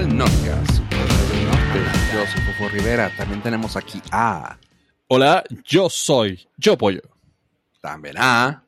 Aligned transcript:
al 0.00 0.16
Notcast. 0.16 0.80
Yo 2.14 2.26
soy 2.26 2.40
Fofo 2.40 2.70
Rivera. 2.70 3.14
También 3.18 3.42
tenemos 3.42 3.76
aquí 3.76 4.00
a... 4.10 4.56
Hola, 5.08 5.44
yo 5.66 5.90
soy 5.90 6.48
Yo 6.56 6.78
Pollo. 6.78 7.02
También 7.82 8.16
a... 8.16 8.64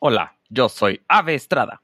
Hola, 0.00 0.36
yo 0.50 0.68
soy 0.68 1.00
Ave 1.06 1.36
Estrada. 1.36 1.80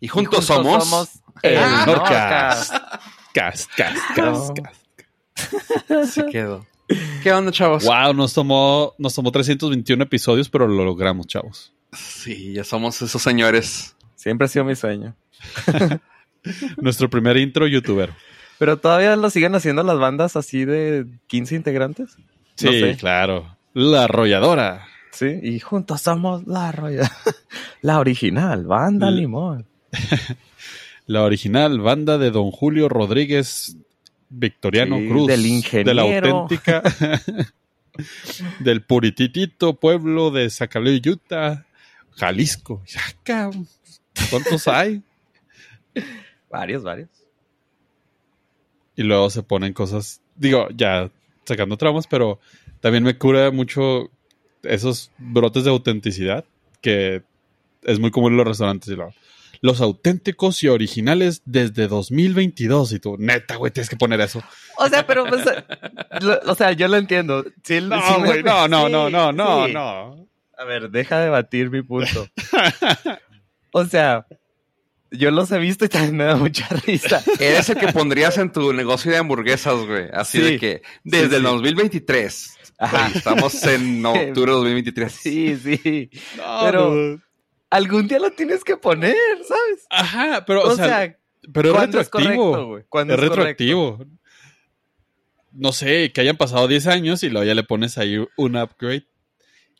Y 0.00 0.08
juntos, 0.08 0.46
somos... 0.46 1.20
el 1.42 1.60
Nordcast. 1.84 2.74
Cast, 3.34 3.70
cast, 3.76 3.98
cast, 4.14 4.58
cast. 4.62 6.06
Se 6.14 6.24
quedó. 6.24 6.66
¿Qué 7.22 7.30
onda, 7.30 7.52
chavos? 7.52 7.84
Wow, 7.84 8.14
nos 8.14 8.32
tomó, 8.32 8.94
nos 8.96 9.14
tomó 9.14 9.30
321 9.30 10.02
episodios, 10.04 10.48
pero 10.48 10.66
lo 10.66 10.86
logramos, 10.86 11.26
chavos. 11.26 11.74
Sí, 11.92 12.54
ya 12.54 12.64
somos 12.64 13.02
esos 13.02 13.20
señores. 13.20 13.94
Siempre 14.14 14.46
ha 14.46 14.48
sido 14.48 14.64
mi 14.64 14.74
sueño. 14.74 15.14
Nuestro 16.80 17.08
primer 17.10 17.36
intro 17.36 17.66
youtuber. 17.66 18.12
Pero 18.58 18.78
todavía 18.78 19.14
lo 19.16 19.28
siguen 19.30 19.54
haciendo 19.54 19.82
las 19.82 19.98
bandas 19.98 20.36
así 20.36 20.64
de 20.64 21.06
15 21.26 21.54
integrantes. 21.56 22.16
Sí, 22.54 22.66
No 22.66 22.72
sé. 22.72 22.96
claro. 22.98 23.56
La 23.74 24.04
arrolladora. 24.04 24.86
Sí, 25.12 25.26
y 25.42 25.60
juntos 25.60 26.00
somos 26.02 26.46
la 26.46 26.72
roya. 26.72 27.10
La 27.82 27.98
original, 28.00 28.64
banda 28.64 29.08
L- 29.08 29.20
Limón. 29.20 29.66
La 31.06 31.22
original 31.22 31.80
banda 31.80 32.18
de 32.18 32.30
Don 32.30 32.50
Julio 32.50 32.88
Rodríguez 32.88 33.76
Victoriano 34.28 34.98
Sí, 34.98 35.08
Cruz. 35.08 35.26
del 35.28 35.42
De 35.42 35.48
la 35.94 36.04
ingeniero. 36.04 36.36
auténtica. 36.40 36.82
del 38.60 38.82
purititito 38.82 39.74
pueblo 39.74 40.30
de 40.30 40.50
Zacaleo, 40.50 40.98
Utah, 41.12 41.64
Jalisco. 42.16 42.82
¿Cuántos 44.30 44.68
hay? 44.68 45.02
Varios, 46.58 46.82
varios. 46.82 47.08
y 48.96 49.02
luego 49.02 49.28
se 49.30 49.42
ponen 49.42 49.72
cosas, 49.74 50.22
digo, 50.36 50.68
ya 50.74 51.10
sacando 51.44 51.76
traumas, 51.76 52.06
pero 52.06 52.40
también 52.80 53.04
me 53.04 53.18
cura 53.18 53.50
mucho 53.50 54.10
esos 54.62 55.10
brotes 55.18 55.64
de 55.64 55.70
autenticidad 55.70 56.44
que 56.80 57.22
es 57.82 57.98
muy 58.00 58.10
común 58.10 58.32
en 58.32 58.38
los 58.38 58.46
restaurantes. 58.46 58.88
y 58.88 58.96
los 59.62 59.80
auténticos 59.80 60.62
y 60.64 60.68
originales 60.68 61.42
desde 61.44 61.88
2022 61.88 62.92
y 62.92 62.98
tú, 63.00 63.16
neta, 63.18 63.56
güey, 63.56 63.70
tienes 63.72 63.88
que 63.90 63.96
poner 63.96 64.20
eso. 64.20 64.42
O 64.78 64.88
sea, 64.88 65.06
pero 65.06 65.24
pues, 65.26 65.44
lo- 66.22 66.40
o 66.46 66.54
sea, 66.54 66.72
yo 66.72 66.88
lo 66.88 66.96
entiendo. 66.96 67.44
Sí, 67.64 67.80
No, 67.82 68.00
sí 68.00 68.14
güey, 68.24 68.42
no, 68.42 68.66
no, 68.68 68.86
sí, 68.86 68.92
no, 68.92 69.10
no, 69.10 69.32
no, 69.32 69.66
sí. 69.66 69.72
no. 69.72 70.26
A 70.58 70.64
ver, 70.64 70.90
deja 70.90 71.20
de 71.20 71.28
batir 71.28 71.68
mi 71.70 71.82
punto. 71.82 72.26
O 73.72 73.84
sea, 73.84 74.26
yo 75.10 75.30
los 75.30 75.50
he 75.52 75.58
visto 75.58 75.84
y 75.84 75.88
también 75.88 76.16
me 76.16 76.24
da 76.24 76.36
mucha 76.36 76.68
risa. 76.86 77.22
Eres 77.40 77.68
el 77.70 77.76
que 77.78 77.92
pondrías 77.92 78.38
en 78.38 78.52
tu 78.52 78.72
negocio 78.72 79.10
de 79.12 79.18
hamburguesas, 79.18 79.86
güey. 79.86 80.08
Así 80.12 80.38
Sí. 80.38 80.44
de 80.44 80.58
que 80.58 80.82
desde 81.04 81.28
Sí, 81.28 81.34
el 81.36 81.40
sí. 81.42 81.46
2023. 81.46 82.58
Ajá. 82.78 83.10
Estamos 83.14 83.62
en 83.64 84.04
octubre 84.06 84.50
de 84.50 84.56
2023. 84.56 85.12
Sí, 85.12 85.56
sí. 85.56 86.10
No, 86.36 86.60
Pero- 86.64 86.90
no. 86.94 87.22
Algún 87.68 88.06
día 88.06 88.20
lo 88.20 88.30
tienes 88.30 88.62
que 88.62 88.76
poner, 88.76 89.16
¿sabes? 89.46 89.86
Ajá, 89.90 90.44
pero, 90.46 90.62
O, 90.62 90.68
o, 90.72 90.76
sea, 90.76 90.86
sea, 90.86 91.18
pero 91.52 91.70
es 91.70 91.74
¿cuándo 91.74 92.00
es 92.00 92.06
retroactivo. 92.06 92.52
correcto, 92.52 92.76
es 92.78 92.82
es 92.84 92.86
correcto? 92.88 93.16
retroactivo. 93.34 94.06
No 95.52 95.72
sé, 95.72 96.12
que 96.12 96.20
hayan 96.20 96.36
pasado 96.36 96.68
10 96.68 96.86
años 96.86 97.22
y 97.24 97.28
luego 97.28 97.44
ya 97.44 97.54
le 97.54 97.64
pones 97.64 97.98
ahí 97.98 98.18
un 98.36 98.56
upgrade. 98.56 99.06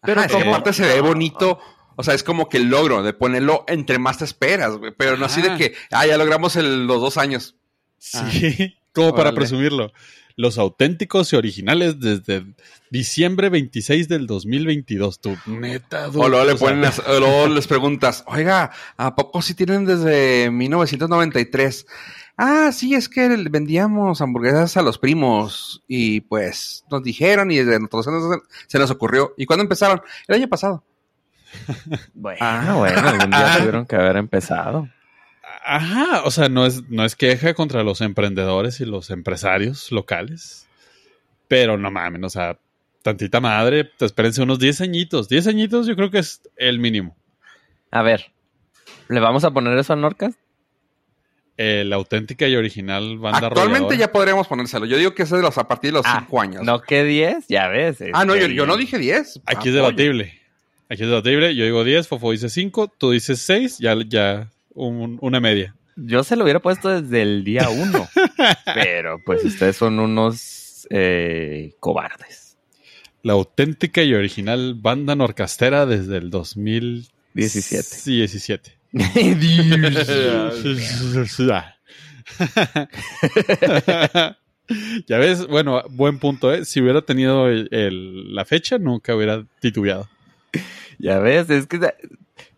Pero 0.03 0.23
Pero 0.27 0.39
es 0.39 0.47
aparte 0.47 0.73
se 0.73 0.85
ve 0.87 1.01
bonito. 1.01 1.61
O 1.97 2.03
sea, 2.03 2.15
es 2.15 2.23
como 2.23 2.49
que 2.49 2.59
el 2.59 2.69
logro 2.69 3.03
de 3.03 3.13
ponerlo 3.15 3.65
entre 3.69 3.99
más 3.99 4.19
te 4.19 4.25
esperas, 4.25 4.77
güey. 4.77 4.93
Pero 4.97 5.17
no 5.17 5.27
así 5.27 5.41
de 5.43 5.57
que, 5.57 5.75
ah, 5.91 6.07
ya 6.07 6.17
logramos 6.19 6.55
el- 6.57 6.87
los 6.87 7.01
dos 7.01 7.17
años. 7.17 7.57
Sí, 7.99 8.77
como 8.93 9.11
para 9.13 9.31
Órale. 9.31 9.37
presumirlo. 9.37 9.93
Los 10.39 10.59
auténticos 10.59 11.33
y 11.33 11.37
originales 11.37 11.99
desde 11.99 12.45
diciembre 12.91 13.49
26 13.49 14.07
del 14.07 14.27
2022. 14.27 15.21
Tu 15.21 15.35
neta, 15.47 16.09
dude. 16.09 16.25
O 16.27 16.29
luego, 16.29 16.45
le 16.45 16.55
ponen, 16.57 16.85
as- 16.85 16.99
o 17.07 17.19
luego 17.19 17.47
les 17.49 17.67
preguntas, 17.67 18.23
oiga, 18.27 18.71
¿a 18.99 19.17
poco 19.17 19.41
sí 19.41 19.55
tienen 19.55 19.87
desde 19.87 20.51
1993? 20.51 21.87
Ah, 22.37 22.71
sí, 22.73 22.95
es 22.95 23.09
que 23.09 23.29
vendíamos 23.51 24.21
hamburguesas 24.21 24.77
a 24.77 24.83
los 24.83 24.99
primos 24.99 25.83
y 25.89 26.21
pues 26.21 26.85
nos 26.91 27.03
dijeron 27.03 27.51
y 27.51 27.57
desde 27.57 27.81
nosotros 27.81 28.05
se- 28.05 28.67
se 28.67 28.79
nos 28.79 28.91
ocurrió. 28.91 29.33
¿Y 29.39 29.47
cuándo 29.47 29.63
empezaron? 29.63 30.03
El 30.29 30.35
año 30.35 30.49
pasado. 30.49 30.85
Bueno, 32.15 32.39
Ah. 32.41 32.75
bueno, 32.77 33.09
algún 33.09 33.31
día 33.31 33.55
tuvieron 33.59 33.87
que 33.87 33.97
haber 33.97 34.17
empezado. 34.17 34.89
Ajá, 35.65 36.23
o 36.25 36.31
sea, 36.31 36.49
no 36.49 36.65
es, 36.67 36.89
no 36.89 37.05
es 37.05 37.17
queja 37.17 37.55
contra 37.55 37.83
los 37.83 38.01
emprendedores 38.01 38.81
y 38.81 38.85
los 38.85 39.11
empresarios 39.11 39.91
locales. 39.91 40.69
Pero 41.49 41.77
no 41.77 41.91
mames, 41.91 42.23
o 42.25 42.31
sea, 42.31 42.59
tantita 43.03 43.41
madre, 43.41 43.85
te 43.85 44.05
espérense 44.05 44.43
unos 44.43 44.59
10 44.59 44.81
añitos. 44.81 45.29
10 45.29 45.47
añitos 45.49 45.87
yo 45.87 45.97
creo 45.97 46.11
que 46.11 46.19
es 46.19 46.41
el 46.57 46.79
mínimo. 46.79 47.17
A 47.91 48.03
ver, 48.03 48.33
¿le 49.09 49.21
vamos 49.21 49.45
a 49.45 49.51
poner 49.53 49.77
eso 49.79 49.93
a 49.93 49.97
Norcas? 49.97 50.35
Eh, 51.59 51.85
la 51.87 51.97
auténtica 51.97 52.47
y 52.47 52.55
original 52.55 53.17
banda 53.19 53.39
Actualmente 53.39 53.77
arrolladora. 53.77 53.97
ya 53.97 54.13
podríamos 54.13 54.47
ponérselo. 54.47 54.85
Yo 54.87 54.99
digo 54.99 55.15
que 55.15 55.23
es 55.23 55.31
de 55.31 55.41
los 55.41 55.57
a 55.57 55.67
partir 55.67 55.91
de 55.91 55.99
los 55.99 56.07
Ah, 56.07 56.19
5 56.21 56.41
años. 56.43 56.63
No 56.65 56.81
que 56.83 57.03
10, 57.03 57.47
ya 57.49 57.69
ves. 57.69 57.99
ah, 58.13 58.25
no, 58.27 58.35
yo, 58.37 58.43
este, 58.43 58.55
yo 58.55 58.67
no 58.67 58.77
dije 58.77 58.99
10. 58.99 59.41
Aquí 59.47 59.71
es 59.71 59.75
Apoyo. 59.75 59.75
debatible. 59.75 60.39
Aquí 60.89 61.03
es 61.03 61.09
debatible. 61.09 61.55
Yo 61.55 61.65
digo 61.65 61.85
10, 61.85 62.07
Fofo 62.09 62.31
dice 62.33 62.49
5, 62.49 62.93
tú 62.99 63.11
dices 63.11 63.41
6, 63.41 63.79
ya, 63.79 63.97
ya 64.07 64.51
un- 64.75 65.19
una 65.21 65.41
media. 65.41 65.75
Yo 65.97 66.23
se 66.25 66.37
lo 66.37 66.45
hubiera 66.45 66.61
puesto 66.61 66.89
desde 66.89 67.23
el 67.23 67.43
día 67.45 67.69
1. 67.69 68.09
pero 68.75 69.21
pues 69.25 69.45
ustedes 69.45 69.77
son 69.77 69.99
unos 69.99 70.87
eh, 70.91 71.73
cobardes. 71.81 72.57
La 73.23 73.33
auténtica 73.33 74.03
y 74.03 74.15
original 74.15 74.75
banda 74.75 75.17
norcastera 75.17 75.87
desde 75.87 76.19
el 76.19 76.31
2017. 76.31 78.11
17. 78.13 78.79
17. 78.93 80.37
ya 85.07 85.19
ves, 85.19 85.47
bueno, 85.47 85.83
buen 85.91 86.19
punto, 86.19 86.53
¿eh? 86.53 86.65
Si 86.65 86.81
hubiera 86.81 87.03
tenido 87.03 87.49
el- 87.49 87.69
el- 87.73 88.35
la 88.35 88.45
fecha, 88.45 88.79
nunca 88.79 89.15
hubiera 89.15 89.45
titubeado. 89.61 90.09
Ya 90.99 91.19
ves, 91.19 91.49
es 91.51 91.67
que 91.67 91.79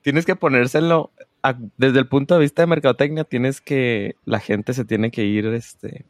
tienes 0.02 0.24
que 0.26 0.36
ponérselo 0.36 1.10
a- 1.42 1.56
desde 1.76 1.98
el 1.98 2.06
punto 2.06 2.34
de 2.34 2.40
vista 2.40 2.62
de 2.62 2.66
mercadotecnia, 2.66 3.24
tienes 3.24 3.60
que 3.60 4.16
la 4.24 4.40
gente 4.40 4.74
se 4.74 4.84
tiene 4.84 5.10
que 5.10 5.24
ir 5.24 5.46
este 5.46 6.04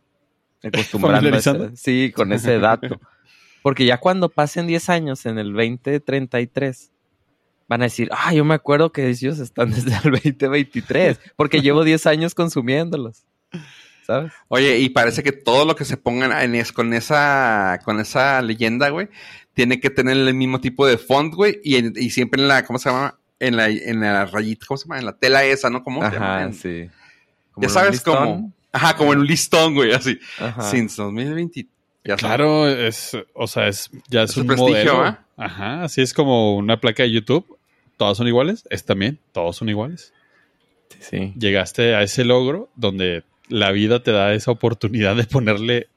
acostumbrando 0.62 1.28
a 1.28 1.38
ese- 1.38 1.76
sí, 1.76 2.12
con 2.12 2.32
ese 2.32 2.58
dato. 2.58 3.00
Porque 3.62 3.84
ya 3.86 3.98
cuando 3.98 4.28
pasen 4.28 4.66
10 4.66 4.88
años 4.88 5.26
en 5.26 5.38
el 5.38 5.52
2033 5.52 6.90
van 7.68 7.82
a 7.82 7.84
decir, 7.84 8.08
"Ah, 8.12 8.32
yo 8.32 8.44
me 8.44 8.54
acuerdo 8.54 8.92
que 8.92 9.08
ellos 9.08 9.38
están 9.40 9.70
desde 9.70 9.90
el 10.04 10.12
2023, 10.12 11.20
porque 11.36 11.60
llevo 11.60 11.84
10 11.84 12.06
años 12.06 12.34
consumiéndolos." 12.34 13.24
¿Sabes? 14.06 14.32
Oye, 14.48 14.78
y 14.78 14.88
parece 14.88 15.22
que 15.22 15.32
todo 15.32 15.66
lo 15.66 15.76
que 15.76 15.84
se 15.84 15.98
pongan 15.98 16.32
en 16.32 16.54
es, 16.54 16.72
con 16.72 16.94
esa 16.94 17.78
con 17.84 18.00
esa 18.00 18.40
leyenda, 18.40 18.88
güey, 18.88 19.08
tiene 19.58 19.80
que 19.80 19.90
tener 19.90 20.16
el 20.16 20.34
mismo 20.34 20.60
tipo 20.60 20.86
de 20.86 20.98
font, 20.98 21.34
güey, 21.34 21.58
y, 21.64 21.74
en- 21.74 21.92
y 21.96 22.10
siempre 22.10 22.40
en 22.40 22.46
la, 22.46 22.64
¿cómo 22.64 22.78
se 22.78 22.90
llama? 22.90 23.18
En 23.40 23.56
la, 23.56 23.66
en 23.68 23.98
la 23.98 24.24
rayita, 24.24 24.64
¿cómo 24.68 24.78
se 24.78 24.84
llama? 24.84 25.00
En 25.00 25.04
la 25.06 25.16
tela 25.18 25.42
esa, 25.44 25.68
¿no? 25.68 25.82
¿Cómo? 25.82 26.00
Ajá, 26.00 26.44
En- 26.44 26.54
sí. 26.54 26.88
Como 27.50 27.66
Ya 27.66 27.68
sabes 27.72 28.00
cómo. 28.02 28.52
Ajá, 28.70 28.94
como 28.94 29.12
en 29.14 29.18
un 29.18 29.26
listón, 29.26 29.74
güey, 29.74 29.92
así. 29.92 30.16
Ajá. 30.38 30.62
Since 30.62 31.02
2020. 31.02 31.62
Ya 32.04 32.16
sabes. 32.16 32.20
Claro, 32.20 32.68
es, 32.68 33.16
o 33.34 33.48
sea, 33.48 33.66
es, 33.66 33.90
ya 34.08 34.22
es, 34.22 34.30
Es 34.30 34.36
un 34.36 34.46
prestigio, 34.46 34.74
modelo. 34.94 35.02
¿ah? 35.04 35.24
Ajá, 35.36 35.82
así 35.82 36.02
es 36.02 36.14
como 36.14 36.56
una 36.56 36.80
placa 36.80 37.02
de 37.02 37.10
YouTube. 37.10 37.58
Todas 37.96 38.16
son 38.16 38.28
iguales. 38.28 38.62
Es 38.70 38.84
también, 38.84 39.18
todos 39.32 39.56
son 39.56 39.68
iguales. 39.68 40.12
Sí, 40.90 40.98
sí. 41.00 41.32
Llegaste 41.36 41.96
a 41.96 42.02
ese 42.02 42.24
logro 42.24 42.70
donde 42.76 43.24
la 43.48 43.72
vida 43.72 44.04
te 44.04 44.12
da 44.12 44.32
esa 44.34 44.52
oportunidad 44.52 45.16
de 45.16 45.24
ponerle 45.24 45.88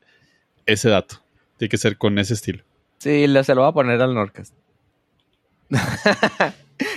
ese 0.66 0.90
dato. 0.90 1.22
Tiene 1.58 1.70
que 1.70 1.78
ser 1.78 1.98
con 2.00 2.18
ese 2.18 2.34
estilo. 2.34 2.64
Sí, 3.02 3.26
le- 3.26 3.44
se 3.44 3.56
lo 3.56 3.62
voy 3.62 3.70
a 3.70 3.74
poner 3.74 4.00
al 4.00 4.14
Norcas. 4.14 4.54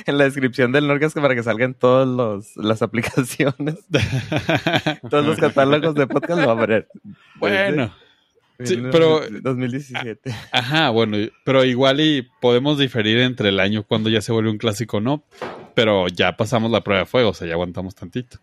en 0.06 0.18
la 0.18 0.24
descripción 0.24 0.70
del 0.72 0.86
Norcas 0.86 1.14
para 1.14 1.34
que 1.34 1.42
salgan 1.42 1.72
todas 1.74 2.54
las 2.56 2.82
aplicaciones, 2.82 3.76
todos 5.10 5.24
los 5.24 5.38
catálogos 5.38 5.94
de 5.94 6.06
podcast 6.06 6.40
lo 6.40 6.46
voy 6.46 6.56
a 6.56 6.60
poner. 6.60 6.88
bueno, 7.36 7.94
Sí, 8.62 8.80
pero- 8.92 9.20
2017. 9.42 10.32
ajá, 10.52 10.90
bueno, 10.90 11.16
pero 11.44 11.64
igual 11.64 12.00
y 12.00 12.28
podemos 12.40 12.78
diferir 12.78 13.18
entre 13.18 13.48
el 13.48 13.58
año 13.60 13.82
cuando 13.82 14.10
ya 14.10 14.20
se 14.20 14.30
vuelve 14.32 14.50
un 14.50 14.58
clásico 14.58 14.98
o 14.98 15.00
no. 15.00 15.24
Pero 15.74 16.06
ya 16.08 16.36
pasamos 16.36 16.70
la 16.70 16.82
prueba 16.82 17.00
de 17.00 17.06
fuego, 17.06 17.30
o 17.30 17.34
sea, 17.34 17.48
ya 17.48 17.54
aguantamos 17.54 17.94
tantito. 17.96 18.38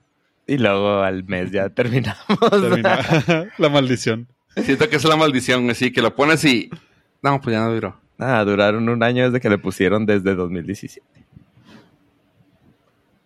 Y 0.48 0.58
luego 0.58 1.00
al 1.02 1.24
mes 1.24 1.52
ya 1.52 1.70
terminamos. 1.70 2.26
Termina 2.50 3.00
la 3.58 3.70
maldición. 3.70 4.28
Siento 4.58 4.90
que 4.90 4.98
es 4.98 5.04
la 5.06 5.16
maldición, 5.16 5.64
güey, 5.64 5.76
sí, 5.76 5.92
que 5.94 6.02
lo 6.02 6.14
pones 6.16 6.44
y. 6.44 6.70
No, 7.22 7.40
pues 7.42 7.54
ya 7.54 7.62
no 7.64 7.74
duró. 7.74 8.00
Ah, 8.18 8.44
duraron 8.44 8.88
un 8.90 9.02
año 9.04 9.26
desde 9.26 9.40
que 9.40 9.50
le 9.50 9.58
pusieron 9.58 10.06
desde 10.06 10.36
2017. 10.36 11.06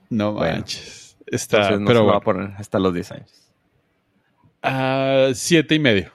No 0.10 0.34
Bueno. 0.34 0.58
manches. 0.58 1.18
Está, 1.26 1.58
Entonces 1.58 1.80
no 1.82 1.88
pero 1.88 2.00
se 2.00 2.04
lo 2.04 2.12
va 2.12 2.20
bueno. 2.20 2.42
a 2.42 2.48
poner 2.50 2.62
hasta 2.62 2.80
los 2.80 2.94
10 2.94 3.12
años. 3.12 3.52
Ah, 4.62 5.30
siete 5.34 5.76
y 5.76 5.80
medio. 5.80 6.12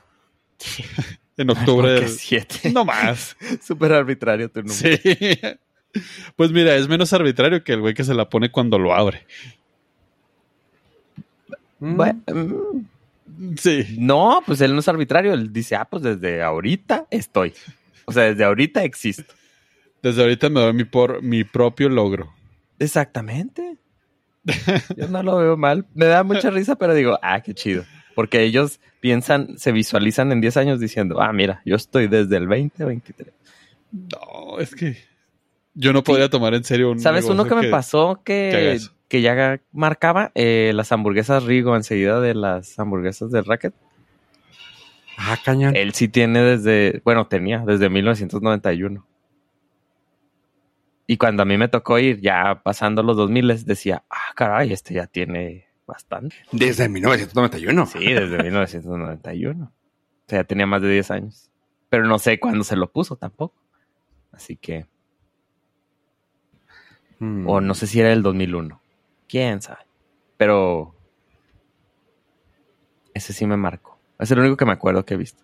en 1.36 1.50
octubre. 1.50 1.88
¿Por 1.88 1.94
qué 1.94 2.00
del- 2.06 2.08
siete? 2.10 2.70
No 2.72 2.84
más. 2.84 3.36
Súper 3.62 3.92
arbitrario 3.92 4.50
tu 4.50 4.62
número. 4.62 4.78
Sí. 4.78 5.38
Pues 6.36 6.52
mira, 6.52 6.76
es 6.76 6.86
menos 6.88 7.12
arbitrario 7.12 7.64
que 7.64 7.72
el 7.72 7.80
güey 7.80 7.94
que 7.94 8.04
se 8.04 8.14
la 8.14 8.28
pone 8.28 8.50
cuando 8.52 8.78
lo 8.78 8.94
abre. 8.94 9.26
Mm. 11.80 11.96
Bueno, 11.96 12.20
mm, 12.32 12.80
Sí. 13.56 13.96
no, 13.98 14.42
pues 14.46 14.60
él 14.60 14.72
no 14.74 14.80
es 14.80 14.88
arbitrario. 14.88 15.32
Él 15.32 15.52
dice, 15.52 15.76
ah, 15.76 15.84
pues 15.84 16.02
desde 16.02 16.42
ahorita 16.42 17.06
estoy. 17.10 17.54
O 18.04 18.12
sea, 18.12 18.24
desde 18.24 18.44
ahorita 18.44 18.84
existo. 18.84 19.34
Desde 20.02 20.22
ahorita 20.22 20.48
me 20.48 20.60
doy 20.60 20.72
mi, 20.72 20.84
por, 20.84 21.22
mi 21.22 21.44
propio 21.44 21.88
logro. 21.88 22.32
Exactamente. 22.78 23.76
Yo 24.96 25.08
no 25.08 25.22
lo 25.22 25.36
veo 25.36 25.56
mal. 25.56 25.86
Me 25.94 26.06
da 26.06 26.22
mucha 26.22 26.50
risa, 26.50 26.76
pero 26.76 26.94
digo, 26.94 27.18
ah, 27.22 27.40
qué 27.42 27.54
chido. 27.54 27.84
Porque 28.14 28.42
ellos 28.42 28.80
piensan, 29.00 29.58
se 29.58 29.72
visualizan 29.72 30.32
en 30.32 30.40
10 30.40 30.56
años 30.56 30.80
diciendo, 30.80 31.20
ah, 31.20 31.32
mira, 31.32 31.62
yo 31.64 31.76
estoy 31.76 32.08
desde 32.08 32.36
el 32.36 32.48
2023. 32.48 33.32
No, 33.92 34.58
es 34.58 34.74
que 34.74 34.96
yo 35.74 35.92
no 35.92 36.02
podría 36.02 36.28
tomar 36.28 36.54
en 36.54 36.64
serio 36.64 36.90
un. 36.90 37.00
¿Sabes 37.00 37.24
uno 37.26 37.44
que 37.44 37.54
me 37.54 37.68
pasó 37.68 38.20
que 38.24 38.78
que. 38.78 38.80
Que 39.10 39.20
ya 39.20 39.60
marcaba? 39.72 40.30
Eh, 40.34 40.72
las 40.74 40.92
hamburguesas 40.92 41.44
Rigo 41.44 41.76
enseguida 41.76 42.20
de 42.20 42.34
las 42.34 42.78
hamburguesas 42.78 43.30
del 43.30 43.44
Racket. 43.44 43.74
Ah, 45.18 45.36
cañón. 45.44 45.76
Él 45.76 45.92
sí 45.92 46.08
tiene 46.08 46.40
desde, 46.40 47.02
bueno, 47.04 47.26
tenía 47.26 47.58
desde 47.66 47.90
1991. 47.90 49.04
Y 51.06 51.16
cuando 51.16 51.42
a 51.42 51.46
mí 51.46 51.58
me 51.58 51.68
tocó 51.68 51.98
ir, 51.98 52.20
ya 52.20 52.62
pasando 52.62 53.02
los 53.02 53.16
2000, 53.16 53.64
decía, 53.66 54.04
ah, 54.08 54.32
caray, 54.34 54.72
este 54.72 54.94
ya 54.94 55.06
tiene 55.08 55.66
bastante. 55.86 56.36
Desde 56.52 56.88
1991. 56.88 57.86
Sí, 57.86 57.98
desde 57.98 58.42
1991. 58.42 59.64
O 59.64 59.70
sea, 60.28 60.38
ya 60.38 60.44
tenía 60.44 60.66
más 60.66 60.80
de 60.82 60.90
10 60.92 61.10
años. 61.10 61.50
Pero 61.88 62.06
no 62.06 62.20
sé 62.20 62.38
cuándo 62.38 62.62
se 62.62 62.76
lo 62.76 62.92
puso 62.92 63.16
tampoco. 63.16 63.56
Así 64.32 64.56
que, 64.56 64.86
Mm. 67.18 67.46
o 67.46 67.60
no 67.60 67.74
sé 67.74 67.86
si 67.86 68.00
era 68.00 68.12
el 68.12 68.22
2001. 68.22 68.79
¿Quién 69.30 69.62
sabe? 69.62 69.80
Pero 70.36 70.94
ese 73.14 73.32
sí 73.32 73.46
me 73.46 73.56
marcó. 73.56 73.98
Es 74.18 74.30
el 74.30 74.38
único 74.38 74.56
que 74.56 74.64
me 74.64 74.72
acuerdo 74.72 75.04
que 75.04 75.14
he 75.14 75.16
visto. 75.16 75.42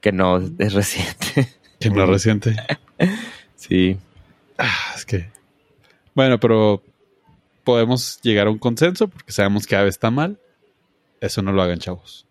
Que 0.00 0.12
no 0.12 0.38
es- 0.38 0.52
es 0.58 0.72
reciente. 0.72 1.48
Que 1.78 1.90
más 1.90 2.08
reciente. 2.08 2.56
sí. 3.54 3.98
Ah, 4.56 4.92
es 4.96 5.04
que. 5.04 5.28
Bueno, 6.14 6.40
pero 6.40 6.82
podemos 7.64 8.18
llegar 8.22 8.46
a 8.46 8.50
un 8.50 8.58
consenso 8.58 9.08
porque 9.08 9.30
sabemos 9.30 9.66
que 9.66 9.76
Ave 9.76 9.90
está 9.90 10.10
mal. 10.10 10.38
Eso 11.20 11.42
no 11.42 11.52
lo 11.52 11.60
hagan, 11.62 11.78
chavos. 11.78 12.26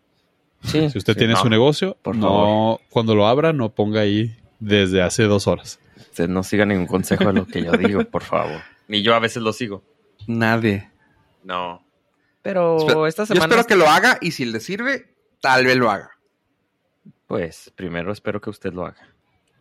Sí, 0.63 0.89
Si 0.89 0.97
usted 0.97 1.13
sí, 1.13 1.19
tiene 1.19 1.33
no, 1.33 1.41
su 1.41 1.49
negocio, 1.49 1.95
por 2.01 2.15
no, 2.15 2.79
cuando 2.89 3.13
lo 3.13 3.27
abra, 3.27 3.53
no 3.53 3.69
ponga 3.69 4.01
ahí 4.01 4.35
desde 4.59 5.03
hace 5.03 5.23
dos 5.25 5.45
horas. 5.45 5.79
Usted 5.95 6.27
no 6.27 6.41
siga 6.41 6.65
ningún 6.65 6.87
consejo 6.87 7.25
de 7.25 7.33
lo 7.33 7.45
que 7.45 7.63
yo 7.63 7.71
digo, 7.73 8.03
por 8.05 8.23
favor. 8.23 8.61
Ni 8.87 9.03
yo 9.03 9.13
a 9.13 9.19
veces 9.19 9.43
lo 9.43 9.53
sigo. 9.53 9.83
Nadie. 10.27 10.89
No. 11.43 11.83
Pero 12.41 12.77
Espera, 12.77 13.07
esta 13.07 13.23
Yo 13.23 13.27
semana. 13.27 13.45
espero 13.55 13.67
que 13.67 13.75
lo 13.75 13.89
haga 13.89 14.17
y 14.21 14.31
si 14.31 14.45
le 14.45 14.59
sirve, 14.59 15.15
tal 15.41 15.65
vez 15.65 15.75
lo 15.75 15.89
haga. 15.89 16.11
Pues 17.27 17.71
primero 17.75 18.11
espero 18.11 18.39
que 18.39 18.49
usted 18.49 18.71
lo 18.73 18.85
haga. 18.85 19.07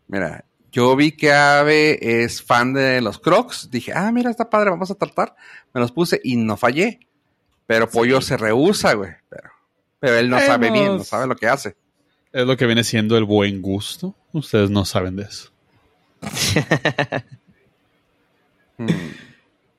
Mira, 0.07 0.45
yo 0.71 0.95
vi 0.95 1.11
que 1.13 1.33
Ave 1.33 2.23
es 2.23 2.43
fan 2.43 2.73
de 2.73 3.01
los 3.01 3.17
Crocs. 3.19 3.71
Dije, 3.71 3.91
ah, 3.95 4.11
mira, 4.11 4.29
está 4.29 4.49
padre, 4.49 4.69
vamos 4.69 4.91
a 4.91 4.95
tratar. 4.95 5.35
Me 5.73 5.81
los 5.81 5.91
puse 5.91 6.21
y 6.23 6.35
no 6.35 6.57
fallé. 6.57 6.99
Pero 7.65 7.89
Pollo 7.89 8.21
se 8.21 8.37
rehúsa, 8.37 8.93
güey. 8.93 9.13
Pero, 9.29 9.49
pero 9.99 10.15
él 10.17 10.29
no 10.29 10.39
sabe 10.39 10.69
bien, 10.69 10.97
no 10.97 11.03
sabe 11.03 11.25
lo 11.25 11.35
que 11.35 11.47
hace. 11.47 11.75
Es 12.31 12.45
lo 12.45 12.55
que 12.57 12.65
viene 12.67 12.83
siendo 12.83 13.17
el 13.17 13.23
buen 13.23 13.61
gusto. 13.61 14.13
Ustedes 14.33 14.69
no 14.69 14.85
saben 14.85 15.15
de 15.15 15.23
eso. 15.23 15.51
Mm. 18.77 18.89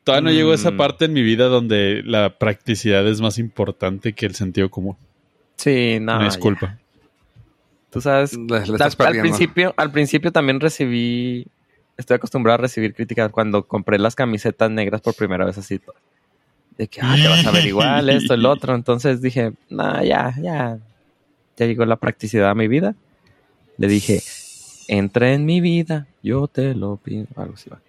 Todavía 0.06 0.30
no 0.30 0.32
llego 0.36 0.52
a 0.52 0.54
esa 0.54 0.70
Mm. 0.70 0.76
parte 0.76 1.04
en 1.06 1.12
mi 1.14 1.22
vida 1.22 1.46
donde 1.46 2.00
la 2.04 2.38
practicidad 2.38 3.04
es 3.08 3.20
más 3.20 3.38
importante 3.38 4.12
que 4.12 4.24
el 4.24 4.36
sentido 4.36 4.70
común. 4.70 4.96
Sí, 5.56 5.98
no. 6.00 6.12
Una 6.14 6.20
ya. 6.20 6.24
disculpa. 6.30 6.78
Tú 7.90 8.00
sabes, 8.00 8.34
Le- 8.34 8.66
le 8.66 8.76
al, 8.84 9.18
principio, 9.20 9.74
al 9.76 9.90
principio 9.90 10.30
también 10.30 10.60
recibí, 10.60 11.44
estoy 11.96 12.14
acostumbrado 12.14 12.54
a 12.54 12.58
recibir 12.58 12.94
críticas 12.94 13.32
cuando 13.32 13.66
compré 13.66 13.98
las 13.98 14.14
camisetas 14.14 14.70
negras 14.70 15.00
por 15.00 15.14
primera 15.14 15.44
vez 15.44 15.58
así. 15.58 15.80
De 16.78 16.86
que, 16.86 17.00
ah, 17.02 17.16
te 17.20 17.26
vas 17.26 17.44
a 17.44 17.50
ver 17.50 17.66
igual, 17.66 18.08
esto, 18.10 18.34
el 18.34 18.46
otro. 18.46 18.76
Entonces 18.76 19.20
dije, 19.20 19.54
no, 19.70 20.04
ya, 20.04 20.32
ya, 20.40 20.78
ya 21.56 21.66
llegó 21.66 21.84
la 21.84 21.96
practicidad 21.96 22.50
a 22.50 22.54
mi 22.54 22.68
vida. 22.68 22.94
Le 23.76 23.88
dije, 23.88 24.22
entra 24.86 25.32
en 25.32 25.46
mi 25.46 25.60
vida, 25.60 26.06
yo 26.22 26.46
te 26.46 26.74
lo 26.76 26.96
pido. 26.96 27.26
Algo 27.34 27.54
así 27.54 27.70
va. 27.70 27.80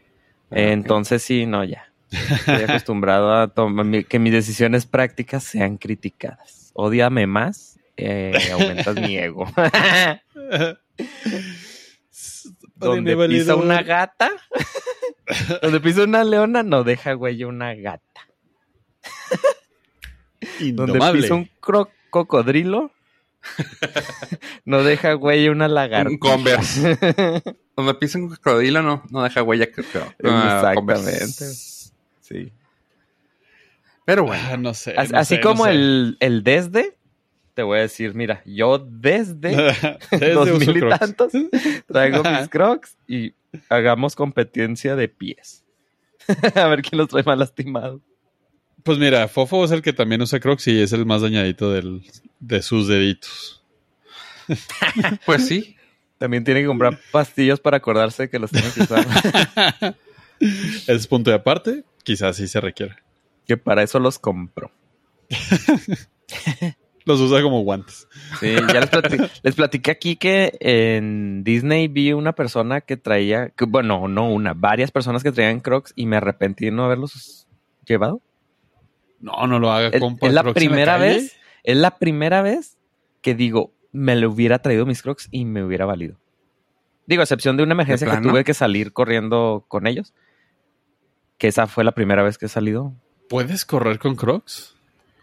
Ah, 0.50 0.56
Entonces 0.56 1.22
sí, 1.22 1.46
no, 1.46 1.64
ya. 1.64 1.84
Estoy 2.12 2.64
acostumbrado 2.64 3.34
a 3.34 3.48
tomar 3.50 4.06
que 4.06 4.20
mis 4.20 4.32
decisiones 4.34 4.86
prácticas 4.86 5.44
sean 5.44 5.78
criticadas. 5.78 6.72
Ódiame 6.74 7.28
más, 7.28 7.80
eh, 7.98 8.34
aumentas 8.54 8.96
mi 8.96 9.18
ego. 9.18 9.46
Donde 12.76 13.16
pisa 13.28 13.56
una 13.56 13.82
gata, 13.82 14.30
donde 15.62 15.80
pisa 15.80 16.04
una 16.04 16.24
leona, 16.24 16.64
no 16.64 16.84
deja 16.84 17.16
huella 17.16 17.48
una 17.48 17.74
gata. 17.76 18.04
Donde 20.74 21.00
pisa 21.22 21.34
un 21.34 21.50
cro- 21.62 21.92
cocodrilo, 22.10 22.92
no 24.66 24.84
deja 24.84 25.16
huella 25.16 25.52
una 25.52 25.68
lagartija. 25.68 26.10
Un 26.12 26.18
Converse. 26.20 26.98
Donde 27.76 27.94
pisa 27.96 28.20
un 28.20 28.30
crocodilo, 28.30 28.82
no, 28.82 29.04
no 29.10 29.24
deja 29.24 29.44
huella. 29.44 29.68
creo. 29.72 30.14
Ah, 30.24 30.72
Converse. 30.76 31.67
Sí. 32.28 32.52
Pero 34.06 34.24
bueno. 34.24 34.44
Ah, 34.50 34.58
no 34.58 34.74
sé. 34.74 34.94
No 34.94 35.18
Así 35.18 35.36
sé, 35.36 35.42
como 35.42 35.66
no 35.66 35.72
sé. 35.72 35.76
el, 35.76 36.18
el 36.20 36.44
desde, 36.44 36.98
te 37.54 37.64
voy 37.64 37.80
a 37.80 37.82
decir, 37.82 38.14
mira, 38.14 38.42
yo 38.46 38.78
desde 38.80 39.74
Desde 40.12 40.34
dos 40.34 40.60
mil 40.60 40.78
y 40.78 40.90
tantos 40.90 41.32
traigo 41.88 42.24
mis 42.24 42.50
crocs 42.50 42.98
y 43.08 43.34
hagamos 43.70 44.16
competencia 44.16 44.96
de 44.96 45.08
pies. 45.08 45.64
a 46.56 46.68
ver 46.68 46.82
quién 46.82 46.98
los 46.98 47.08
trae 47.08 47.24
más 47.24 47.38
lastimados. 47.38 48.02
Pues 48.84 48.98
mira, 48.98 49.28
Fofo 49.28 49.66
es 49.66 49.72
el 49.72 49.82
que 49.82 49.92
también 49.92 50.22
usa 50.22 50.40
Crocs 50.40 50.68
y 50.68 50.82
es 50.82 50.94
el 50.94 51.06
más 51.06 51.22
dañadito 51.22 51.72
del, 51.72 52.06
de 52.40 52.62
sus 52.62 52.88
deditos. 52.88 53.62
Pues 55.26 55.46
sí. 55.46 55.76
También 56.18 56.44
tiene 56.44 56.62
que 56.62 56.68
comprar 56.68 56.98
pastillas 57.12 57.60
para 57.60 57.78
acordarse 57.78 58.30
que 58.30 58.40
los 58.40 58.50
tiene 58.50 58.70
que 58.72 58.82
usar. 58.84 59.06
Es 60.88 61.08
punto 61.08 61.32
de 61.32 61.36
aparte, 61.36 61.84
quizás 62.08 62.38
sí 62.38 62.48
se 62.48 62.62
requiere. 62.62 62.96
que 63.46 63.58
para 63.58 63.84
eso 63.84 64.00
los 64.00 64.18
compro. 64.18 64.72
Los 67.06 67.22
usa 67.22 67.42
como 67.42 67.62
guantes. 67.62 68.06
Sí, 68.42 68.54
ya 68.54 68.82
les, 68.82 68.92
plati- 68.92 69.32
les 69.44 69.56
platiqué 69.56 69.92
aquí 69.92 70.18
que 70.18 70.58
en 70.60 71.42
Disney 71.46 71.88
vi 71.88 72.12
una 72.12 72.34
persona 72.34 72.82
que 72.82 72.98
traía, 72.98 73.50
que, 73.52 73.64
bueno, 73.64 74.10
no 74.10 74.30
una, 74.30 74.54
varias 74.54 74.92
personas 74.92 75.24
que 75.24 75.32
traían 75.32 75.62
crocs 75.62 75.94
y 75.96 76.06
me 76.06 76.18
arrepentí 76.18 76.66
de 76.66 76.72
no 76.72 76.84
haberlos 76.84 77.48
llevado. 77.86 78.22
No, 79.22 79.48
no 79.48 79.58
lo 79.60 79.72
haga, 79.72 79.88
Es, 79.88 80.02
compa. 80.02 80.28
es 80.28 80.34
la 80.34 80.42
Crocs 80.44 80.56
primera 80.56 80.98
vez, 80.98 81.38
es 81.64 81.78
la 81.78 81.98
primera 81.98 82.42
vez 82.42 82.78
que 83.22 83.36
digo, 83.36 83.72
me 83.94 84.18
le 84.18 84.28
hubiera 84.28 84.60
traído 84.60 84.86
mis 84.86 85.02
crocs 85.02 85.30
y 85.32 85.46
me 85.46 85.64
hubiera 85.64 85.86
valido. 85.86 86.18
Digo, 87.06 87.22
a 87.22 87.24
excepción 87.24 87.56
de 87.56 87.64
una 87.64 87.72
emergencia 87.72 88.12
que 88.12 88.18
tuve 88.18 88.44
que 88.44 88.54
salir 88.54 88.92
corriendo 88.92 89.64
con 89.70 89.88
ellos. 89.88 90.14
Que 91.38 91.48
esa 91.48 91.68
fue 91.68 91.84
la 91.84 91.92
primera 91.94 92.24
vez 92.24 92.38
que 92.38 92.48
he 92.48 92.50
salido. 92.50 92.94
¿Puedes 93.30 93.66
correr 93.66 94.00
con 94.00 94.16
Crocs? 94.16 94.76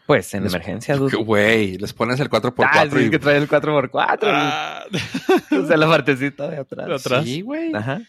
Pues 0.06 0.34
en 0.34 0.44
Les- 0.44 0.52
emergencia. 0.52 0.96
Güey, 0.96 1.78
les 1.78 1.92
pones 1.94 2.20
el 2.20 2.28
4x4 2.28 2.68
Ah, 2.70 2.86
sí, 2.90 2.96
y... 2.98 3.04
es 3.04 3.10
que 3.10 3.18
trae 3.18 3.36
el 3.38 3.48
4x4. 3.48 4.18
Ah, 4.24 4.84
O 5.62 5.66
sea, 5.66 5.76
la 5.76 5.86
partecita 5.88 6.48
de 6.48 6.58
atrás. 6.58 6.86
De 6.86 6.94
atrás. 6.94 7.24
Sí, 7.24 7.40
güey. 7.40 7.74
Ajá. 7.74 8.02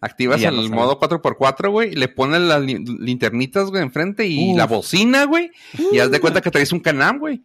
Activas 0.00 0.40
Y 0.40 0.44
el 0.46 0.70
no 0.70 0.76
modo 0.76 0.98
4x4, 0.98 1.70
güey, 1.70 1.90
y 1.92 1.96
le 1.96 2.08
pones 2.08 2.40
las 2.40 2.62
li- 2.62 2.82
linternitas, 3.00 3.68
güey, 3.68 3.82
enfrente 3.82 4.26
y 4.26 4.52
Uf. 4.52 4.56
la 4.56 4.66
bocina, 4.66 5.24
güey, 5.24 5.50
y 5.92 5.98
haz 5.98 6.10
de 6.10 6.20
cuenta 6.20 6.40
que 6.40 6.50
traes 6.50 6.72
un 6.72 6.80
canam, 6.80 7.18
güey. 7.18 7.42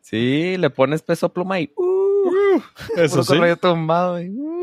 Sí, 0.00 0.56
le 0.56 0.70
pones 0.70 1.02
peso 1.02 1.30
pluma 1.32 1.60
y 1.60 1.70
uh, 1.76 2.60
Eso 2.96 3.16
puro 3.16 3.24
sí. 3.24 3.34
rollo 3.38 3.56
tumbado 3.58 4.22
y, 4.22 4.30
uh. 4.30 4.61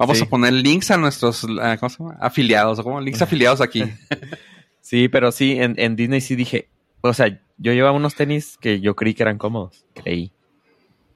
Vamos 0.00 0.18
Sí. 0.18 0.24
a 0.24 0.28
poner 0.28 0.52
links 0.54 0.90
a 0.90 0.96
nuestros, 0.96 1.42
¿cómo 1.42 1.88
se 1.90 1.98
llama? 1.98 2.16
Afiliados, 2.20 2.78
o 2.78 2.82
como 2.84 3.00
links 3.00 3.22
afiliados 3.22 3.60
aquí. 3.60 3.84
Sí, 4.82 5.08
pero 5.08 5.30
sí, 5.30 5.52
en, 5.60 5.74
en 5.78 5.94
Disney 5.94 6.20
sí 6.22 6.34
dije, 6.34 6.68
o 7.02 7.12
sea, 7.12 7.28
yo 7.58 7.72
llevaba 7.74 7.94
unos 7.94 8.14
tenis 8.14 8.56
que 8.58 8.80
yo 8.80 8.96
creí 8.96 9.12
que 9.14 9.22
eran 9.22 9.36
cómodos, 9.38 9.84
creí. 9.94 10.32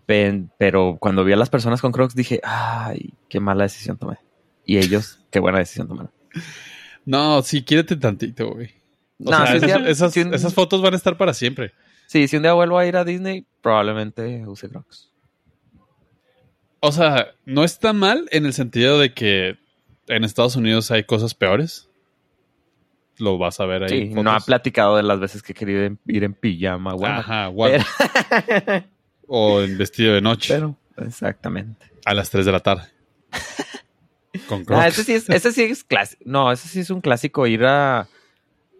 Pen- 0.07 0.51
pero 0.59 0.99
cuando 1.01 1.25
vi 1.25 1.33
a 1.33 1.37
las 1.37 1.49
personas 1.49 1.81
con 1.81 1.91
Crocs 1.91 2.15
dije, 2.15 2.41
ay, 2.45 3.15
qué 3.29 3.41
mala 3.41 3.65
decisión 3.65 3.97
tomé. 3.97 4.19
Y 4.67 4.77
ellos, 4.77 5.19
qué 5.31 5.41
buena 5.41 5.59
decisión 5.59 5.89
tomaron. 5.89 6.13
No, 7.07 7.41
sí, 7.43 7.65
quiérete 7.65 7.97
tantito, 7.97 8.51
güey. 8.53 8.69
O 9.25 9.31
No, 9.31 9.37
sea, 9.39 9.47
si 9.47 9.53
un 9.53 9.57
esas, 9.57 9.67
día- 9.83 9.91
esas- 9.91 10.13
si 10.13 10.21
un- 10.21 10.35
esas 10.35 10.53
fotos 10.55 10.83
van 10.83 10.93
a 10.93 10.97
estar 10.99 11.17
para 11.17 11.33
siempre. 11.33 11.73
Sí, 12.07 12.29
si 12.29 12.37
un 12.37 12.43
día 12.43 12.53
vuelvo 12.53 12.79
a 12.79 12.87
ir 12.87 12.97
a 12.97 13.05
Disney, 13.05 13.47
probablemente 13.63 14.47
use 14.47 14.69
Crocs. 14.69 15.11
O 16.87 16.93
sea, 16.93 17.29
no 17.47 17.65
está 17.65 17.93
mal 17.95 18.29
en 18.31 18.45
el 18.45 18.53
sentido 18.53 18.99
de 18.99 19.15
que 19.15 19.57
en 20.07 20.23
Estados 20.23 20.55
Unidos 20.57 20.91
hay 20.91 21.05
cosas 21.05 21.33
peores. 21.35 21.89
Lo 23.19 23.39
vas 23.39 23.59
a 23.61 23.65
ver 23.67 23.85
ahí. 23.85 24.09
Sí, 24.09 24.15
no 24.15 24.31
ha 24.33 24.41
platicado 24.41 24.97
de 24.97 25.03
las 25.03 25.19
veces 25.21 25.43
que 25.43 25.53
he 25.53 25.55
querido 25.55 25.97
ir 26.07 26.25
en 26.25 26.35
pijama, 26.35 26.93
bueno. 26.95 27.17
Ajá, 27.21 27.47
guau. 27.47 27.73
O 29.27 29.63
en 29.63 29.79
vestido 29.79 30.13
de 30.13 30.21
noche 30.21 30.53
Pero, 30.53 30.77
exactamente. 30.99 31.87
a 32.05 32.13
las 32.13 32.29
3 32.29 32.45
de 32.45 32.53
la 32.53 32.61
tarde. 32.61 32.83
Con 34.49 34.61
Ah, 34.63 34.65
Crocs. 34.67 34.87
ese 34.99 35.05
sí 35.05 35.13
es, 35.15 35.31
ese 35.31 35.53
sí 35.53 35.63
es 35.63 35.85
clásico. 35.85 36.23
No, 36.27 36.53
ese 36.53 36.69
sí 36.69 36.81
es 36.81 36.91
un 36.91 37.01
clásico 37.01 37.47
ir 37.47 37.65
a 37.65 38.09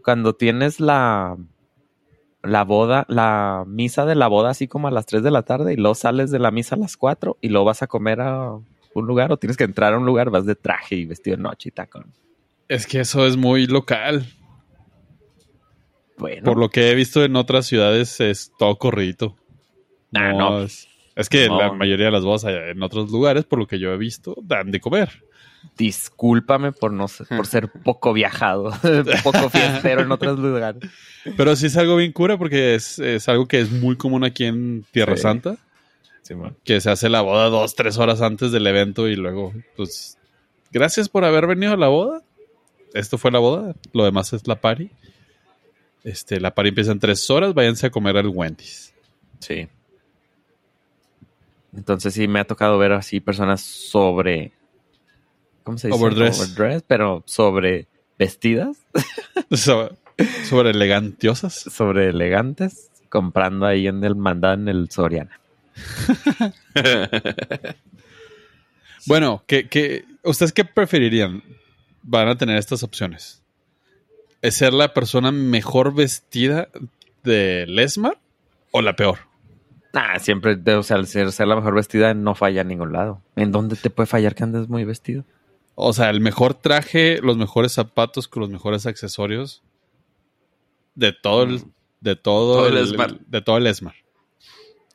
cuando 0.05 0.35
tienes 0.35 0.81
la 0.81 1.39
la 2.45 2.65
boda, 2.65 3.05
la 3.09 3.65
misa 3.67 4.05
de 4.07 4.15
la 4.15 4.29
boda 4.29 4.51
así 4.51 4.69
como 4.69 4.89
a 4.89 4.91
las 4.91 5.07
3 5.07 5.23
de 5.23 5.31
la 5.31 5.43
tarde 5.43 5.73
y 5.73 5.77
luego 5.77 5.95
sales 5.95 6.31
de 6.31 6.39
la 6.39 6.51
misa 6.51 6.75
a 6.75 6.79
las 6.79 6.97
4 6.97 7.39
y 7.41 7.49
luego 7.49 7.67
vas 7.67 7.83
a 7.83 7.87
comer 7.87 8.21
a 8.21 8.51
un 8.95 9.07
lugar 9.07 9.33
o 9.33 9.37
tienes 9.37 9.57
que 9.57 9.65
entrar 9.65 9.93
a 9.95 9.99
un 9.99 10.07
lugar, 10.07 10.31
vas 10.31 10.47
de 10.47 10.55
traje 10.55 10.95
y 10.97 11.05
vestido 11.07 11.37
de 11.37 11.43
noche 11.43 11.71
y 11.71 11.73
tacón. 11.73 12.13
Es 12.69 12.87
que 12.87 13.01
eso 13.01 13.27
es 13.27 13.37
muy 13.37 13.67
local. 13.67 14.27
Bueno, 16.17 16.45
Por 16.45 16.59
lo 16.59 16.69
que 16.71 16.91
he 16.91 16.95
visto 16.95 17.25
en 17.25 17.35
otras 17.37 17.67
ciudades 17.67 18.21
es 18.21 18.53
todo 18.59 18.77
corridito. 18.79 19.37
Ah, 20.15 20.33
no. 20.33 20.63
Es, 20.63 20.89
es 21.17 21.29
que 21.29 21.49
No. 21.49 21.59
la 21.59 21.73
mayoría 21.73 22.07
de 22.07 22.13
las 22.13 22.25
bodas 22.25 22.45
en 22.45 22.83
otros 22.83 23.11
lugares, 23.11 23.45
por 23.45 23.59
lo 23.59 23.67
que 23.67 23.79
yo 23.81 23.93
he 23.93 23.97
visto, 23.99 24.37
dan 24.43 24.71
de 24.71 24.81
comer. 24.81 25.11
Discúlpame 25.77 26.73
por 26.73 26.93
no 26.93 27.09
ser, 27.09 27.27
por 27.29 27.47
ser 27.47 27.71
poco 27.71 28.13
viajado, 28.13 28.73
poco 29.25 29.51
fiestero 29.51 30.03
en 30.03 30.13
otros 30.13 30.39
lugares. 30.39 30.83
Pero 31.37 31.57
sí 31.57 31.67
es 31.67 31.77
algo 31.77 31.97
bien 31.97 32.13
cura 32.13 32.39
porque 32.39 32.75
es, 32.75 32.99
es 32.99 33.29
algo 33.29 33.47
que 33.47 33.61
es 33.61 33.71
muy 33.71 33.97
común 33.97 34.25
aquí 34.25 34.45
en 34.45 34.85
Tierra 34.93 35.17
Sí. 35.17 35.23
Santa. 35.23 35.57
Que 36.65 36.81
se 36.81 36.91
hace 36.91 37.09
la 37.11 37.21
boda 37.21 37.51
dos, 37.51 37.75
tres 37.75 37.99
horas 37.99 38.23
antes 38.23 38.51
del 38.51 38.67
evento 38.67 39.09
y 39.09 39.17
luego, 39.17 39.53
pues, 39.77 40.17
gracias 40.73 41.09
por 41.09 41.25
haber 41.25 41.47
venido 41.47 41.75
a 41.75 41.77
la 41.77 41.89
boda. 41.89 42.23
Esto 42.95 43.19
fue 43.19 43.31
la 43.31 43.41
boda, 43.41 43.75
lo 43.93 44.05
demás 44.05 44.33
es 44.33 44.47
la 44.47 44.61
party. 44.61 44.91
Este, 46.03 46.41
la 46.41 46.55
party 46.55 46.69
empieza 46.71 46.93
en 46.93 47.01
tres 47.01 47.29
horas, 47.29 47.53
váyanse 47.53 47.87
a 47.87 47.91
comer 47.91 48.17
al 48.17 48.29
Wendy's. 48.29 48.95
Sí. 49.41 49.69
Entonces 51.77 52.15
sí 52.15 52.29
me 52.29 52.41
ha 52.41 52.47
tocado 52.47 52.79
ver 52.79 52.93
así 52.93 53.21
personas 53.21 53.61
sobre. 53.61 54.53
¿Cómo 55.65 55.79
se 55.79 55.89
dice? 55.89 55.99
Overdress. 55.99 56.39
Overdress, 56.39 56.83
pero 56.87 57.23
sobre 57.27 57.89
vestidas, 58.19 58.77
So- 59.51 59.97
sobre 60.49 60.71
elegantiosas. 60.71 61.55
sobre 61.55 62.11
elegantes, 62.11 62.91
comprando 63.09 63.67
ahí 63.67 63.89
en 63.89 64.05
el 64.05 64.15
mandado 64.15 64.55
en 64.55 64.69
el 64.69 64.91
Soriana. 64.91 65.41
Bueno, 69.07 69.43
¿qué, 69.47 69.69
qué, 69.69 70.05
ustedes 70.23 70.53
qué 70.53 70.65
preferirían? 70.65 71.43
Van 72.03 72.29
a 72.29 72.39
tener 72.39 72.57
estas 72.57 72.83
opciones. 72.83 73.43
¿Es 74.41 74.57
ser 74.57 74.73
la 74.73 74.95
persona 74.95 75.31
mejor 75.31 75.95
vestida 75.95 76.69
de 77.23 77.67
Lesmar 77.69 78.19
o 78.71 78.81
la 78.81 78.97
peor? 78.97 79.19
Ah, 79.93 80.19
siempre, 80.19 80.59
o 80.75 80.83
sea, 80.83 80.97
al 80.97 81.07
ser, 81.07 81.33
ser 81.33 81.49
la 81.49 81.57
mejor 81.57 81.75
vestida 81.75 82.15
no 82.15 82.35
falla 82.35 82.63
en 82.63 82.69
ningún 82.69 82.93
lado. 82.93 83.21
¿En 83.37 83.53
dónde 83.53 83.77
te 83.77 83.91
puede 83.91 84.07
fallar 84.07 84.35
que 84.35 84.43
andes 84.43 84.69
muy 84.69 84.85
vestido? 84.85 85.25
O 85.75 85.93
sea, 85.93 86.11
el 86.11 86.21
mejor 86.21 86.55
traje, 86.55 87.21
los 87.23 87.37
mejores 87.37 87.73
zapatos 87.73 88.29
con 88.29 88.43
los 88.43 88.51
mejores 88.51 88.87
accesorios 88.87 89.63
de 90.95 91.13
todo 91.13 91.43
el, 91.43 91.65
de 92.01 92.17
todo, 92.17 92.55
Todo 92.55 92.69
el 92.69 92.77
el, 92.77 92.85
Esmar. 92.85 93.19
de 93.21 93.43
todo 93.43 93.57
el 93.57 93.67
Esmar. 93.67 93.95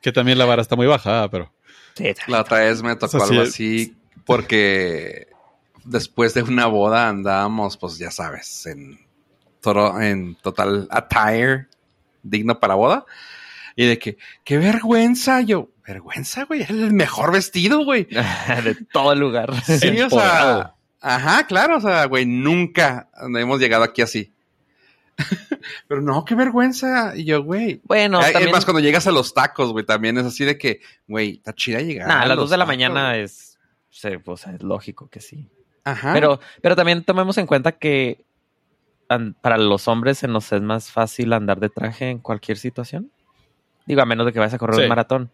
Que 0.00 0.12
también 0.12 0.38
la 0.38 0.46
vara 0.46 0.62
está 0.62 0.76
muy 0.76 0.86
bajada, 0.86 1.30
pero 1.30 1.52
Sí, 1.94 2.04
La 2.28 2.40
otra 2.40 2.60
vez 2.60 2.82
me 2.82 2.96
tocó 2.96 3.18
O 3.18 3.20
sea, 3.20 3.26
sí 3.26 3.32
algo 3.32 3.42
así 3.42 3.96
porque 4.24 5.26
después 5.84 6.34
de 6.34 6.42
una 6.42 6.66
boda 6.66 7.08
andábamos, 7.08 7.76
pues 7.76 7.98
ya 7.98 8.10
sabes, 8.10 8.66
en, 8.66 9.00
todo, 9.60 10.00
en 10.00 10.36
total 10.36 10.86
attire 10.90 11.66
digno 12.22 12.60
para 12.60 12.74
boda. 12.74 13.06
Y 13.76 13.86
de 13.86 13.98
que, 13.98 14.18
qué 14.44 14.58
vergüenza, 14.58 15.40
yo, 15.40 15.70
vergüenza, 15.92 16.44
güey, 16.44 16.62
era 16.62 16.72
el 16.72 16.92
mejor 16.92 17.32
vestido, 17.32 17.84
güey. 17.84 18.04
de 18.64 18.76
todo 18.92 19.12
el 19.12 19.18
lugar. 19.20 19.52
Sí, 19.64 20.00
o 20.00 20.10
sea, 20.10 20.74
ajá, 21.00 21.46
claro, 21.46 21.78
o 21.78 21.80
sea, 21.80 22.04
güey, 22.06 22.26
nunca 22.26 23.08
hemos 23.36 23.58
llegado 23.60 23.84
aquí 23.84 24.02
así. 24.02 24.32
Pero 25.88 26.00
no, 26.00 26.24
qué 26.24 26.34
vergüenza. 26.34 27.14
Y 27.16 27.24
yo, 27.24 27.42
güey. 27.42 27.80
Bueno, 27.84 28.20
Ah, 28.20 28.30
también... 28.32 28.52
Cuando 28.64 28.80
llegas 28.80 29.06
a 29.06 29.10
los 29.12 29.34
tacos, 29.34 29.72
güey, 29.72 29.84
también 29.84 30.16
es 30.18 30.24
así 30.24 30.44
de 30.44 30.56
que, 30.56 30.80
güey, 31.06 31.36
está 31.36 31.52
chida 31.52 31.80
llegar. 31.80 32.08
Nah, 32.08 32.22
a 32.22 32.26
las 32.26 32.36
los 32.36 32.44
2 32.44 32.50
de 32.50 32.56
la 32.56 32.64
tacos, 32.64 32.76
mañana 32.76 33.08
güey. 33.10 33.22
es... 33.22 33.58
sí, 33.90 34.08
o 34.24 34.36
sea, 34.36 34.54
es 34.54 34.62
lógico 34.62 35.08
que 35.10 35.20
sí. 35.20 35.48
Ajá. 35.84 36.12
Pero, 36.14 36.40
pero 36.62 36.76
también 36.76 37.04
tomemos 37.04 37.36
en 37.38 37.46
cuenta 37.46 37.72
que 37.72 38.24
para 39.42 39.58
los 39.58 39.88
hombres 39.88 40.18
se 40.18 40.28
nos 40.28 40.52
es 40.52 40.62
más 40.62 40.90
fácil 40.92 41.32
andar 41.32 41.58
de 41.58 41.68
traje 41.68 42.10
en 42.10 42.18
cualquier 42.20 42.56
situación. 42.58 43.10
Digo, 43.84 44.00
a 44.02 44.06
menos 44.06 44.24
de 44.24 44.32
que 44.32 44.38
vayas 44.38 44.54
a 44.54 44.58
correr 44.58 44.76
Sí. 44.76 44.82
un 44.82 44.88
maratón. 44.88 45.30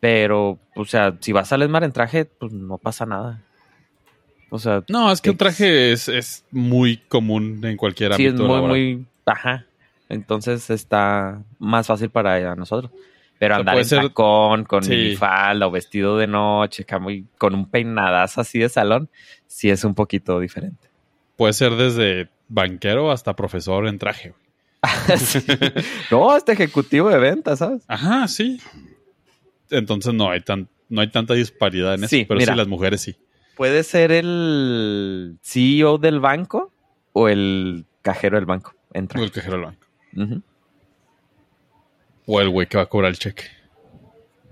Pero, 0.00 0.58
o 0.76 0.84
sea, 0.84 1.16
si 1.20 1.32
vas 1.32 1.52
al 1.52 1.62
Esmar 1.62 1.82
en 1.84 1.92
traje, 1.92 2.24
pues 2.24 2.52
no 2.52 2.78
pasa 2.78 3.04
nada. 3.06 3.40
O 4.50 4.58
sea, 4.58 4.82
no, 4.88 5.10
es 5.12 5.20
que 5.20 5.30
un 5.30 5.34
Ex- 5.34 5.38
traje 5.38 5.92
es, 5.92 6.08
es 6.08 6.44
muy 6.50 6.98
común 7.08 7.60
en 7.64 7.76
cualquier 7.76 8.14
sí 8.14 8.24
es 8.26 8.30
ámbito 8.32 8.44
muy, 8.46 8.54
laboral. 8.54 8.76
muy... 8.76 9.06
Ajá. 9.26 9.66
Entonces 10.08 10.70
está 10.70 11.42
más 11.58 11.86
fácil 11.86 12.08
para 12.10 12.54
nosotros. 12.54 12.90
Pero 13.38 13.54
sea, 13.54 13.60
andar 13.60 13.78
en 13.78 13.84
ser- 13.84 14.02
tacón, 14.02 14.64
con 14.64 14.82
Sí. 14.82 14.90
minifalda 14.90 15.66
o 15.66 15.70
vestido 15.70 16.16
de 16.16 16.26
noche, 16.26 16.86
con 17.36 17.54
un 17.54 17.68
peinadazo 17.68 18.40
así 18.40 18.58
de 18.58 18.68
salón, 18.68 19.08
sí 19.46 19.68
es 19.70 19.84
un 19.84 19.94
poquito 19.94 20.40
diferente. 20.40 20.88
Puede 21.36 21.52
ser 21.52 21.74
desde 21.76 22.28
banquero 22.48 23.10
hasta 23.12 23.36
profesor 23.36 23.86
en 23.86 23.98
traje. 23.98 24.32
Sí. 25.18 25.40
No, 26.10 26.36
este 26.36 26.52
ejecutivo 26.52 27.08
de 27.10 27.18
ventas, 27.18 27.58
¿sabes? 27.58 27.82
Ajá, 27.88 28.26
sí. 28.28 28.60
Entonces 29.70 30.14
no 30.14 30.30
hay 30.30 30.40
tan, 30.40 30.68
no 30.88 31.00
hay 31.00 31.10
tanta 31.10 31.34
disparidad 31.34 31.94
en 31.94 32.04
eso, 32.04 32.08
Sí, 32.10 32.24
pero 32.26 32.38
mira. 32.38 32.52
sí 32.52 32.56
las 32.58 32.68
mujeres 32.68 33.00
sí. 33.00 33.16
Puede 33.56 33.82
ser 33.82 34.12
el 34.12 35.38
CEO 35.42 35.98
del 35.98 36.20
banco 36.20 36.72
o 37.12 37.28
el 37.28 37.84
cajero 38.02 38.36
del 38.36 38.46
banco. 38.46 38.74
Entra. 38.94 39.20
O 39.20 39.24
el 39.24 39.32
cajero 39.32 39.54
del 39.56 39.64
banco. 39.64 40.42
O 42.26 42.40
el 42.40 42.48
güey 42.50 42.66
que 42.68 42.76
va 42.76 42.84
a 42.84 42.86
cobrar 42.86 43.10
el 43.10 43.18
cheque. 43.18 43.44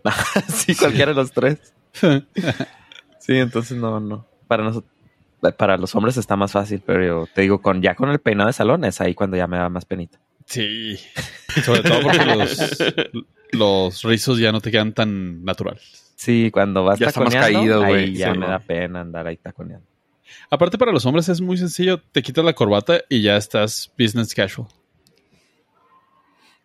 sí, 0.49 0.75
cualquiera 0.75 1.12
de 1.12 1.16
los 1.16 1.32
tres. 1.32 1.75
Sí, 3.18 3.37
entonces 3.38 3.76
no, 3.76 3.99
no. 3.99 4.25
Para 4.46 4.62
nosotros, 4.62 4.92
para 5.58 5.76
los 5.76 5.92
hombres 5.96 6.16
está 6.16 6.37
más 6.37 6.52
fácil, 6.52 6.80
pero 6.87 7.04
yo 7.04 7.28
te 7.35 7.40
digo, 7.40 7.61
con 7.61 7.82
ya 7.82 7.96
con 7.96 8.08
el 8.11 8.20
peinado 8.20 8.46
de 8.46 8.52
salón 8.52 8.85
es 8.85 9.00
ahí 9.00 9.14
cuando 9.14 9.37
ya 9.37 9.49
me 9.49 9.56
da 9.56 9.68
más 9.68 9.85
penita. 9.85 10.20
Sí. 10.46 10.98
Sobre 11.64 11.82
todo 11.82 12.00
porque 12.02 12.24
los, 12.24 12.78
los 13.52 14.02
rizos 14.02 14.38
ya 14.38 14.52
no 14.52 14.60
te 14.60 14.70
quedan 14.70 14.92
tan 14.92 15.44
naturales. 15.44 16.12
Sí, 16.16 16.50
cuando 16.50 16.82
vas 16.84 16.98
Ya 16.98 17.08
está 17.08 17.20
más 17.20 17.34
taconeando, 17.34 17.58
caído, 17.60 17.82
ahí 17.84 17.92
güey. 17.92 18.14
ya 18.14 18.32
Sí, 18.32 18.38
me 18.38 18.46
¿no? 18.46 18.48
da 18.52 18.58
pena 18.60 19.00
andar 19.02 19.26
ahí 19.26 19.36
taconeando. 19.36 19.86
Aparte 20.50 20.78
para 20.78 20.92
los 20.92 21.04
hombres 21.06 21.28
es 21.28 21.40
muy 21.40 21.56
sencillo. 21.58 22.00
Te 22.12 22.22
quitas 22.22 22.44
la 22.44 22.54
corbata 22.54 23.02
y 23.08 23.22
ya 23.22 23.36
estás 23.36 23.92
business 23.98 24.34
casual. 24.34 24.68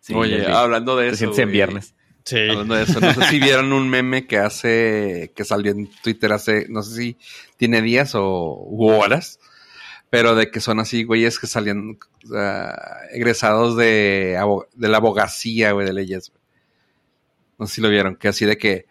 Sí, 0.00 0.14
Oye, 0.14 0.46
hablando 0.46 0.96
de 0.96 1.04
te 1.06 1.08
eso. 1.10 1.18
sientes 1.18 1.38
en 1.40 1.52
viernes. 1.52 1.94
Sí. 2.24 2.38
Hablando 2.38 2.74
de 2.74 2.84
eso, 2.84 3.00
no 3.00 3.12
sé 3.14 3.22
si 3.30 3.38
vieron 3.40 3.72
un 3.72 3.88
meme 3.88 4.26
que 4.26 4.38
hace, 4.38 5.32
que 5.34 5.44
salió 5.44 5.72
en 5.72 5.90
Twitter 6.02 6.32
hace, 6.32 6.66
no 6.68 6.82
sé 6.82 6.94
si 6.96 7.16
tiene 7.56 7.82
días 7.82 8.14
o 8.14 8.56
u 8.64 8.88
horas, 8.90 9.38
pero 10.12 10.34
de 10.34 10.50
que 10.50 10.60
son 10.60 10.78
así, 10.78 11.04
güeyes 11.04 11.38
que 11.38 11.46
salían 11.46 11.98
egresados 13.12 13.78
de, 13.78 14.38
de 14.74 14.88
la 14.88 14.98
abogacía, 14.98 15.72
güey, 15.72 15.86
de 15.86 15.94
leyes. 15.94 16.28
güey. 16.28 16.42
No 17.58 17.66
sé 17.66 17.76
si 17.76 17.80
lo 17.80 17.88
vieron, 17.88 18.16
que 18.16 18.28
así 18.28 18.44
de 18.44 18.58
que, 18.58 18.84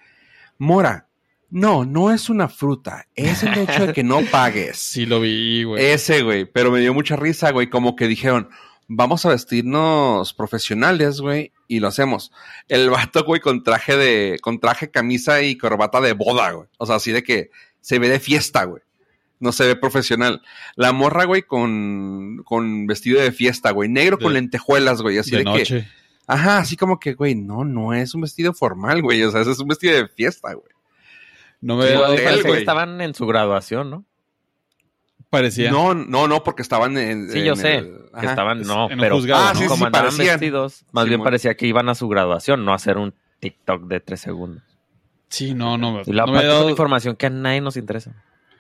Mora, 0.58 1.10
no, 1.52 1.86
no 1.86 2.12
es 2.12 2.32
una 2.32 2.50
fruta, 2.50 3.08
es 3.14 3.44
el 3.44 3.56
hecho 3.56 3.86
de 3.86 3.94
que 3.94 4.04
no 4.04 4.22
pagues. 4.32 4.80
Sí 4.80 5.06
lo 5.06 5.22
vi, 5.22 5.64
güey. 5.64 5.86
Ese, 5.92 6.24
güey, 6.24 6.46
pero 6.46 6.72
me 6.72 6.80
dio 6.80 6.92
mucha 6.92 7.16
risa, 7.18 7.52
güey, 7.52 7.70
como 7.70 7.96
que 7.96 8.08
dijeron, 8.08 8.50
vamos 8.88 9.24
a 9.24 9.30
vestirnos 9.30 10.34
profesionales, 10.34 11.22
güey, 11.22 11.52
y 11.68 11.82
lo 11.82 11.90
hacemos. 11.90 12.32
El 12.68 12.90
vato, 12.90 13.24
güey, 13.26 13.42
con 13.42 13.62
traje 13.62 13.96
de, 13.96 14.40
con 14.42 14.60
traje, 14.60 14.90
camisa 14.90 15.44
y 15.44 15.56
corbata 15.56 16.02
de 16.02 16.14
boda, 16.14 16.50
güey. 16.50 16.68
O 16.80 16.88
sea, 16.88 16.96
así 16.96 17.12
de 17.12 17.22
que 17.22 17.52
se 17.80 18.00
ve 18.00 18.10
de 18.10 18.20
fiesta, 18.20 18.64
güey. 18.64 18.82
No 19.42 19.52
se 19.52 19.66
ve 19.66 19.76
profesional. 19.76 20.42
La 20.76 20.94
morra, 20.94 21.26
güey, 21.26 21.42
con, 21.42 22.42
con 22.46 22.88
vestido 22.88 23.20
de 23.20 23.34
fiesta, 23.34 23.72
güey. 23.72 23.90
Negro 23.90 24.18
con 24.18 24.34
lentejuelas, 24.34 25.02
güey. 25.02 25.18
Así 25.18 25.32
de, 25.32 25.44
de 25.44 25.64
que, 25.64 25.86
ajá, 26.28 26.60
así 26.60 26.78
como 26.78 27.00
que, 27.00 27.14
güey, 27.16 27.36
no, 27.36 27.66
no 27.66 27.94
es 27.94 28.14
un 28.16 28.22
vestido 28.22 28.54
formal, 28.54 29.02
güey. 29.02 29.22
O 29.24 29.32
sea, 29.32 29.42
es 29.42 29.60
un 29.60 29.68
vestido 29.68 29.96
de 29.96 30.08
fiesta, 30.08 30.54
güey. 30.54 30.72
No 31.60 31.76
me 31.76 31.94
güey. 32.44 32.60
estaban 32.60 33.02
en 33.02 33.14
su 33.14 33.28
graduación, 33.28 33.90
¿no? 33.90 34.06
Parecía. 35.30 35.72
No, 35.72 35.94
no, 35.94 36.28
no, 36.28 36.44
porque 36.44 36.62
estaban 36.62 36.98
en. 36.98 37.30
Sí, 37.32 37.40
en 37.40 37.46
yo 37.46 37.56
sé 37.56 37.76
el- 37.78 37.86
que 38.12 38.18
ajá. 38.18 38.30
estaban, 38.32 38.62
no, 38.64 38.92
en 38.92 39.00
pero 39.00 39.16
juzgado, 39.16 39.44
Ah, 39.48 39.54
¿no? 39.54 39.60
sí, 39.60 39.66
como 39.66 39.78
sí, 39.78 39.86
andaban 39.86 40.08
parecían. 40.10 40.40
vestidos, 40.40 40.86
más 40.92 41.04
Sí, 41.06 41.10
bien 41.10 41.24
parecía 41.24 41.56
que 41.56 41.68
iban 41.68 41.88
a 41.88 41.96
su 41.96 42.10
graduación, 42.10 42.66
no 42.66 42.74
a 42.74 42.76
hacer 42.76 42.98
un 42.98 43.14
TikTok 43.40 43.84
de 43.88 44.00
tres 44.02 44.20
segundos. 44.22 44.64
Sí, 45.30 45.54
no, 45.54 45.78
no. 45.78 46.02
Y 46.06 46.12
la 46.12 46.26
no, 46.26 46.34
me 46.34 46.44
dado, 46.44 46.70
información 46.70 47.16
que 47.16 47.28
a 47.28 47.30
nadie 47.30 47.62
nos 47.62 47.78
interesa. 47.78 48.12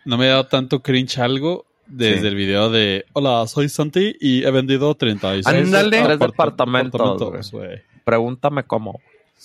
No 0.05 0.17
me 0.17 0.25
ha 0.27 0.31
dado 0.31 0.48
tanto 0.48 0.81
cringe 0.81 1.17
algo 1.20 1.65
desde 1.88 2.22
Sí. 2.22 2.27
el 2.27 2.36
video 2.36 2.70
de 2.70 3.05
Hola, 3.13 3.46
soy 3.48 3.67
Santi 3.70 4.15
y 4.20 4.43
he 4.46 4.51
vendido 4.51 4.96
36 4.96 5.46
Ándale. 5.48 6.01
Tres 6.03 6.17
apart- 6.20 6.31
departamentos, 6.31 7.51
güey. 7.51 7.81
Pregúntame 8.03 8.63
cómo. 8.63 9.00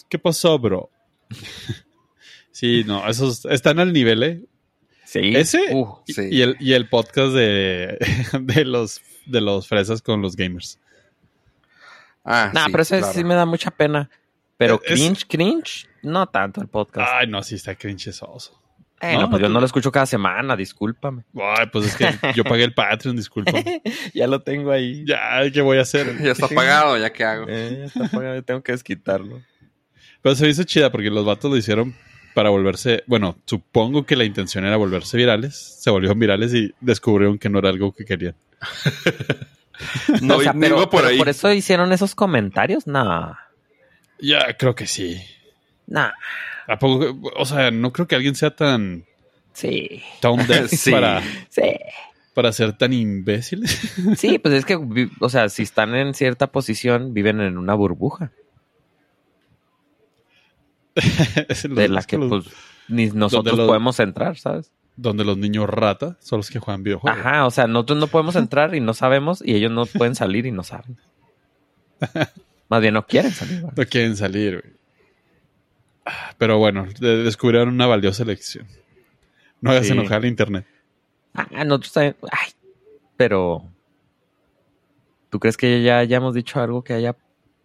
¿Qué 0.08 0.18
pasó, 0.18 0.58
bro? 0.58 0.90
sí, 2.50 2.84
no, 2.86 3.06
esos 3.08 3.44
están 3.46 3.78
al 3.80 3.92
nivel, 3.92 4.22
¿eh? 4.22 4.40
Sí. 5.04 5.32
Ese 5.36 5.75
Uh, 5.75 5.98
y, 6.06 6.12
Sí. 6.12 6.28
y 6.30 6.42
el, 6.42 6.56
y 6.60 6.72
el 6.72 6.88
podcast 6.88 7.32
de, 7.32 7.98
de 8.40 8.64
los 8.64 9.00
de 9.26 9.40
los 9.40 9.66
fresas 9.68 10.02
con 10.02 10.22
los 10.22 10.36
gamers. 10.36 10.78
Ah, 12.25 12.50
nah, 12.52 12.64
sí, 12.66 12.70
pero 12.72 12.82
ese 12.82 12.98
claro. 12.98 13.12
sí 13.12 13.25
me 13.25 13.34
da 13.34 13.46
mucha 13.46 13.70
pena. 13.70 14.10
Pero 14.56 14.80
Es- 14.84 14.92
cringe, 15.00 15.26
cringe, 15.28 15.88
no 16.02 16.26
tanto 16.26 16.60
el 16.60 16.68
podcast. 16.68 17.10
Ay, 17.12 17.26
no, 17.28 17.42
sí 17.42 17.54
está 17.56 17.75
cringesoso. 17.75 18.60
Bueno, 19.00 19.20
no, 19.22 19.30
pues 19.30 19.42
yo 19.42 19.48
tú- 19.48 19.52
no 19.52 19.60
lo 19.60 19.66
escucho 19.66 19.92
cada 19.92 20.06
semana, 20.06 20.56
discúlpame. 20.56 21.24
Ay, 21.34 21.66
pues 21.70 21.86
es 21.86 21.96
que 21.96 22.32
yo 22.34 22.44
pagué 22.44 22.64
el 22.64 22.72
Patreon, 22.74 23.14
disculpa. 23.16 23.52
ya 24.14 24.26
lo 24.26 24.40
tengo 24.42 24.70
ahí. 24.72 25.04
Ya, 25.06 25.40
¿qué 25.52 25.60
voy 25.60 25.78
a 25.78 25.82
hacer? 25.82 26.16
Ya 26.22 26.32
está 26.32 26.48
pagado, 26.48 26.96
ya 26.96 27.12
que 27.12 27.22
hago. 27.24 27.46
Eh, 27.48 27.76
ya 27.80 27.84
está 27.84 28.08
pagado, 28.08 28.42
tengo 28.42 28.62
que 28.62 28.72
desquitarlo. 28.72 29.42
Pero 30.22 30.34
se 30.34 30.48
hizo 30.48 30.64
chida 30.64 30.90
porque 30.90 31.10
los 31.10 31.24
vatos 31.24 31.50
lo 31.50 31.56
hicieron 31.56 31.94
para 32.34 32.50
volverse, 32.50 33.02
bueno, 33.06 33.36
supongo 33.46 34.04
que 34.04 34.16
la 34.16 34.24
intención 34.24 34.64
era 34.66 34.76
volverse 34.76 35.16
virales, 35.16 35.56
se 35.80 35.90
volvieron 35.90 36.18
virales 36.18 36.52
y 36.54 36.74
descubrieron 36.80 37.38
que 37.38 37.48
no 37.48 37.58
era 37.60 37.68
algo 37.70 37.92
que 37.92 38.04
querían. 38.04 38.34
No, 40.22 40.36
o 40.36 40.40
sea, 40.42 40.54
pero, 40.58 40.76
por 40.88 41.00
pero 41.02 41.08
ahí. 41.08 41.18
por 41.18 41.28
eso 41.28 41.52
hicieron 41.52 41.92
esos 41.92 42.14
comentarios. 42.14 42.86
Nah, 42.86 43.34
Ya, 44.18 44.56
creo 44.58 44.74
que 44.74 44.86
sí. 44.86 45.20
nah, 45.86 46.12
¿A 46.68 46.78
poco? 46.78 47.16
O 47.37 47.44
sea, 47.46 47.70
no 47.70 47.92
creo 47.92 48.06
que 48.08 48.14
alguien 48.16 48.35
sea 48.35 48.54
tan 48.54 49.04
sí, 49.52 50.02
deaf 50.49 50.70
Sí. 50.70 50.90
para, 50.90 51.23
sí. 51.49 51.62
para 52.35 52.52
ser 52.52 52.73
tan 52.76 52.92
imbéciles. 52.92 53.78
Sí, 54.16 54.38
pues 54.38 54.54
es 54.54 54.64
que, 54.64 54.76
o 55.20 55.28
sea, 55.28 55.49
si 55.49 55.62
están 55.62 55.94
en 55.94 56.14
cierta 56.14 56.49
posición, 56.52 57.14
viven 57.14 57.40
en 57.40 57.56
una 57.58 57.75
burbuja 57.75 58.32
de 61.68 61.88
la 61.88 62.02
que, 62.02 62.18
pues, 62.18 62.46
ni 62.88 63.06
nosotros 63.11 63.56
los- 63.58 63.66
podemos 63.68 64.00
entrar, 64.00 64.37
¿sabes? 64.38 64.73
donde 64.99 65.25
los 65.26 65.37
niños 65.37 65.68
rata 65.68 66.16
son 66.20 66.38
los 66.38 66.49
que 66.49 66.58
juegan 66.58 66.82
videojuegos. 66.82 67.20
Ajá, 67.20 67.44
o 67.44 67.50
sea, 67.50 67.66
nosotros 67.66 67.99
no 67.99 68.06
podemos 68.06 68.35
entrar 68.35 68.75
y 68.75 68.80
no 68.80 68.94
sabemos, 68.94 69.42
y 69.44 69.54
ellos 69.54 69.70
no 69.70 69.85
pueden 69.85 70.14
salir 70.14 70.46
y 70.46 70.52
no 70.52 70.62
saben. 70.62 70.96
Más 72.70 72.80
bien 72.80 72.94
no 72.94 73.06
quieren 73.06 73.30
salir. 73.30 73.56
¿verdad? 73.56 73.75
No 73.76 73.85
quieren 73.85 74.16
salir, 74.16 74.62
güey. 74.62 74.75
Pero 76.38 76.58
bueno, 76.58 76.86
de- 77.00 77.25
descubrieron 77.25 77.68
una 77.70 77.86
valiosa 77.86 78.25
lección. 78.25 78.66
No 79.60 79.70
hagas 79.70 79.86
Sí. 79.86 79.92
enojar 79.92 80.18
al 80.18 80.26
internet. 80.26 80.66
Ah, 81.34 81.64
nosotros 81.64 81.92
también. 81.92 82.16
Ay, 82.30 82.52
pero. 83.16 83.64
¿Tú 85.30 85.40
crees 85.40 85.56
que 85.56 85.82
ya 85.82 85.98
hayamos 85.98 86.34
dicho 86.34 86.60
algo 86.60 86.82
que 86.84 86.94
haya 86.94 87.16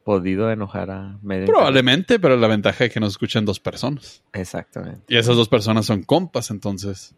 podido 0.03 0.51
enojar 0.51 0.89
a 0.89 1.17
medio 1.21 1.45
Probablemente, 1.45 2.19
pero 2.19 2.36
la 2.36 2.48
ventaja 2.48 2.86
es 2.86 2.91
que 2.93 3.00
nos 3.00 3.12
escuchan 3.12 3.45
dos 3.45 3.60
personas. 3.60 4.24
Exactamente. 4.33 5.01
Y 5.07 5.17
esas 5.17 5.36
dos 5.36 5.48
personas 5.48 5.86
son 5.86 6.03
compas, 6.03 6.50
entonces 6.50 7.15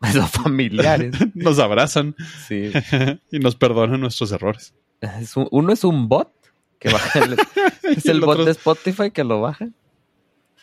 Son 0.12 0.26
familiares. 0.28 1.14
nos 1.34 1.58
abrazan 1.58 2.16
sí. 2.48 2.72
y 3.30 3.38
nos 3.38 3.54
perdonan 3.54 4.00
nuestros 4.00 4.32
errores. 4.32 4.74
Es 5.00 5.36
un- 5.36 5.48
uno 5.50 5.72
es 5.72 5.84
un 5.84 6.08
bot 6.08 6.32
que 6.78 6.90
baja. 6.90 7.18
el- 7.20 7.36
es 7.96 8.06
el 8.06 8.12
el 8.12 8.20
bot 8.22 8.30
otro- 8.30 8.44
de 8.46 8.50
Spotify 8.52 9.10
que 9.10 9.22
lo 9.24 9.40
baja. 9.40 9.68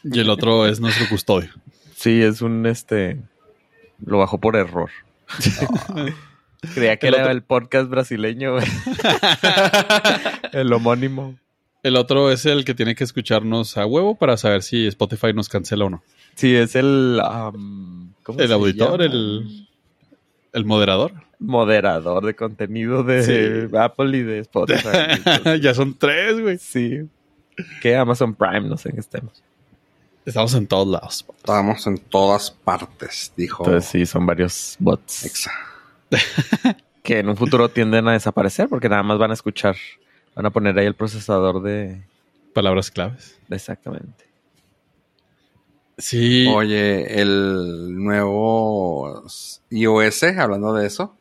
Y 0.04 0.20
el 0.20 0.30
otro 0.30 0.66
es 0.68 0.80
nuestro 0.80 1.08
custodio. 1.10 1.50
Sí, 1.96 2.22
es 2.22 2.42
un 2.42 2.66
este. 2.66 3.20
Lo 4.06 4.18
bajó 4.20 4.38
por 4.38 4.56
error. 4.56 4.90
Creía 6.74 6.98
que 6.98 7.08
El 7.08 7.14
era 7.16 7.24
otro- 7.24 7.32
el 7.36 7.42
podcast 7.44 7.90
brasileño. 7.90 8.54
güey. 8.54 8.66
el 10.54 10.72
homónimo. 10.74 11.36
El 11.84 11.96
otro 11.96 12.32
es 12.32 12.46
el 12.46 12.66
que 12.66 12.74
tiene 12.76 12.96
que 12.96 13.06
escucharnos 13.06 13.78
a 13.78 13.86
huevo 13.86 14.16
para 14.16 14.36
saber 14.36 14.64
si 14.64 14.86
Spotify 14.88 15.34
nos 15.34 15.48
cancela 15.48 15.86
o 15.86 15.90
no. 15.90 16.04
Sí, 16.36 16.54
es 16.56 16.76
el. 16.76 17.22
am, 17.24 18.14
¿cómo 18.24 18.40
El 18.40 18.48
se 18.50 18.54
auditor, 18.54 19.02
llama? 19.02 19.04
el, 19.06 19.68
el 20.54 20.66
moderador. 20.66 21.14
moderador 21.40 22.26
de 22.26 22.36
contenido 22.36 23.04
de 23.04 23.70
Sí. 23.70 23.76
Apple 23.78 24.18
y 24.18 24.24
de 24.24 24.40
Spotify. 24.40 25.22
ya 25.62 25.74
son 25.74 25.98
tres, 25.98 26.40
güey. 26.42 26.58
sí. 26.58 27.02
Que 27.82 27.96
Amazon 27.96 28.36
Prime, 28.36 28.62
no 28.62 28.78
sé 28.78 28.90
en 28.90 28.96
qué 28.96 29.02
estemos. 29.02 29.44
Estamos 30.30 30.54
en 30.54 30.68
todos 30.68 30.88
lados. 30.88 31.26
Estábamos 31.38 31.88
en 31.88 31.98
todas 31.98 32.52
partes, 32.52 33.34
dijo. 33.36 33.66
Entonces 33.66 33.90
sí, 33.90 34.06
son 34.06 34.28
varios 34.28 34.76
bots 34.78 35.26
Exa. 35.26 35.52
que 37.04 37.20
en 37.20 37.30
un 37.30 37.36
futuro 37.36 37.70
tienden 37.70 38.08
a 38.08 38.12
desaparecer 38.12 38.70
porque 38.70 38.90
nada 38.90 39.02
más 39.02 39.18
van 39.18 39.32
a 39.32 39.34
escuchar, 39.34 39.76
van 40.36 40.46
a 40.46 40.52
poner 40.52 40.78
ahí 40.78 40.86
el 40.86 40.94
procesador 40.94 41.64
de... 41.64 42.04
Palabras 42.54 42.92
claves. 42.92 43.40
exactamente. 43.50 44.26
Sí. 45.98 46.48
Oye, 46.48 47.22
el 47.22 47.96
nuevo 47.96 49.24
iOS, 49.72 50.24
hablando 50.38 50.74
de 50.74 50.86
eso, 50.86 51.18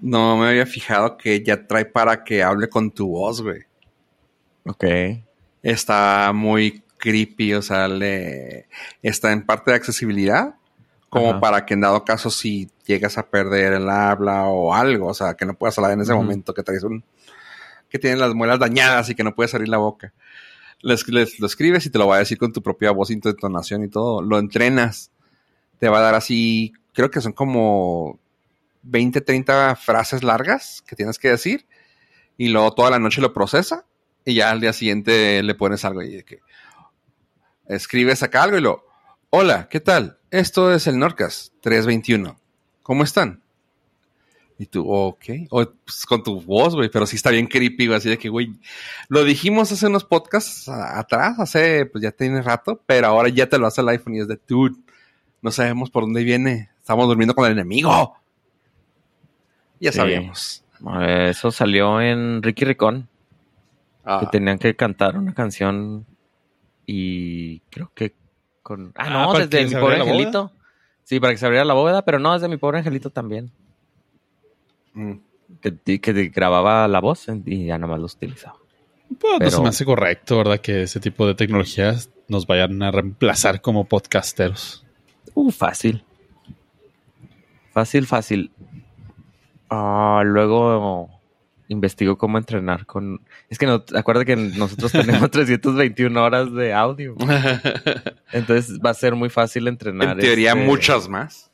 no 0.00 0.36
me 0.36 0.48
había 0.48 0.66
fijado 0.66 1.16
que 1.16 1.42
ya 1.42 1.66
trae 1.66 1.86
para 1.86 2.24
que 2.24 2.42
hable 2.42 2.68
con 2.68 2.90
tu 2.90 3.08
voz, 3.08 3.40
güey. 3.40 3.62
Ok. 4.66 4.84
Está 5.62 6.32
muy 6.34 6.82
creepy, 6.98 7.54
o 7.54 7.62
sea, 7.62 7.88
le 7.88 8.66
está 9.02 9.32
en 9.32 9.44
parte 9.46 9.70
de 9.70 9.76
accesibilidad, 9.76 10.54
como 11.08 11.30
Ajá. 11.30 11.40
para 11.40 11.66
que 11.66 11.74
en 11.74 11.80
dado 11.80 12.04
caso 12.04 12.28
si 12.30 12.68
llegas 12.86 13.16
a 13.18 13.28
perder 13.30 13.72
el 13.74 13.88
habla 13.88 14.44
o 14.46 14.74
algo, 14.74 15.06
o 15.08 15.14
sea, 15.14 15.34
que 15.34 15.46
no 15.46 15.54
puedas 15.54 15.78
hablar 15.78 15.92
en 15.92 16.00
ese 16.02 16.12
momento, 16.14 16.52
que 16.52 16.62
traes 16.62 16.82
un 16.82 17.02
que 17.88 17.98
tienes 17.98 18.18
las 18.18 18.34
muelas 18.34 18.58
dañadas 18.58 19.08
y 19.08 19.14
que 19.14 19.24
no 19.24 19.34
puedes 19.34 19.54
abrir 19.54 19.70
la 19.70 19.78
boca. 19.78 20.12
Es- 20.82 21.08
le- 21.08 21.26
lo 21.38 21.46
escribes 21.46 21.86
y 21.86 21.90
te 21.90 21.98
lo 21.98 22.06
va 22.06 22.16
a 22.16 22.18
decir 22.18 22.36
con 22.36 22.52
tu 22.52 22.62
propia 22.62 22.90
voz 22.90 23.10
y 23.10 23.18
tu 23.18 23.30
entonación 23.30 23.82
y 23.82 23.88
todo. 23.88 24.20
Lo 24.20 24.38
entrenas. 24.38 25.10
Te 25.78 25.88
va 25.88 25.98
a 25.98 26.02
dar 26.02 26.14
así, 26.14 26.74
creo 26.92 27.10
que 27.10 27.22
son 27.22 27.32
como 27.32 28.18
20, 28.82 29.22
30 29.22 29.74
frases 29.76 30.22
largas 30.22 30.82
que 30.86 30.96
tienes 30.96 31.18
que 31.18 31.30
decir. 31.30 31.64
Y 32.36 32.48
luego 32.48 32.72
toda 32.74 32.90
la 32.90 32.98
noche 32.98 33.22
lo 33.22 33.32
procesa. 33.32 33.86
Y 34.26 34.34
ya 34.34 34.50
al 34.50 34.60
día 34.60 34.74
siguiente 34.74 35.42
le 35.42 35.54
pones 35.54 35.82
algo 35.86 36.02
y 36.02 36.16
de 36.16 36.24
que 36.24 36.40
escribes 37.68 38.22
acá 38.22 38.42
algo 38.42 38.56
y 38.58 38.60
lo, 38.60 38.84
hola, 39.30 39.68
¿qué 39.68 39.80
tal? 39.80 40.18
Esto 40.30 40.72
es 40.72 40.86
el 40.86 40.98
Norcas 40.98 41.52
321. 41.60 42.38
¿Cómo 42.82 43.04
están? 43.04 43.42
Y 44.60 44.66
tú, 44.66 44.90
ok, 44.90 45.24
o, 45.50 45.64
pues, 45.84 46.04
con 46.04 46.22
tu 46.24 46.40
voz, 46.42 46.74
güey, 46.74 46.88
pero 46.90 47.06
sí 47.06 47.14
está 47.14 47.30
bien 47.30 47.46
creepy, 47.46 47.86
güey, 47.86 47.96
así 47.96 48.08
de 48.08 48.18
que, 48.18 48.28
güey, 48.28 48.58
lo 49.08 49.22
dijimos 49.22 49.70
hace 49.70 49.86
unos 49.86 50.04
podcasts 50.04 50.68
a- 50.68 50.98
atrás, 50.98 51.38
hace, 51.38 51.86
pues 51.86 52.02
ya 52.02 52.10
tiene 52.10 52.42
rato, 52.42 52.82
pero 52.84 53.06
ahora 53.06 53.28
ya 53.28 53.48
te 53.48 53.56
lo 53.56 53.68
hace 53.68 53.82
el 53.82 53.88
iPhone 53.90 54.16
y 54.16 54.20
es 54.20 54.26
de, 54.28 54.36
dude, 54.48 54.74
no 55.42 55.52
sabemos 55.52 55.90
por 55.90 56.02
dónde 56.02 56.24
viene, 56.24 56.70
estamos 56.80 57.06
durmiendo 57.06 57.36
con 57.36 57.46
el 57.46 57.52
enemigo. 57.52 58.16
Ya 59.78 59.92
Sí. 59.92 59.98
sabíamos. 59.98 60.64
Eso 61.06 61.50
salió 61.52 62.00
en 62.00 62.42
Ricky 62.42 62.64
Ricón, 62.64 63.08
Ah, 64.04 64.18
que 64.20 64.26
tenían 64.26 64.58
que 64.58 64.74
cantar 64.74 65.16
una 65.18 65.34
canción 65.34 66.04
y 66.90 67.60
creo 67.70 67.92
que 67.94 68.14
con... 68.62 68.92
Ah, 68.96 69.04
Ah, 69.06 69.10
no, 69.26 69.32
¿para 69.32 69.46
desde 69.46 69.74
mi 69.76 69.80
pobre 69.80 70.00
angelito. 70.00 70.50
Sí, 71.04 71.20
para 71.20 71.32
que 71.34 71.38
se 71.38 71.44
abriera 71.46 71.64
la 71.66 71.74
bóveda, 71.74 72.02
pero 72.02 72.18
no, 72.18 72.32
desde 72.32 72.48
mi 72.48 72.56
pobre 72.56 72.78
angelito 72.78 73.10
también. 73.10 73.50
mm. 74.94 75.12
Que, 75.62 76.00
que 76.00 76.12
grababa 76.28 76.86
la 76.88 77.00
voz 77.00 77.26
y 77.46 77.66
ya 77.66 77.78
nada 77.78 77.92
más 77.92 78.00
lo 78.00 78.06
utilizaba. 78.06 78.56
Pues, 79.18 79.32
no 79.34 79.38
Pero- 79.38 79.50
se 79.50 79.62
me 79.62 79.68
hace 79.68 79.84
correcto, 79.84 80.36
¿verdad? 80.38 80.60
Que 80.60 80.82
ese 80.82 81.00
tipo 81.00 81.26
de 81.26 81.34
tecnologías 81.34 82.10
nos 82.28 82.46
vayan 82.46 82.82
a 82.82 82.90
reemplazar 82.90 83.60
como 83.62 83.84
podcasteros. 83.86 84.84
Uh, 85.34 85.50
fácil. 85.50 86.04
Fácil, 87.72 88.06
fácil. 88.06 88.50
Ah, 89.70 90.22
luego 90.24 91.08
investigo 91.68 92.16
cómo 92.18 92.38
entrenar 92.38 92.86
con... 92.86 93.20
Es 93.50 93.58
que 93.58 93.66
no, 93.66 93.84
acuerda 93.94 94.24
que 94.24 94.36
nosotros 94.36 94.92
tenemos 94.92 95.30
321 95.32 96.22
horas 96.22 96.52
de 96.52 96.72
audio. 96.72 97.14
Entonces 98.32 98.78
va 98.84 98.90
a 98.90 98.94
ser 98.94 99.14
muy 99.14 99.28
fácil 99.30 99.68
entrenar. 99.68 100.12
en 100.12 100.18
teoría, 100.20 100.52
este- 100.52 100.64
muchas 100.64 101.08
más. 101.08 101.50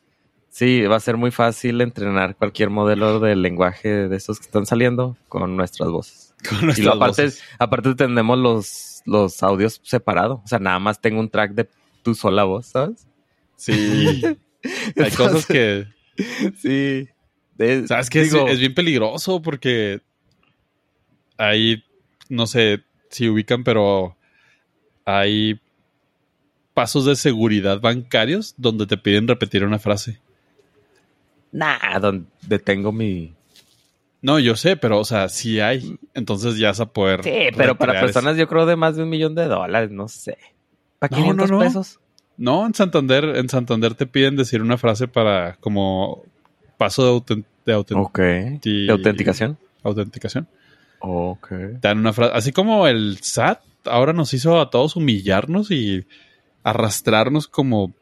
Sí, 0.48 0.83
va 0.83 0.94
a 0.96 1.00
ser 1.00 1.16
muy 1.16 1.33
fácil 1.33 1.81
entrenar 1.81 2.37
cualquier 2.37 2.70
modelo 2.70 3.18
de 3.18 3.35
lenguaje 3.35 3.88
de 4.09 4.16
estos 4.16 4.38
que 4.38 4.44
están 4.46 4.66
saliendo 4.66 5.16
con 5.29 5.57
nuestras 5.57 5.88
voces. 5.90 6.33
Con 6.48 6.59
Y 6.61 6.64
nuestras 6.66 6.87
lo 6.87 6.92
aparte, 6.92 7.22
voces. 7.24 7.42
aparte 7.59 7.94
tenemos 7.96 8.38
los, 8.38 9.03
los 9.07 9.42
audios 9.42 9.81
separados. 9.83 10.40
O 10.44 10.46
sea, 10.46 10.59
nada 10.61 10.79
más 10.79 11.00
tengo 11.00 11.18
un 11.18 11.29
track 11.31 11.53
de 11.55 11.68
tu 12.03 12.14
sola 12.14 12.44
voz, 12.44 12.66
¿sabes? 12.66 13.09
Sí. 13.57 14.22
Hay 14.96 15.11
cosas 15.12 15.46
que, 15.46 15.87
Sí. 16.61 17.09
De- 17.57 17.87
¿Sabes 17.87 18.11
qué? 18.11 18.21
Es- 18.21 18.33
digo, 18.33 18.49
es, 18.49 18.59
bien 18.59 18.75
peligroso 18.75 19.40
porque 19.43 20.01
hay, 21.37 21.83
no 22.29 22.47
sé 22.47 22.83
si 23.11 23.29
ubican, 23.29 23.64
pero 23.64 24.17
hay 25.05 25.61
pasos 26.75 27.05
de 27.05 27.14
seguridad 27.17 27.81
bancarios 27.81 28.55
donde 28.57 28.87
te 28.87 28.97
piden 28.97 29.29
repetir 29.29 29.64
una 29.64 29.79
frase. 29.79 30.21
Nah, 31.53 31.99
donde 32.01 32.59
tengo 32.59 32.90
mi... 32.93 33.33
No, 34.23 34.38
yo 34.40 34.57
sé, 34.57 34.77
pero, 34.77 34.99
o 34.99 35.05
sea, 35.05 35.29
sí 35.29 35.61
hay. 35.61 35.99
Entonces 36.14 36.57
ya 36.57 36.69
vas 36.69 36.81
a 36.81 36.87
poder. 36.87 37.23
Sí, 37.23 37.31
pero 37.57 37.77
para 37.77 38.01
personas 38.01 38.37
yo 38.38 38.49
creo 38.49 38.64
de 38.64 38.75
más 38.75 38.97
de 38.97 39.03
un 39.03 39.11
millón 39.11 39.35
de 39.35 39.45
dólares, 39.45 39.90
no 39.90 40.09
sé. 40.09 40.38
¿Para 40.99 41.11
No, 41.11 41.17
500 41.19 41.51
no, 41.51 41.59
no. 41.59 41.64
pesos? 41.64 41.87
eso. 41.90 42.01
No, 42.38 42.67
en 42.67 42.75
Santander, 42.75 43.25
en 43.37 43.49
Santander 43.51 43.95
te 43.95 44.07
piden 44.07 44.35
decir 44.35 44.62
una 44.62 44.79
frase 44.79 45.07
para 45.09 45.57
como 45.61 46.25
paso 46.77 47.05
de, 47.05 47.11
auten- 47.13 47.45
de 47.67 47.75
auten- 47.75 47.97
Ok. 48.05 48.19
¿De 48.19 48.87
autenticación? 48.91 49.59
dan 51.81 51.99
una 51.99 52.13
frase. 52.13 52.33
Así 52.35 52.53
como 52.53 52.87
el 52.87 53.19
SAT 53.21 53.61
ahora 53.85 54.13
nos 54.13 54.33
hizo 54.33 54.61
a 54.61 54.71
todos 54.71 54.97
humillarnos 54.97 55.71
y 55.71 56.07
arrastrarnos 56.63 57.49
como 57.49 57.93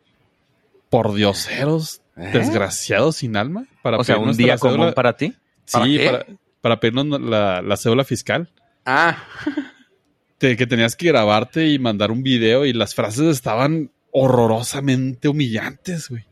por 0.88 1.14
dioseros 1.14 2.00
¿Eh? 2.16 2.30
desgraciados 2.32 3.16
sin 3.16 3.36
alma. 3.36 3.66
Para 3.82 3.98
O 3.98 4.04
sea, 4.04 4.18
un 4.18 4.36
día 4.36 4.56
cédula- 4.56 4.76
común 4.76 4.92
para 4.94 5.16
ti. 5.16 5.34
¿Para 5.72 5.84
Sí, 5.84 5.98
para, 5.98 6.26
para 6.60 6.80
pedirnos 6.80 7.20
la, 7.20 7.62
la 7.62 7.76
cédula 7.76 8.04
fiscal. 8.04 8.50
Ah, 8.86 9.16
que 10.38 10.66
tenías 10.66 10.96
que 10.96 11.06
grabarte 11.08 11.68
y 11.68 11.78
mandar 11.78 12.10
un 12.10 12.22
video 12.22 12.64
y 12.66 12.72
las 12.72 12.94
frases 12.94 13.26
estaban 13.26 13.90
horrorosamente 14.10 15.28
humillantes, 15.28 16.08
güey. 16.08 16.24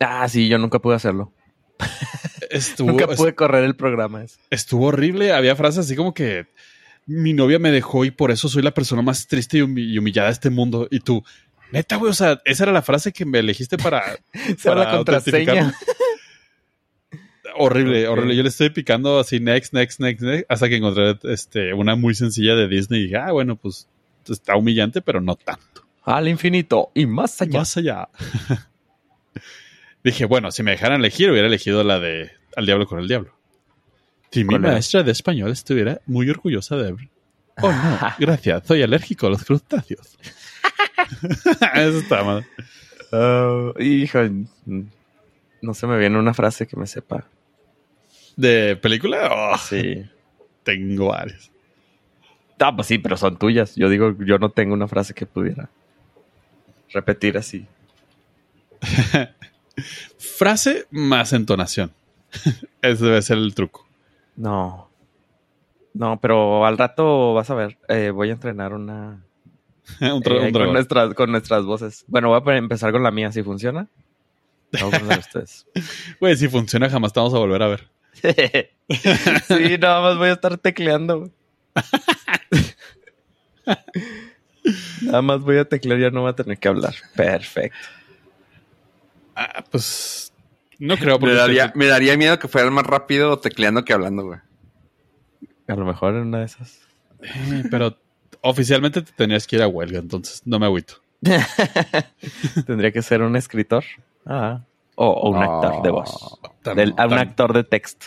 Ah, 0.00 0.28
sí, 0.28 0.48
yo 0.48 0.58
nunca 0.58 0.78
pude 0.80 0.96
hacerlo. 0.96 1.32
Estuvo, 2.50 2.90
nunca 2.90 3.08
pude 3.08 3.34
correr 3.34 3.64
el 3.64 3.74
programa 3.76 4.22
ese. 4.24 4.38
estuvo 4.50 4.86
horrible. 4.86 5.32
Había 5.32 5.56
frases 5.56 5.86
así 5.86 5.96
como 5.96 6.14
que 6.14 6.46
mi 7.06 7.32
novia 7.32 7.58
me 7.58 7.70
dejó 7.70 8.04
y 8.04 8.10
por 8.10 8.30
eso 8.30 8.48
soy 8.48 8.62
la 8.62 8.72
persona 8.74 9.02
más 9.02 9.26
triste 9.26 9.58
y, 9.58 9.60
humi- 9.62 9.92
y 9.92 9.98
humillada 9.98 10.28
de 10.28 10.34
este 10.34 10.50
mundo. 10.50 10.86
Y 10.90 11.00
tú, 11.00 11.24
neta, 11.72 11.96
güey, 11.96 12.10
o 12.10 12.14
sea, 12.14 12.40
esa 12.44 12.64
era 12.64 12.72
la 12.72 12.82
frase 12.82 13.12
que 13.12 13.24
me 13.24 13.40
elegiste 13.40 13.76
para... 13.78 14.00
Esa 14.32 14.72
era 14.72 14.74
la 14.80 14.84
para 14.84 14.96
contraseña. 14.98 15.74
Horrible, 17.56 18.08
horrible. 18.08 18.34
Yo 18.34 18.42
le 18.42 18.48
estoy 18.48 18.70
picando 18.70 19.20
así 19.20 19.38
next, 19.38 19.72
next, 19.74 20.00
next, 20.00 20.22
next, 20.22 20.44
hasta 20.50 20.68
que 20.68 20.76
encontré 20.76 21.16
este, 21.24 21.72
una 21.72 21.94
muy 21.94 22.14
sencilla 22.16 22.56
de 22.56 22.66
Disney 22.66 23.00
y 23.00 23.04
dije, 23.04 23.16
ah, 23.16 23.30
bueno, 23.30 23.54
pues 23.54 23.86
está 24.28 24.56
humillante, 24.56 25.00
pero 25.02 25.20
no 25.20 25.36
tanto. 25.36 25.86
Al 26.02 26.26
infinito 26.26 26.90
y 26.94 27.06
más 27.06 27.40
allá. 27.42 27.58
Más 27.60 27.76
allá. 27.76 28.08
Dije, 30.04 30.26
bueno, 30.26 30.50
si 30.52 30.62
me 30.62 30.72
dejaran 30.72 31.00
elegir, 31.00 31.30
hubiera 31.30 31.48
elegido 31.48 31.82
la 31.82 31.98
de 31.98 32.30
Al 32.56 32.66
Diablo 32.66 32.86
con 32.86 32.98
el 33.00 33.08
Diablo. 33.08 33.34
Si 34.30 34.44
mi 34.44 34.50
¿Cuál 34.50 34.64
era? 34.64 34.72
maestra 34.74 35.02
de 35.02 35.12
español 35.12 35.50
estuviera 35.50 36.00
muy 36.06 36.28
orgullosa 36.28 36.76
de. 36.76 36.92
Oh, 37.62 37.72
no, 37.72 37.98
gracias, 38.18 38.66
soy 38.66 38.82
alérgico 38.82 39.26
a 39.28 39.30
los 39.30 39.44
crustáceos. 39.44 40.18
Eso 41.74 41.98
está 41.98 42.22
mal. 42.24 42.46
Ah, 43.12 43.72
hijo, 43.78 44.18
no 45.62 45.72
se 45.74 45.86
me 45.86 45.98
viene 45.98 46.18
una 46.18 46.34
frase 46.34 46.66
que 46.66 46.76
me 46.76 46.86
sepa. 46.86 47.26
¿De 48.36 48.76
película? 48.76 49.28
Oh, 49.32 49.56
Sí. 49.58 50.04
tengo 50.64 51.06
varias. 51.08 51.50
Ah, 52.58 52.74
pues 52.74 52.88
sí, 52.88 52.98
pero 52.98 53.16
son 53.16 53.38
tuyas. 53.38 53.74
Yo 53.76 53.88
digo, 53.88 54.14
yo 54.24 54.38
no 54.38 54.50
tengo 54.50 54.74
una 54.74 54.88
frase 54.88 55.14
que 55.14 55.26
pudiera 55.26 55.70
repetir 56.92 57.36
así. 57.38 57.66
Frase 60.18 60.86
más 60.90 61.32
entonación. 61.32 61.92
Ese 62.82 63.04
debe 63.04 63.22
ser 63.22 63.38
el 63.38 63.54
truco. 63.54 63.86
No. 64.36 64.90
No, 65.92 66.18
pero 66.20 66.66
al 66.66 66.76
rato 66.78 67.34
vas 67.34 67.50
a 67.50 67.54
ver. 67.54 67.78
eh, 67.88 68.10
voy 68.10 68.30
a 68.30 68.32
entrenar 68.32 68.72
una. 68.72 69.24
un, 70.00 70.06
eh, 70.06 70.12
un 70.12 70.52
con, 70.52 70.72
nuestras, 70.72 71.14
con 71.14 71.30
nuestras 71.30 71.64
voces. 71.64 72.04
Bueno, 72.08 72.28
voy 72.28 72.38
a 72.38 72.44
pe- 72.44 72.56
empezar 72.56 72.90
con 72.92 73.02
la 73.02 73.10
mía. 73.10 73.30
Si 73.32 73.42
funciona. 73.42 73.86
Vamos 74.72 75.06
de 75.08 75.18
ustedes. 75.18 75.66
Güey, 76.20 76.36
si 76.36 76.48
funciona, 76.48 76.90
jamás 76.90 77.12
te 77.12 77.20
vamos 77.20 77.34
a 77.34 77.38
volver 77.38 77.62
a 77.62 77.68
ver. 77.68 77.88
sí, 79.46 79.78
nada 79.78 80.00
más 80.00 80.16
voy 80.18 80.28
a 80.28 80.32
estar 80.32 80.58
tecleando. 80.58 81.30
nada 85.02 85.22
más 85.22 85.40
voy 85.40 85.58
a 85.58 85.64
teclear, 85.64 86.00
ya 86.00 86.10
no 86.10 86.22
voy 86.22 86.30
a 86.30 86.34
tener 86.36 86.58
que 86.58 86.68
hablar. 86.68 86.94
Perfecto. 87.14 87.76
Ah, 89.36 89.64
pues. 89.70 90.32
No 90.78 90.96
creo, 90.96 91.14
me 91.14 91.20
porque. 91.20 91.34
daría, 91.34 91.72
me 91.74 91.86
daría 91.86 92.16
miedo 92.16 92.38
que 92.38 92.48
fuera 92.48 92.70
más 92.70 92.84
rápido 92.86 93.38
tecleando 93.38 93.84
que 93.84 93.92
hablando, 93.92 94.24
güey. 94.24 94.40
A 95.68 95.74
lo 95.74 95.84
mejor 95.84 96.14
en 96.14 96.22
una 96.22 96.40
de 96.40 96.44
esas. 96.46 96.80
Eh, 97.22 97.64
pero 97.70 97.96
oficialmente 98.42 99.00
te 99.02 99.12
tenías 99.12 99.46
que 99.46 99.56
ir 99.56 99.62
a 99.62 99.68
huelga, 99.68 99.98
entonces 99.98 100.42
no 100.44 100.58
me 100.58 100.66
agüito. 100.66 100.94
Tendría 102.66 102.92
que 102.92 103.02
ser 103.02 103.22
un 103.22 103.36
escritor. 103.36 103.84
Ah. 104.26 104.60
O, 104.96 105.06
o 105.08 105.30
un 105.30 105.42
actor 105.42 105.82
de 105.82 105.90
voz. 105.90 106.38
Tam- 106.62 106.74
Del- 106.76 106.94
a 106.96 107.06
un 107.06 107.14
actor 107.14 107.52
de 107.52 107.64
texto. 107.64 108.06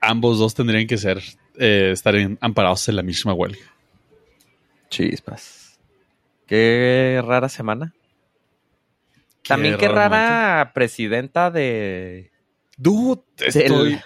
ambos 0.00 0.38
dos 0.38 0.54
tendrían 0.54 0.86
que 0.86 0.96
ser 0.96 1.20
eh, 1.58 1.90
estar 1.92 2.14
en- 2.14 2.38
amparados 2.40 2.88
en 2.88 2.96
la 2.96 3.02
misma 3.02 3.32
huelga. 3.34 3.60
Chispas. 4.90 5.78
Qué 6.46 7.20
rara 7.24 7.48
semana. 7.48 7.92
También 9.46 9.76
qué 9.78 9.88
rara 9.88 10.72
presidenta 10.74 11.50
de 11.50 12.30
Dude, 12.76 13.22
estoy. 13.38 13.98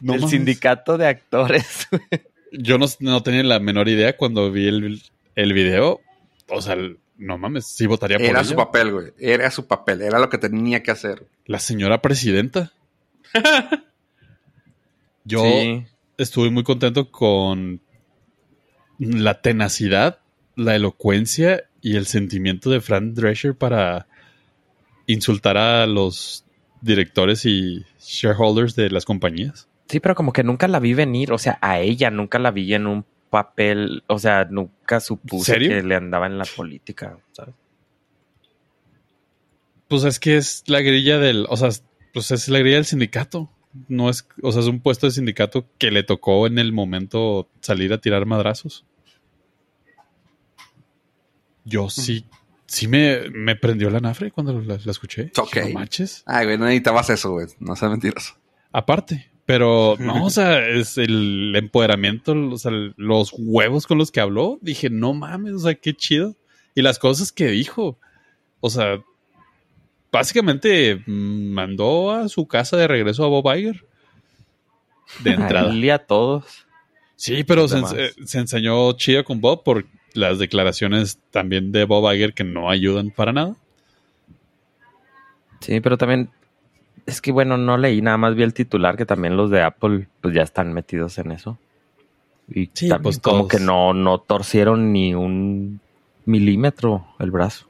no 0.00 0.12
del 0.12 0.20
mames. 0.22 0.30
sindicato 0.30 0.96
de 0.98 1.06
actores. 1.06 1.88
Yo 2.52 2.78
no, 2.78 2.86
no 3.00 3.22
tenía 3.22 3.42
la 3.42 3.58
menor 3.60 3.88
idea 3.88 4.16
cuando 4.16 4.50
vi 4.52 4.68
el, 4.68 5.02
el 5.34 5.52
video. 5.52 6.00
O 6.48 6.60
sea, 6.62 6.74
el- 6.74 6.98
no 7.16 7.38
mames, 7.38 7.66
sí 7.66 7.86
votaría 7.86 8.18
por 8.18 8.26
Era 8.26 8.40
ella. 8.40 8.48
su 8.48 8.56
papel, 8.56 8.92
güey. 8.92 9.06
Era 9.18 9.50
su 9.50 9.66
papel. 9.66 10.02
Era 10.02 10.18
lo 10.18 10.28
que 10.28 10.38
tenía 10.38 10.82
que 10.82 10.90
hacer. 10.90 11.26
La 11.46 11.58
señora 11.60 12.02
presidenta. 12.02 12.72
Yo 15.24 15.42
Sí. 15.44 15.86
estuve 16.18 16.50
muy 16.50 16.64
contento 16.64 17.10
con 17.10 17.80
la 18.98 19.40
tenacidad, 19.40 20.18
la 20.56 20.74
elocuencia 20.74 21.64
y 21.80 21.96
el 21.96 22.06
sentimiento 22.06 22.70
de 22.70 22.80
Fran 22.80 23.14
Drescher 23.14 23.54
para 23.56 24.06
insultar 25.06 25.56
a 25.56 25.86
los 25.86 26.44
directores 26.80 27.46
y 27.46 27.84
shareholders 28.00 28.74
de 28.74 28.90
las 28.90 29.04
compañías. 29.04 29.68
Sí, 29.88 30.00
pero 30.00 30.14
como 30.14 30.32
que 30.32 30.44
nunca 30.44 30.68
la 30.68 30.80
vi 30.80 30.94
venir. 30.94 31.32
O 31.32 31.38
sea, 31.38 31.58
a 31.60 31.80
ella 31.80 32.10
nunca 32.10 32.38
la 32.38 32.50
vi 32.50 32.74
en 32.74 32.86
un 32.86 33.04
papel. 33.30 34.02
O 34.06 34.18
sea, 34.18 34.46
nunca 34.50 35.00
supuse 35.00 35.52
¿Serio? 35.52 35.68
que 35.70 35.82
le 35.82 35.94
andaba 35.94 36.26
en 36.26 36.38
la 36.38 36.44
política. 36.44 37.18
¿sabes? 37.32 37.54
Pues 39.88 40.04
es 40.04 40.18
que 40.18 40.36
es 40.36 40.64
la 40.66 40.80
grilla 40.80 41.18
del, 41.18 41.46
o 41.48 41.56
sea, 41.56 41.68
pues 42.14 42.30
es 42.30 42.48
la 42.48 42.60
grilla 42.60 42.76
del 42.76 42.86
sindicato. 42.86 43.50
No 43.88 44.10
es, 44.10 44.26
o 44.42 44.52
sea, 44.52 44.62
es 44.62 44.68
un 44.68 44.80
puesto 44.80 45.06
de 45.06 45.12
sindicato 45.12 45.66
que 45.78 45.90
le 45.90 46.02
tocó 46.02 46.46
en 46.46 46.58
el 46.58 46.72
momento 46.72 47.48
salir 47.60 47.92
a 47.92 47.98
tirar 47.98 48.26
madrazos. 48.26 48.84
Yo 51.64 51.90
sí, 51.90 52.26
sí 52.72 52.88
me, 52.88 53.28
me 53.30 53.54
prendió 53.54 53.90
la 53.90 54.00
nafre 54.00 54.30
cuando 54.30 54.58
la, 54.58 54.78
la 54.82 54.90
escuché. 54.90 55.30
Ok. 55.36 55.56
No 55.56 55.70
manches. 55.70 56.22
Ay, 56.24 56.46
güey, 56.46 56.56
no 56.56 56.64
necesitabas 56.64 57.10
eso, 57.10 57.32
güey. 57.32 57.46
No 57.60 57.76
seas 57.76 57.90
mentiroso. 57.90 58.34
Aparte, 58.72 59.30
pero 59.44 59.96
no, 60.00 60.24
o 60.24 60.30
sea, 60.30 60.66
es 60.66 60.96
el 60.96 61.52
empoderamiento, 61.54 62.32
o 62.32 62.56
sea, 62.56 62.72
los 62.96 63.34
huevos 63.36 63.86
con 63.86 63.98
los 63.98 64.10
que 64.10 64.20
habló. 64.20 64.58
Dije, 64.62 64.88
no 64.88 65.12
mames, 65.12 65.52
o 65.52 65.58
sea, 65.58 65.74
qué 65.74 65.92
chido. 65.92 66.34
Y 66.74 66.80
las 66.80 66.98
cosas 66.98 67.30
que 67.30 67.48
dijo, 67.48 67.98
o 68.60 68.70
sea, 68.70 69.02
básicamente 70.10 71.02
mandó 71.06 72.10
a 72.10 72.30
su 72.30 72.46
casa 72.48 72.78
de 72.78 72.88
regreso 72.88 73.22
a 73.24 73.28
Bob 73.28 73.54
Iger. 73.54 73.84
De 75.22 75.32
entrada. 75.32 75.74
y 75.74 75.90
a 75.90 75.98
todos. 75.98 76.66
Sí, 77.16 77.44
pero 77.44 77.68
se, 77.68 77.80
eh, 77.80 78.12
se 78.24 78.38
enseñó 78.38 78.90
chido 78.94 79.24
con 79.24 79.42
Bob 79.42 79.62
por 79.62 79.84
las 80.14 80.38
declaraciones 80.38 81.18
también 81.30 81.72
de 81.72 81.84
Bob 81.84 82.12
Iger 82.12 82.34
que 82.34 82.44
no 82.44 82.70
ayudan 82.70 83.10
para 83.10 83.32
nada. 83.32 83.56
Sí, 85.60 85.80
pero 85.80 85.96
también 85.96 86.30
es 87.06 87.20
que 87.20 87.32
bueno, 87.32 87.56
no 87.56 87.76
leí, 87.78 88.00
nada 88.02 88.16
más 88.16 88.34
vi 88.34 88.42
el 88.42 88.54
titular 88.54 88.96
que 88.96 89.06
también 89.06 89.36
los 89.36 89.50
de 89.50 89.62
Apple 89.62 90.08
pues 90.20 90.34
ya 90.34 90.42
están 90.42 90.72
metidos 90.72 91.18
en 91.18 91.32
eso. 91.32 91.58
Y 92.48 92.70
Sí, 92.72 92.88
también 92.88 93.02
pues, 93.04 93.18
como 93.20 93.38
todos. 93.46 93.50
que 93.50 93.60
no, 93.60 93.94
no 93.94 94.18
torcieron 94.18 94.92
ni 94.92 95.14
un 95.14 95.80
milímetro 96.24 97.06
el 97.20 97.30
brazo. 97.30 97.66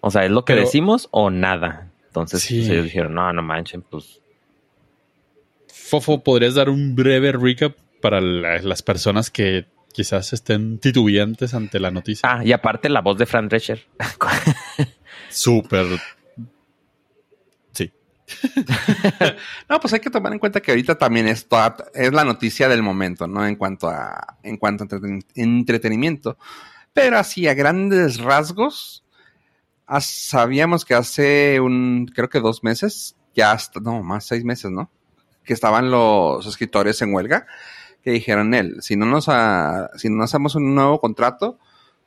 O 0.00 0.10
sea, 0.10 0.24
¿es 0.24 0.30
lo 0.30 0.44
que 0.44 0.54
Pero- 0.54 0.66
decimos 0.66 1.08
o 1.10 1.30
nada? 1.30 1.88
Entonces 2.08 2.42
Sí. 2.42 2.58
pues, 2.58 2.70
ellos 2.70 2.84
dijeron, 2.84 3.14
no, 3.14 3.32
no 3.32 3.42
manchen, 3.42 3.82
pues 3.82 4.20
Fofo, 5.68 6.22
¿podrías 6.22 6.54
dar 6.54 6.68
un 6.70 6.94
breve 6.94 7.32
recap 7.32 7.74
para 8.00 8.20
la- 8.20 8.58
las 8.62 8.82
personas 8.82 9.30
que 9.30 9.66
quizás 9.92 10.32
estén 10.32 10.78
titubeantes 10.78 11.54
ante 11.54 11.78
la 11.80 11.90
noticia? 11.90 12.28
Ah, 12.30 12.44
y 12.44 12.52
aparte 12.52 12.88
la 12.88 13.00
voz 13.00 13.18
de 13.18 13.26
Fran 13.26 13.48
Drescher. 13.48 13.86
Súper. 15.30 15.86
Sí. 17.72 17.92
no, 19.68 19.80
pues 19.80 19.92
hay 19.94 20.00
que 20.00 20.10
tomar 20.10 20.32
en 20.32 20.38
cuenta 20.38 20.60
que 20.60 20.70
ahorita 20.72 20.96
también 20.96 21.28
es, 21.28 21.46
toda- 21.46 21.76
es 21.94 22.12
la 22.12 22.24
noticia 22.24 22.68
del 22.68 22.82
momento, 22.82 23.26
¿no? 23.26 23.46
En 23.46 23.56
cuanto 23.56 23.88
a, 23.88 24.38
en 24.42 24.56
cuanto 24.56 24.84
a 24.84 24.86
entreten- 24.88 25.24
entretenimiento. 25.34 26.38
Pero 26.92 27.18
así, 27.18 27.46
a 27.48 27.54
grandes 27.54 28.18
rasgos, 28.18 29.04
sabíamos 30.00 30.84
que 30.84 30.94
hace 30.94 31.60
un, 31.60 32.10
creo 32.14 32.28
que 32.28 32.40
dos 32.40 32.62
meses, 32.62 33.16
ya 33.34 33.52
hasta, 33.52 33.80
no, 33.80 34.02
más 34.02 34.26
seis 34.26 34.44
meses, 34.44 34.70
¿no? 34.70 34.90
Que 35.44 35.54
estaban 35.54 35.90
los 35.90 36.46
escritores 36.46 37.00
en 37.02 37.14
huelga, 37.14 37.46
que 38.02 38.10
dijeron, 38.10 38.52
él, 38.54 38.76
si 38.80 38.96
no 38.96 39.06
nos, 39.06 39.28
ah, 39.28 39.90
si 39.96 40.10
no 40.10 40.24
hacemos 40.24 40.54
un 40.54 40.74
nuevo 40.74 41.00
contrato, 41.00 41.58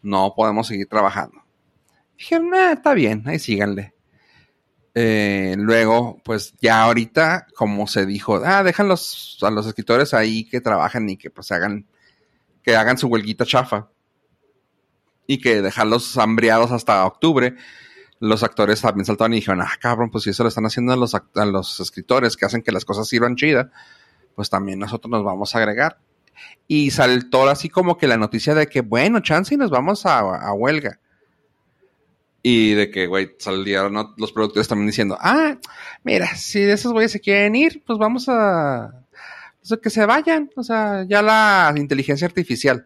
no 0.02 0.34
podemos 0.36 0.68
seguir 0.68 0.88
trabajando. 0.88 1.42
Dijeron, 2.18 2.54
ah, 2.54 2.74
está 2.74 2.94
bien, 2.94 3.24
ahí 3.26 3.40
síganle. 3.40 3.94
Eh, 4.94 5.56
luego, 5.58 6.22
pues 6.24 6.54
ya 6.62 6.84
ahorita, 6.84 7.48
como 7.56 7.88
se 7.88 8.06
dijo, 8.06 8.42
ah, 8.46 8.64
dejan 8.64 8.88
los, 8.88 9.38
a 9.42 9.50
los 9.50 9.68
escritores 9.68 10.14
ahí 10.14 10.48
que 10.48 10.62
trabajen 10.62 11.10
y 11.10 11.18
que 11.18 11.30
pues 11.30 11.52
hagan, 11.52 11.86
que 12.64 12.76
hagan 12.76 12.98
su 12.98 13.08
huelguita 13.08 13.46
chafa. 13.46 13.90
Y 15.28 15.40
que 15.40 15.62
dejarlos 15.62 16.18
hambriados 16.18 16.72
hasta 16.72 17.06
octubre. 17.06 17.56
Los 18.20 18.44
actores 18.44 18.80
también 18.82 19.06
saltaron 19.06 19.34
y 19.34 19.38
dijeron, 19.38 19.62
ah, 19.62 19.74
cabrón, 19.82 20.12
pues 20.12 20.24
si 20.24 20.30
eso 20.30 20.44
lo 20.44 20.50
están 20.50 20.66
haciendo 20.66 20.94
a 20.94 20.96
los, 20.96 21.16
a 21.16 21.46
los 21.46 21.80
escritores 21.80 22.38
que 22.38 22.46
hacen 22.46 22.62
que 22.62 22.72
las 22.72 22.86
cosas 22.86 23.08
sirvan 23.08 23.36
chida, 23.36 23.72
pues 24.36 24.50
también 24.50 24.80
nosotros 24.80 25.10
nos 25.10 25.24
vamos 25.24 25.56
a 25.56 25.60
agregar. 25.60 25.98
Y 26.68 26.92
saltó 26.92 27.48
así 27.48 27.70
como 27.70 27.98
que 27.98 28.08
la 28.08 28.18
noticia 28.18 28.54
de 28.54 28.68
que, 28.68 28.82
bueno, 28.82 29.22
chance 29.22 29.54
y 29.54 29.58
nos 29.58 29.70
vamos 29.70 30.06
a, 30.06 30.52
huelga. 30.54 31.00
Y 32.44 32.74
de 32.74 32.92
que, 32.92 33.08
güey, 33.08 33.32
salieron 33.40 33.94
¿no? 33.94 34.14
los 34.18 34.32
productores 34.32 34.68
también 34.68 34.88
diciendo, 34.88 35.18
ah, 35.20 35.58
mira, 36.04 36.36
si 36.36 36.62
de 36.62 36.74
esos 36.74 36.92
güeyes 36.92 37.12
se 37.12 37.20
quieren 37.20 37.56
ir, 37.56 37.84
pues 37.86 37.98
vamos 37.98 38.28
a... 38.28 39.04
pues 39.68 39.80
que 39.82 39.90
se 39.90 40.06
vayan, 40.06 40.52
o 40.56 40.64
sea, 40.64 41.06
ya 41.08 41.22
la 41.22 41.74
inteligencia 41.76 42.28
artificial. 42.28 42.86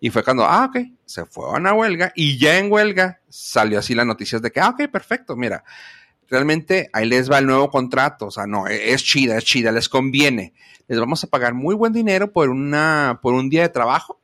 Y 0.00 0.10
fue 0.10 0.24
cuando, 0.24 0.44
ah, 0.44 0.66
ok, 0.66 0.78
se 1.04 1.26
fueron 1.26 1.66
a 1.66 1.74
huelga 1.74 2.12
y 2.14 2.38
ya 2.38 2.58
en 2.58 2.72
huelga 2.72 3.20
salió 3.28 3.78
así 3.78 3.94
las 3.94 4.06
noticias 4.06 4.40
de 4.40 4.50
que, 4.50 4.60
ah, 4.60 4.70
ok, 4.70 4.88
perfecto, 4.90 5.36
mira, 5.36 5.62
realmente 6.30 6.88
ahí 6.92 7.06
les 7.08 7.30
va 7.30 7.38
el 7.38 7.46
nuevo 7.46 7.70
contrato, 7.70 8.26
o 8.26 8.30
sea, 8.30 8.46
no, 8.46 8.66
e- 8.68 8.92
es 8.92 9.02
chida, 9.04 9.36
es 9.36 9.44
chida, 9.44 9.72
les 9.72 9.88
conviene. 9.88 10.54
Les 10.88 10.98
vamos 10.98 11.22
a 11.24 11.26
pagar 11.26 11.54
muy 11.54 11.74
buen 11.74 11.92
dinero 11.92 12.32
por, 12.32 12.48
una, 12.50 13.18
por 13.22 13.34
un 13.34 13.48
día 13.50 13.62
de 13.62 13.68
trabajo 13.68 14.18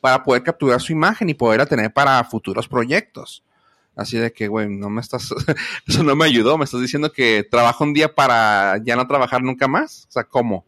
para 0.00 0.22
poder 0.22 0.42
capturar 0.42 0.80
su 0.80 0.92
imagen 0.92 1.28
y 1.30 1.34
poderla 1.34 1.66
tener 1.66 1.92
para 1.92 2.22
futuros 2.24 2.68
proyectos. 2.68 3.42
Así 3.96 4.18
de 4.18 4.32
que, 4.32 4.48
güey, 4.48 4.68
no 4.68 4.90
me 4.90 5.00
estás, 5.00 5.32
eso 5.86 6.02
no 6.02 6.16
me 6.16 6.24
ayudó, 6.24 6.58
me 6.58 6.64
estás 6.64 6.80
diciendo 6.80 7.12
que 7.12 7.46
trabajo 7.48 7.84
un 7.84 7.94
día 7.94 8.14
para 8.14 8.78
ya 8.84 8.96
no 8.96 9.06
trabajar 9.06 9.42
nunca 9.42 9.68
más. 9.68 10.06
O 10.08 10.12
sea, 10.12 10.24
¿cómo? 10.24 10.64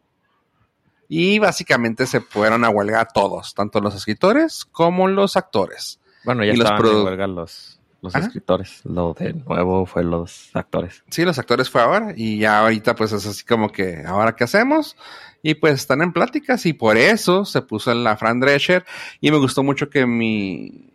Y 1.08 1.38
básicamente 1.38 2.06
se 2.06 2.20
fueron 2.20 2.64
a 2.64 2.70
huelga 2.70 3.04
todos, 3.06 3.54
tanto 3.54 3.80
los 3.80 3.94
escritores 3.94 4.64
como 4.64 5.06
los 5.06 5.36
actores. 5.36 6.00
Bueno, 6.24 6.44
ya 6.44 6.52
Y 6.52 6.56
los 6.56 6.64
estaban 6.64 6.82
produ- 6.82 7.00
en 7.00 7.04
huelga 7.06 7.26
los, 7.26 7.80
los 8.06 8.16
Ajá. 8.16 8.26
escritores. 8.26 8.80
Lo 8.84 9.14
de 9.14 9.34
nuevo 9.34 9.86
fue 9.86 10.02
los 10.04 10.50
actores. 10.54 11.04
Sí, 11.10 11.24
los 11.24 11.38
actores 11.38 11.68
fue 11.70 11.82
ahora 11.82 12.12
y 12.16 12.38
ya 12.38 12.60
ahorita 12.60 12.94
pues 12.96 13.12
es 13.12 13.26
así 13.26 13.44
como 13.44 13.70
que, 13.70 14.02
¿ahora 14.06 14.34
qué 14.34 14.44
hacemos? 14.44 14.96
Y 15.42 15.54
pues 15.54 15.74
están 15.74 16.02
en 16.02 16.12
pláticas 16.12 16.66
y 16.66 16.72
por 16.72 16.96
eso 16.96 17.44
se 17.44 17.62
puso 17.62 17.92
en 17.92 18.02
la 18.04 18.16
Fran 18.16 18.40
Drescher 18.40 18.84
y 19.20 19.30
me 19.30 19.38
gustó 19.38 19.62
mucho 19.62 19.90
que 19.90 20.06
mi, 20.06 20.90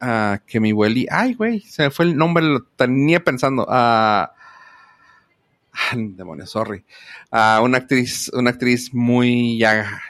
ah, 0.00 0.40
que 0.46 0.60
mi 0.60 0.72
Welly, 0.72 1.06
ay 1.10 1.34
güey, 1.34 1.60
se 1.60 1.84
me 1.84 1.90
fue 1.90 2.04
el 2.06 2.16
nombre, 2.16 2.44
lo 2.44 2.64
tenía 2.64 3.22
pensando, 3.22 3.66
ah, 3.68 4.32
ah, 5.72 5.94
demonios, 5.96 6.50
sorry, 6.50 6.84
Ah, 7.30 7.60
una 7.62 7.78
actriz, 7.78 8.30
una 8.34 8.50
actriz 8.50 8.92
muy 8.92 9.58
ya 9.58 10.00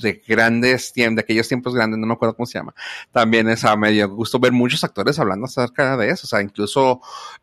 de 0.00 0.22
grandes 0.26 0.92
tiempos, 0.92 1.16
de 1.16 1.20
aquellos 1.22 1.48
tiempos 1.48 1.74
grandes, 1.74 1.98
no 1.98 2.06
me 2.06 2.14
acuerdo 2.14 2.36
cómo 2.36 2.46
se 2.46 2.58
llama. 2.58 2.74
También 3.12 3.48
es 3.48 3.64
a 3.64 3.76
medio 3.76 4.08
gusto 4.08 4.38
ver 4.38 4.52
muchos 4.52 4.84
actores 4.84 5.18
hablando 5.18 5.46
acerca 5.46 5.96
de 5.96 6.10
eso. 6.10 6.26
O 6.26 6.28
sea, 6.28 6.42
incluso 6.42 7.00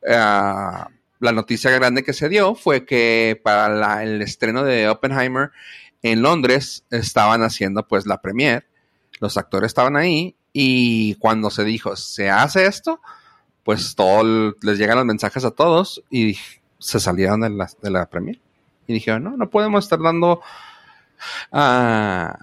ah, 0.10 0.90
la 1.20 1.32
noticia 1.32 1.72
grande 1.72 2.04
que 2.04 2.14
se 2.14 2.30
dio 2.30 2.56
fue 2.56 2.86
que 2.86 3.40
para 3.44 4.04
el 4.04 4.22
estreno 4.22 4.64
de 4.64 4.90
Oppenheimer 4.90 5.52
en 6.02 6.22
Londres 6.22 6.86
estaban 6.90 7.44
haciendo 7.44 7.88
pues 7.88 8.06
la 8.06 8.22
premiere. 8.22 8.66
Los 9.20 9.38
actores 9.38 9.68
estaban 9.68 9.96
ahí 9.96 10.36
y 10.54 11.16
cuando 11.16 11.50
se 11.50 11.64
dijo, 11.64 11.96
se 11.96 12.30
hace 12.30 12.66
esto, 12.66 13.02
pues 13.64 13.96
todo 13.96 14.56
les 14.62 14.78
llegan 14.78 14.98
los 14.98 15.06
mensajes 15.06 15.44
a 15.44 15.52
todos 15.52 16.04
y 16.10 16.38
se 16.80 17.00
salieron 17.00 17.42
de 17.42 17.50
la, 17.50 17.70
de 17.82 17.90
la 17.92 18.06
premiere. 18.08 18.40
Y 18.88 18.94
dijeron, 18.94 19.24
no, 19.24 19.38
no 19.38 19.50
podemos 19.50 19.84
estar 19.84 20.00
dando 20.00 20.42
ah, 21.52 22.38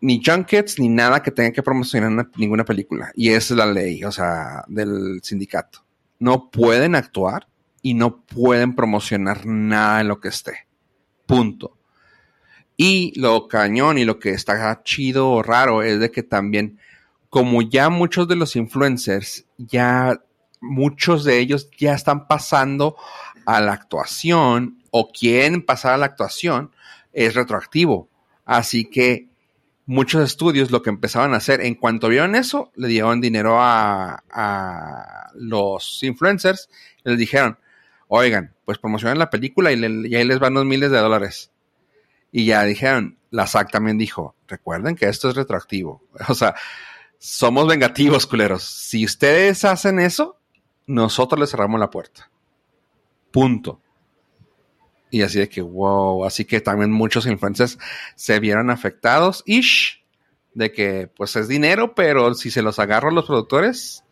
ni 0.00 0.22
junkets 0.24 0.78
ni 0.78 0.88
nada 0.88 1.22
que 1.22 1.30
tenga 1.30 1.52
que 1.52 1.62
promocionar 1.62 2.10
una- 2.10 2.30
ninguna 2.36 2.64
película. 2.64 3.10
Y 3.14 3.30
esa 3.30 3.54
es 3.54 3.58
la 3.58 3.66
ley, 3.66 4.04
o 4.04 4.12
sea, 4.12 4.64
del 4.68 5.20
sindicato. 5.22 5.84
No 6.18 6.50
pueden 6.50 6.94
actuar 6.94 7.48
y 7.82 7.94
no 7.94 8.20
pueden 8.22 8.74
promocionar 8.74 9.46
nada 9.46 10.00
en 10.00 10.08
lo 10.08 10.20
que 10.20 10.28
esté. 10.28 10.66
Punto. 11.26 11.76
Y 12.76 13.18
lo 13.18 13.48
cañón 13.48 13.98
y 13.98 14.04
lo 14.04 14.18
que 14.18 14.30
está 14.30 14.82
chido 14.84 15.30
o 15.30 15.42
raro 15.42 15.82
es 15.82 15.98
de 15.98 16.10
que 16.10 16.22
también, 16.22 16.78
como 17.28 17.62
ya 17.62 17.88
muchos 17.88 18.28
de 18.28 18.36
los 18.36 18.54
influencers, 18.56 19.46
ya 19.58 20.20
muchos 20.60 21.24
de 21.24 21.38
ellos 21.38 21.70
ya 21.76 21.94
están 21.94 22.28
pasando 22.28 22.96
a 23.46 23.60
la 23.60 23.72
actuación 23.72 24.82
o 24.90 25.10
quieren 25.10 25.64
pasar 25.64 25.94
a 25.94 25.98
la 25.98 26.06
actuación, 26.06 26.70
es 27.12 27.34
retroactivo. 27.34 28.07
Así 28.48 28.86
que 28.86 29.28
muchos 29.84 30.22
estudios 30.24 30.70
lo 30.70 30.80
que 30.82 30.88
empezaban 30.88 31.34
a 31.34 31.36
hacer, 31.36 31.60
en 31.60 31.74
cuanto 31.74 32.08
vieron 32.08 32.34
eso, 32.34 32.72
le 32.76 32.88
dieron 32.88 33.20
dinero 33.20 33.60
a, 33.60 34.24
a 34.30 35.30
los 35.34 36.02
influencers 36.02 36.70
les 37.04 37.18
dijeron, 37.18 37.58
oigan, 38.08 38.54
pues 38.64 38.78
promocionen 38.78 39.18
la 39.18 39.28
película 39.28 39.70
y, 39.70 39.76
le- 39.76 40.16
ahí 40.16 40.24
les 40.24 40.38
van 40.38 40.52
unos 40.54 40.64
miles 40.64 40.90
de 40.90 40.96
dólares. 40.98 41.50
Y 42.32 42.46
ya 42.46 42.64
dijeron, 42.64 43.18
la 43.30 43.46
SAC 43.46 43.70
también 43.70 43.98
dijo, 43.98 44.34
recuerden 44.46 44.96
que 44.96 45.06
esto 45.10 45.28
es 45.28 45.36
retroactivo. 45.36 46.02
O 46.28 46.34
sea, 46.34 46.54
somos 47.18 47.66
vengativos, 47.68 48.26
culeros. 48.26 48.64
Si 48.64 49.04
ustedes 49.04 49.62
hacen 49.66 49.98
eso, 50.00 50.38
nosotros 50.86 51.38
les 51.38 51.50
cerramos 51.50 51.78
la 51.80 51.90
puerta. 51.90 52.30
Punto. 53.30 53.82
Y 55.10 55.22
así 55.22 55.38
de 55.38 55.48
que, 55.48 55.62
wow, 55.62 56.24
así 56.24 56.44
que 56.44 56.60
también 56.60 56.90
muchos 56.92 57.26
influencers 57.26 57.78
se 58.14 58.38
vieron 58.40 58.70
afectados, 58.70 59.42
ish, 59.46 60.02
de 60.54 60.70
que 60.72 61.08
pues 61.16 61.34
es 61.36 61.48
dinero, 61.48 61.94
pero 61.94 62.34
si 62.34 62.50
se 62.50 62.62
los 62.62 62.78
agarro 62.78 63.08
a 63.08 63.12
los 63.12 63.26
productores, 63.26 64.04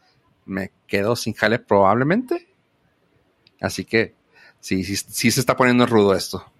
me 0.46 0.70
quedo 0.86 1.16
sin 1.16 1.34
jale 1.34 1.58
probablemente. 1.58 2.48
Así 3.60 3.84
que 3.84 4.14
sí, 4.60 4.84
sí, 4.84 4.96
sí 4.96 5.30
se 5.30 5.40
está 5.40 5.56
poniendo 5.56 5.86
rudo 5.86 6.14
esto. 6.14 6.50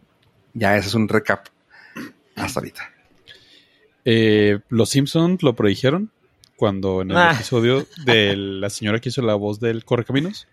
Ya 0.54 0.76
ese 0.76 0.88
es 0.88 0.94
un 0.94 1.08
recap 1.08 1.46
hasta 2.34 2.60
ahorita. 2.60 2.90
Eh, 4.04 4.60
los 4.68 4.90
Simpsons 4.90 5.42
lo 5.42 5.54
predijeron 5.54 6.10
cuando 6.56 7.02
en 7.02 7.10
el 7.10 7.16
Ah. 7.16 7.32
episodio 7.34 7.86
de 8.04 8.36
la 8.36 8.70
señora 8.70 9.00
que 9.00 9.08
hizo 9.10 9.22
la 9.22 9.34
voz 9.34 9.60
del 9.60 9.84
Correcaminos 9.84 10.46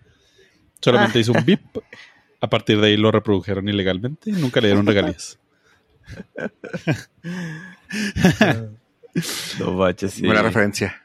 solamente 0.81 1.19
hizo 1.19 1.31
un 1.33 1.45
bip. 1.45 1.61
A 2.43 2.49
partir 2.49 2.81
de 2.81 2.87
ahí 2.87 2.97
lo 2.97 3.09
reprodujeron 3.09 3.69
ilegalmente 3.69 4.29
y 4.29 4.33
nunca 4.33 4.59
le 4.59 4.67
dieron 4.67 4.85
regalías. 4.85 5.39
No 9.59 9.73
manches, 9.73 10.13
sí. 10.13 10.25
Buena 10.25 10.41
referencia. 10.41 11.03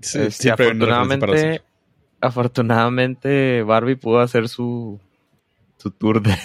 Sí, 0.00 0.18
Este, 0.20 0.30
siempre 0.30 0.66
hay 0.66 0.72
una 0.72 0.86
referencia 0.86 1.18
para 1.18 1.26
afortunadamente, 1.26 1.48
hacer. 1.48 1.64
afortunadamente, 2.20 3.62
Barbie 3.64 3.96
pudo 3.96 4.20
hacer 4.20 4.48
su, 4.48 5.00
su 5.78 5.90
tour 5.90 6.22
de, 6.22 6.36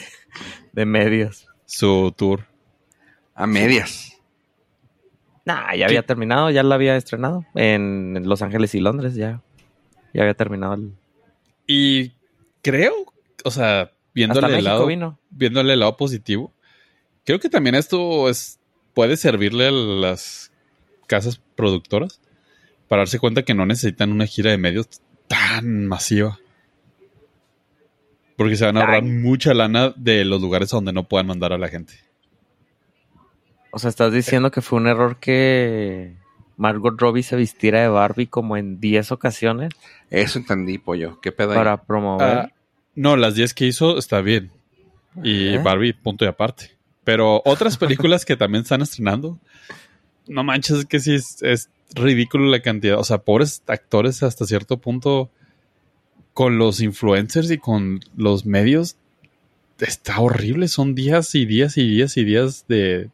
de 0.74 0.86
medias. 0.86 1.48
Su 1.66 2.14
tour. 2.18 2.46
A 3.36 3.46
medias. 3.46 4.18
Nah, 5.46 5.74
ya 5.76 5.86
había 5.86 6.04
terminado, 6.06 6.50
ya 6.50 6.64
la 6.64 6.76
había 6.76 6.96
estrenado 6.96 7.46
en 7.56 8.28
Los 8.28 8.42
Ángeles 8.42 8.74
y 8.76 8.80
Londres, 8.80 9.16
ya. 9.16 9.42
Ya 10.14 10.22
había 10.24 10.34
terminado 10.34 10.74
el... 10.74 10.94
Y 11.68 12.14
creo, 12.64 12.94
o 13.44 13.52
sea, 13.52 13.92
viéndole 14.14 14.58
el 14.58 14.64
lado, 14.64 14.86
vino. 14.86 15.20
viéndole 15.30 15.74
el 15.74 15.80
lado 15.80 15.98
positivo, 15.98 16.54
creo 17.26 17.40
que 17.40 17.50
también 17.50 17.76
esto 17.76 18.30
es 18.30 18.60
puede 18.94 19.18
servirle 19.18 19.68
a 19.68 19.72
las 19.72 20.52
casas 21.08 21.42
productoras 21.56 22.22
para 22.88 23.02
darse 23.02 23.20
cuenta 23.20 23.44
que 23.44 23.54
no 23.54 23.66
necesitan 23.66 24.12
una 24.12 24.26
gira 24.26 24.52
de 24.52 24.58
medios 24.58 24.88
tan 25.28 25.86
masiva. 25.88 26.40
Porque 28.36 28.56
se 28.56 28.66
van 28.66 28.78
a 28.78 28.82
ahorrar 28.82 29.04
Ay. 29.04 29.10
mucha 29.10 29.54
lana 29.54 29.94
de 29.96 30.26
los 30.26 30.42
lugares 30.42 30.74
a 30.74 30.78
donde 30.78 30.94
no 30.94 31.08
puedan 31.08 31.28
mandar 31.28 31.54
a 31.54 31.58
la 31.58 31.68
gente. 31.68 31.94
O 33.72 33.80
sea, 33.80 33.90
estás 33.90 34.12
diciendo 34.12 34.50
que 34.50 34.62
fue 34.62 34.80
un 34.80 34.88
error 34.88 35.18
que 35.20 36.16
Margot 36.58 37.00
Robbie 37.00 37.24
se 37.24 37.36
vistiera 37.36 37.82
de 37.82 37.88
Barbie 37.88 38.28
como 38.28 38.58
en 38.58 38.80
10 38.80 39.12
ocasiones 39.12 39.70
Eso 40.10 40.40
entendí, 40.40 40.78
pollo. 40.78 41.20
¿Qué 41.22 41.32
pedo 41.32 41.52
ahí? 41.52 41.58
para 41.58 41.84
promover. 41.84 42.38
Ah, 42.38 42.52
No, 43.00 43.16
las 43.16 43.34
10 43.34 43.54
que 43.54 43.66
hizo 43.66 43.98
está 43.98 44.20
bien. 44.20 44.52
Y 45.24 45.54
¿Eh? 45.54 45.58
Barbie, 45.60 45.94
punto 45.94 46.26
y 46.26 46.28
aparte. 46.28 46.72
Pero 47.06 47.42
otras 47.46 47.78
películas 47.78 48.26
que 48.26 48.36
también 48.36 48.64
están 48.64 48.82
estrenando, 48.82 49.40
no 50.28 50.44
manches, 50.44 50.80
es 50.80 50.86
que 50.86 51.00
sí 51.00 51.14
es, 51.14 51.42
es 51.42 51.70
ridículo 51.96 52.48
la 52.48 52.62
cantidad. 52.62 53.00
O 53.00 53.06
sea, 53.06 53.20
pobres 53.20 53.64
actores 53.68 54.22
hasta 54.22 54.46
cierto 54.46 54.80
punto 54.80 55.30
con 56.34 56.58
los 56.58 56.82
influencers 56.82 57.50
y 57.52 57.58
con 57.58 58.02
los 58.18 58.46
medios. 58.46 58.98
Está 59.80 60.20
horrible. 60.20 60.68
Son 60.68 60.94
días 60.94 61.34
y 61.36 61.46
días 61.46 61.78
y 61.78 61.88
días 61.88 62.18
y 62.18 62.26
días 62.26 62.66
de 62.68 63.10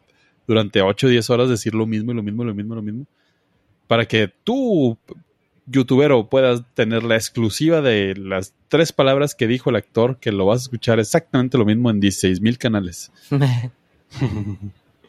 durante 0.47 0.81
8 0.81 1.05
o 1.05 1.09
10 1.11 1.29
horas 1.29 1.47
decir 1.47 1.75
lo 1.75 1.85
mismo 1.85 2.11
y 2.11 2.15
lo 2.15 2.23
mismo 2.23 2.41
y 2.41 2.47
lo 2.47 2.55
mismo 2.55 2.73
y 2.73 2.77
lo 2.77 2.81
mismo. 2.81 3.05
Para 3.85 4.07
que 4.07 4.33
tú, 4.43 4.97
youtubero, 5.67 6.29
puedas 6.29 6.63
tener 6.73 7.03
la 7.03 7.15
exclusiva 7.15 7.81
de 7.81 8.15
las 8.15 8.53
tres 8.67 8.91
palabras 8.91 9.35
que 9.35 9.47
dijo 9.47 9.69
el 9.69 9.75
actor, 9.75 10.17
que 10.19 10.31
lo 10.31 10.45
vas 10.45 10.61
a 10.61 10.63
escuchar 10.63 10.99
exactamente 10.99 11.57
lo 11.57 11.65
mismo 11.65 11.89
en 11.89 11.99
16 11.99 12.41
mil 12.41 12.57
canales. 12.57 13.11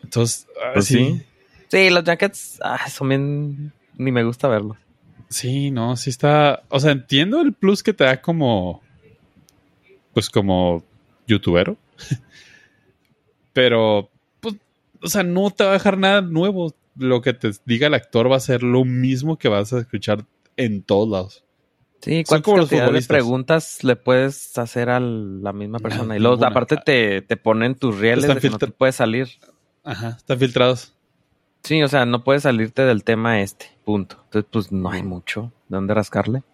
Entonces, 0.03 0.47
ah, 0.63 0.71
Pues 0.75 0.87
sí. 0.87 0.95
sí. 0.95 1.23
Sí, 1.69 1.91
los 1.91 2.05
jackets 2.05 2.61
ah, 2.63 2.89
son 2.89 3.09
bien. 3.09 3.73
Ni 3.99 4.13
me 4.13 4.25
gusta 4.25 4.49
verlos. 4.49 4.77
Sí, 5.29 5.71
no, 5.71 5.97
sí 5.97 6.11
está. 6.11 6.63
O 6.69 6.79
sea, 6.79 6.93
entiendo 6.93 7.41
el 7.41 7.53
plus 7.53 7.83
que 7.83 7.93
te 7.93 8.05
da 8.05 8.21
como. 8.21 8.83
Pues 10.13 10.31
como 10.31 10.85
youtubero. 11.27 11.77
Pero, 13.53 14.11
pues, 14.41 14.55
o 15.03 15.09
sea, 15.09 15.23
no 15.23 15.51
te 15.51 15.65
va 15.65 15.71
a 15.71 15.75
dejar 15.75 15.99
nada 15.99 16.21
nuevo. 16.21 16.75
Lo 16.95 17.21
que 17.21 17.35
te 17.35 17.51
diga 17.65 17.89
el 17.89 17.95
actor 17.95 18.31
va 18.31 18.37
a 18.37 18.41
ser 18.41 18.63
lo 18.63 18.85
mismo 18.85 19.37
que 19.39 19.49
vas 19.49 19.73
a 19.73 19.81
escuchar 19.81 20.25
en 20.57 20.83
todos 20.83 21.09
lados. 21.09 21.45
Sí, 22.03 22.25
¿cuántas 22.25 22.71
de 22.71 23.03
preguntas 23.09 23.83
le 23.83 23.97
puedes 23.97 24.57
hacer 24.59 24.91
a 24.91 25.01
la 25.01 25.53
misma 25.53 25.79
persona? 25.79 26.17
y 26.17 26.21
luego, 26.21 26.45
aparte, 26.45 26.77
te, 26.77 27.23
te 27.23 27.37
ponen 27.37 27.75
tus 27.75 27.99
rieles 27.99 28.25
Están 28.25 28.37
de 28.37 28.41
que 28.43 28.51
no 28.51 28.59
te 28.59 28.69
puedes 28.69 28.97
salir. 28.97 29.29
Ajá, 29.83 30.11
están 30.17 30.39
filtrados. 30.39 30.95
Sí, 31.63 31.83
o 31.83 31.89
sea, 31.89 32.07
no 32.07 32.23
puedes 32.23 32.45
salirte 32.45 32.83
del 32.83 33.03
tema 33.03 33.41
este, 33.41 33.67
punto. 33.85 34.21
Entonces, 34.25 34.49
pues 34.53 34.73
no 34.73 34.91
hay 34.91 35.03
mucho 35.03 35.53
de 35.69 35.77
dónde 35.77 35.95
rascarle. 35.95 36.45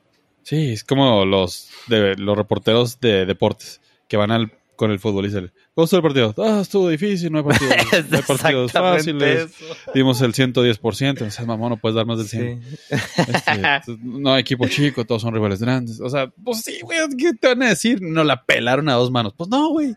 Sí, 0.43 0.73
es 0.73 0.85
como 0.85 1.25
los 1.25 1.69
de 1.87 2.17
los 2.17 2.37
reporteros 2.37 2.99
de 3.01 3.27
deportes 3.27 3.81
que 4.09 4.17
van 4.17 4.31
al 4.31 4.53
con 4.83 4.91
el 4.91 4.99
futbolista. 4.99 5.41
¿Cómo 5.77 5.85
estuvo 5.85 5.99
el 5.99 6.03
partido? 6.03 6.35
Ah, 6.39 6.59
estuvo 6.61 6.89
difícil, 6.89 7.31
no 7.31 7.39
hay 7.39 7.45
partidos, 7.45 7.77
no 8.11 8.17
hay 8.17 8.23
partidos 8.27 8.73
fáciles. 8.73 9.55
eso. 9.55 9.77
Dimos 9.95 10.21
el 10.23 10.35
110%. 10.35 11.23
O 11.25 11.31
sea, 11.31 11.45
mamá, 11.45 11.69
no 11.69 11.77
puedes 11.77 11.95
dar 11.95 12.05
más 12.05 12.19
del 12.19 12.27
100. 12.27 12.63
Sí. 12.65 12.97
Este, 13.17 13.97
no 14.03 14.35
hay 14.35 14.41
equipo 14.41 14.67
chico, 14.67 15.05
todos 15.05 15.23
son 15.23 15.33
rivales 15.35 15.61
grandes. 15.61 16.01
O 16.01 16.11
sea, 16.11 16.33
pues 16.43 16.63
sí, 16.63 16.81
güey, 16.83 16.99
¿qué 17.17 17.33
te 17.33 17.47
van 17.47 17.63
a 17.63 17.69
decir? 17.69 18.03
No 18.03 18.25
la 18.25 18.45
pelaron 18.45 18.89
a 18.89 18.95
dos 18.95 19.13
manos. 19.13 19.35
Pues 19.37 19.49
no, 19.49 19.69
güey. 19.69 19.95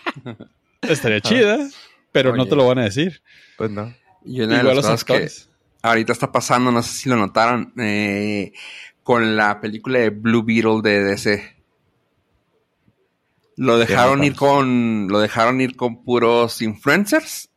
Estaría 0.80 1.20
chida, 1.20 1.68
pero 2.10 2.34
no 2.34 2.46
te 2.46 2.56
lo 2.56 2.66
van 2.66 2.78
a 2.78 2.84
decir. 2.84 3.20
Pues 3.58 3.70
no. 3.70 3.94
Y 4.24 4.40
una 4.40 4.54
de 4.54 4.60
Igual 4.62 4.76
las 4.76 4.86
los 4.86 5.04
cosas 5.04 5.04
que 5.04 5.30
ahorita 5.82 6.14
está 6.14 6.32
pasando, 6.32 6.72
no 6.72 6.82
sé 6.82 6.88
si 6.94 7.10
lo 7.10 7.16
notaron, 7.16 7.74
eh, 7.78 8.54
con 9.02 9.36
la 9.36 9.60
película 9.60 9.98
de 9.98 10.08
Blue 10.08 10.42
Beetle 10.42 10.80
de 10.82 11.04
DC. 11.04 11.53
Lo 13.56 13.78
dejaron 13.78 14.24
ir 14.24 14.34
con. 14.36 15.08
Lo 15.08 15.20
dejaron 15.20 15.60
ir 15.60 15.76
con 15.76 16.02
puros 16.04 16.60
influencers. 16.62 17.50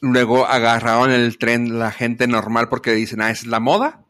Luego 0.00 0.46
agarraron 0.46 1.10
el 1.10 1.38
tren 1.38 1.78
la 1.78 1.92
gente 1.92 2.26
normal 2.26 2.68
porque 2.68 2.92
dicen, 2.92 3.20
ah, 3.22 3.30
esa 3.30 3.42
es 3.42 3.46
la 3.46 3.60
moda. 3.60 4.02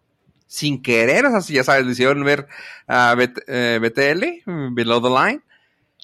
Sin 0.46 0.82
querer, 0.82 1.26
o 1.26 1.30
sea, 1.30 1.40
si 1.40 1.54
ya 1.54 1.64
sabes, 1.64 1.84
le 1.86 1.92
hicieron 1.92 2.22
ver 2.24 2.46
a 2.86 3.14
BT- 3.14 3.42
eh, 3.46 3.78
BTL, 3.80 4.42
mm, 4.50 4.74
Below 4.74 5.02
the 5.02 5.08
Line. 5.08 5.42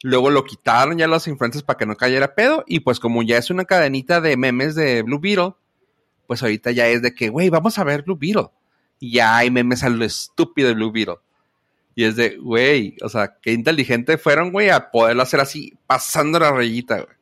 Luego 0.03 0.31
lo 0.31 0.45
quitaron 0.45 0.99
ya 0.99 1.07
los 1.07 1.27
influencers 1.27 1.65
para 1.65 1.77
que 1.79 1.87
no 1.87 1.97
cayera 1.97 2.35
pedo. 2.35 2.65
Y 2.67 2.81
pues 2.81 3.01
como 3.01 3.23
ya 3.23 3.39
es 3.39 3.51
una 3.51 3.65
cadenita 3.65 4.21
de 4.21 4.37
memes 4.37 4.75
de 4.75 5.03
Blue 5.03 5.21
Beetle, 5.21 5.55
pues 6.27 6.43
ahorita 6.43 6.71
ya 6.71 6.87
es 6.89 7.03
de 7.03 7.15
que, 7.15 7.31
güey, 7.31 7.49
vamos 7.51 7.79
a 7.79 7.85
ver 7.85 8.03
Blue 8.03 8.17
Beetle. 8.19 8.49
Y 9.01 9.13
ya 9.13 9.37
hay 9.37 9.51
memes 9.51 9.83
a 9.85 9.89
lo 9.89 10.05
estúpido 10.05 10.69
de 10.69 10.75
Blue 10.75 10.93
Beetle. 10.93 11.17
Y 11.99 12.05
es 12.05 12.15
de, 12.15 12.37
güey, 12.37 12.95
o 13.03 13.09
sea, 13.09 13.39
qué 13.43 13.53
inteligente 13.53 14.19
fueron, 14.19 14.53
güey, 14.53 14.71
a 14.71 14.93
poderlo 14.93 15.21
hacer 15.21 15.41
así, 15.41 15.77
pasando 15.85 16.39
la 16.39 16.53
rayita, 16.53 16.95
güey. 16.99 17.17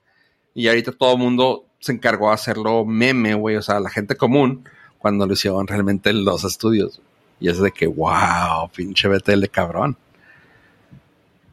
Y 0.53 0.69
ahorita 0.69 0.93
todo 0.93 1.15
el 1.15 1.19
mundo 1.19 1.65
se 1.79 1.93
encargó 1.93 2.29
de 2.29 2.35
hacerlo 2.35 2.85
meme, 2.85 3.33
güey, 3.33 3.57
o 3.57 3.62
sea, 3.62 3.81
la 3.81 3.89
gente 3.89 4.17
común, 4.17 4.69
cuando 4.99 5.27
lo 5.27 5.33
hicieron 5.33 5.67
realmente 5.67 6.11
en 6.11 6.27
los 6.27 6.45
estudios. 6.45 7.01
Y 7.41 7.49
es 7.49 7.59
de 7.59 7.73
que, 7.73 7.87
wow, 7.87 8.69
pinche 8.71 9.09
BTL 9.09 9.47
cabrón. 9.51 9.97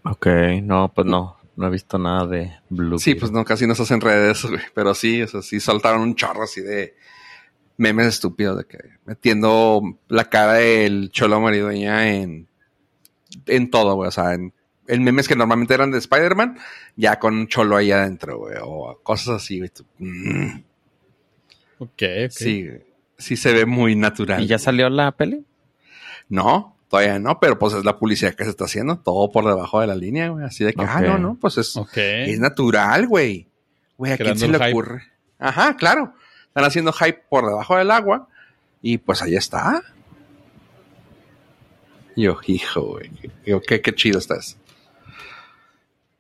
Ok, 0.04 0.28
no, 0.62 0.92
pues 0.94 1.08
no. 1.08 1.38
No 1.56 1.68
he 1.68 1.70
visto 1.70 1.98
nada 1.98 2.28
de 2.28 2.52
Blue. 2.68 3.00
Sí, 3.00 3.16
pues 3.16 3.32
no, 3.32 3.46
casi 3.46 3.66
no 3.66 3.74
se 3.74 3.84
hacen 3.84 4.02
redes, 4.02 4.44
güey. 4.44 4.60
Pero 4.74 4.94
sí, 4.94 5.22
o 5.22 5.28
sea, 5.30 5.42
sí 5.42 5.62
soltaron 5.62 6.02
un 6.02 6.16
chorro 6.16 6.44
así 6.44 6.60
de 6.60 6.98
memes 7.78 8.08
estúpidos 8.08 8.58
de 8.58 8.66
que 8.66 8.80
metiendo 9.06 9.82
la 10.10 10.26
cara 10.26 10.56
del 10.56 11.10
cholo 11.10 11.40
maridueña 11.40 12.16
en, 12.16 12.50
en 13.46 13.70
todo, 13.72 13.96
güey. 13.96 14.08
O 14.08 14.12
sea, 14.12 14.34
en, 14.34 14.54
en 14.88 15.04
memes 15.04 15.28
que 15.28 15.36
normalmente 15.36 15.74
eran 15.74 15.92
de 15.92 15.98
Spider-Man, 15.98 16.58
ya 16.96 17.20
con 17.20 17.36
un 17.36 17.48
cholo 17.48 17.76
ahí 17.78 17.92
adentro, 17.92 18.38
güey. 18.40 18.56
O 18.62 19.00
cosas 19.04 19.42
así, 19.42 19.60
güey. 19.60 19.72
Mm, 20.00 20.60
Ok, 21.80 22.02
ok. 22.26 22.30
Sí, 22.32 22.70
sí 23.18 23.36
se 23.36 23.52
ve 23.54 23.66
muy 23.66 23.96
natural. 23.96 24.42
¿Y 24.44 24.48
ya 24.48 24.58
salió 24.60 24.90
la 24.90 25.12
peli? 25.12 25.44
No, 26.30 26.78
todavía 26.88 27.20
no, 27.20 27.40
pero 27.40 27.60
pues 27.60 27.74
es 27.74 27.84
la 27.84 27.98
publicidad 27.98 28.34
que 28.36 28.44
se 28.46 28.52
está 28.52 28.66
haciendo, 28.66 28.98
todo 29.00 29.32
por 29.32 29.46
debajo 29.46 29.82
de 29.82 29.88
la 29.88 29.96
línea, 29.96 30.30
güey. 30.30 30.46
Así 30.46 30.64
de 30.64 30.74
que, 30.74 30.84
ah, 30.84 31.02
no, 31.02 31.18
no, 31.18 31.36
pues 31.36 31.58
es. 31.58 31.76
Es 31.96 32.40
natural, 32.40 33.08
güey. 33.08 33.48
Güey, 33.98 34.14
¿a 34.14 34.18
quién 34.18 34.38
se 34.38 34.48
le 34.48 34.58
hype. 34.58 34.70
ocurre? 34.72 35.04
Ajá, 35.40 35.76
claro. 35.76 36.14
Están 36.48 36.64
haciendo 36.66 36.94
hype 36.94 37.24
por 37.30 37.46
debajo 37.46 37.76
del 37.78 37.92
agua. 37.92 38.28
Y 38.82 38.98
pues 38.98 39.22
ahí 39.22 39.36
está. 39.36 39.82
Yo, 42.16 42.38
hijo, 42.48 42.82
güey. 42.82 43.12
Yo, 43.46 43.62
qué, 43.62 43.82
qué 43.82 43.94
chido 43.94 44.20
estás. 44.20 44.58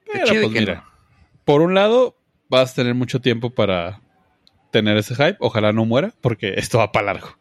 Qué 0.06 0.12
Pero, 0.14 0.26
chido 0.26 0.42
pues 0.44 0.54
que 0.54 0.60
mira, 0.60 0.76
no. 0.76 0.84
por 1.46 1.62
un 1.62 1.74
lado, 1.74 2.16
vas 2.50 2.72
a 2.72 2.76
tener 2.76 2.96
mucho 2.96 3.22
tiempo 3.22 3.50
para 3.52 4.02
tener 4.72 4.98
ese 4.98 5.16
hype. 5.16 5.38
Ojalá 5.40 5.72
no 5.72 5.86
muera, 5.86 6.14
porque 6.22 6.54
esto 6.58 6.78
va 6.80 6.92
para 6.92 7.14
largo. 7.14 7.38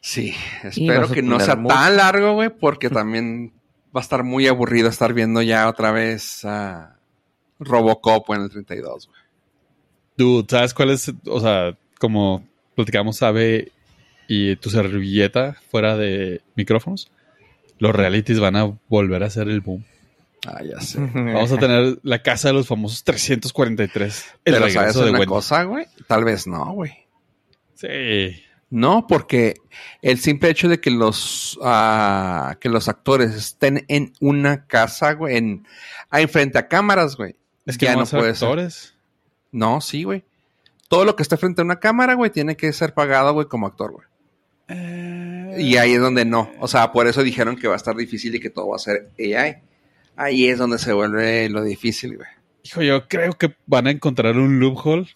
Sí, 0.00 0.34
espero 0.64 1.08
que 1.08 1.22
no 1.22 1.38
sea 1.38 1.54
mucho. 1.54 1.74
tan 1.74 1.96
largo, 1.96 2.34
güey, 2.34 2.50
porque 2.50 2.90
también 2.90 3.52
va 3.94 4.00
a 4.00 4.02
estar 4.02 4.24
muy 4.24 4.46
aburrido 4.46 4.88
estar 4.88 5.12
viendo 5.12 5.42
ya 5.42 5.68
otra 5.68 5.92
vez 5.92 6.44
a 6.44 6.98
Robocop 7.60 8.28
en 8.34 8.42
el 8.42 8.50
32, 8.50 9.06
güey. 9.08 9.20
Dude, 10.16 10.46
¿sabes 10.50 10.74
cuál 10.74 10.90
es? 10.90 11.12
O 11.26 11.40
sea, 11.40 11.76
como 11.98 12.46
platicamos, 12.74 13.18
sabe, 13.18 13.70
y 14.28 14.56
tu 14.56 14.70
servilleta 14.70 15.56
fuera 15.70 15.96
de 15.96 16.40
micrófonos, 16.54 17.10
los 17.78 17.94
realities 17.94 18.40
van 18.40 18.56
a 18.56 18.78
volver 18.88 19.22
a 19.22 19.30
ser 19.30 19.48
el 19.48 19.60
boom. 19.60 19.84
Ah, 20.46 20.62
ya 20.62 20.80
sé. 20.80 20.98
Vamos 21.14 21.50
a 21.52 21.58
tener 21.58 21.98
la 22.02 22.22
casa 22.22 22.48
de 22.48 22.54
los 22.54 22.66
famosos 22.66 23.02
343. 23.04 24.24
El 24.44 24.54
Pero 24.54 24.58
regreso 24.66 24.80
¿sabes 24.80 24.94
de 24.94 25.02
una 25.10 25.18
Wendy. 25.18 25.26
cosa, 25.26 25.62
güey? 25.64 25.86
Tal 26.06 26.24
vez 26.24 26.46
no, 26.46 26.72
güey. 26.72 26.92
Sí. 27.74 28.42
No, 28.70 29.06
porque 29.06 29.54
el 30.02 30.18
simple 30.18 30.50
hecho 30.50 30.68
de 30.68 30.80
que 30.80 30.90
los 30.90 31.58
ah, 31.62 32.56
que 32.60 32.68
los 32.68 32.88
actores 32.88 33.34
estén 33.34 33.84
en 33.88 34.12
una 34.20 34.66
casa, 34.66 35.12
güey, 35.12 35.36
en 35.36 35.66
ah, 36.10 36.26
frente 36.26 36.58
a 36.58 36.68
cámaras, 36.68 37.16
güey. 37.16 37.36
Es 37.64 37.78
que 37.78 37.86
ya 37.86 37.94
no, 37.94 38.00
no 38.00 38.06
ser 38.06 38.20
puede 38.20 38.34
ser. 38.34 38.48
actores. 38.48 38.94
No, 39.52 39.80
sí, 39.80 40.02
güey. 40.04 40.24
Todo 40.88 41.04
lo 41.04 41.16
que 41.16 41.22
esté 41.22 41.36
frente 41.36 41.60
a 41.62 41.64
una 41.64 41.80
cámara, 41.80 42.14
güey, 42.14 42.30
tiene 42.30 42.56
que 42.56 42.72
ser 42.72 42.94
pagado, 42.94 43.32
güey, 43.32 43.46
como 43.46 43.66
actor, 43.66 43.92
güey. 43.92 44.06
Eh, 44.68 45.56
Y 45.58 45.76
ahí 45.76 45.92
es 45.94 46.00
donde 46.00 46.24
no. 46.24 46.50
O 46.58 46.68
sea, 46.68 46.92
por 46.92 47.06
eso 47.06 47.22
dijeron 47.22 47.56
que 47.56 47.68
va 47.68 47.74
a 47.74 47.78
estar 47.78 47.96
difícil 47.96 48.34
y 48.34 48.40
que 48.40 48.50
todo 48.50 48.68
va 48.68 48.76
a 48.76 48.80
ser 48.80 49.10
AI. 49.18 49.56
Ahí 50.16 50.46
es 50.46 50.58
donde 50.58 50.78
se 50.78 50.92
vuelve 50.92 51.48
lo 51.48 51.62
difícil, 51.62 52.16
güey. 52.16 52.28
Hijo, 52.64 52.82
yo 52.82 53.06
creo 53.06 53.32
que 53.34 53.54
van 53.66 53.86
a 53.86 53.90
encontrar 53.90 54.36
un 54.36 54.58
loophole 54.58 55.06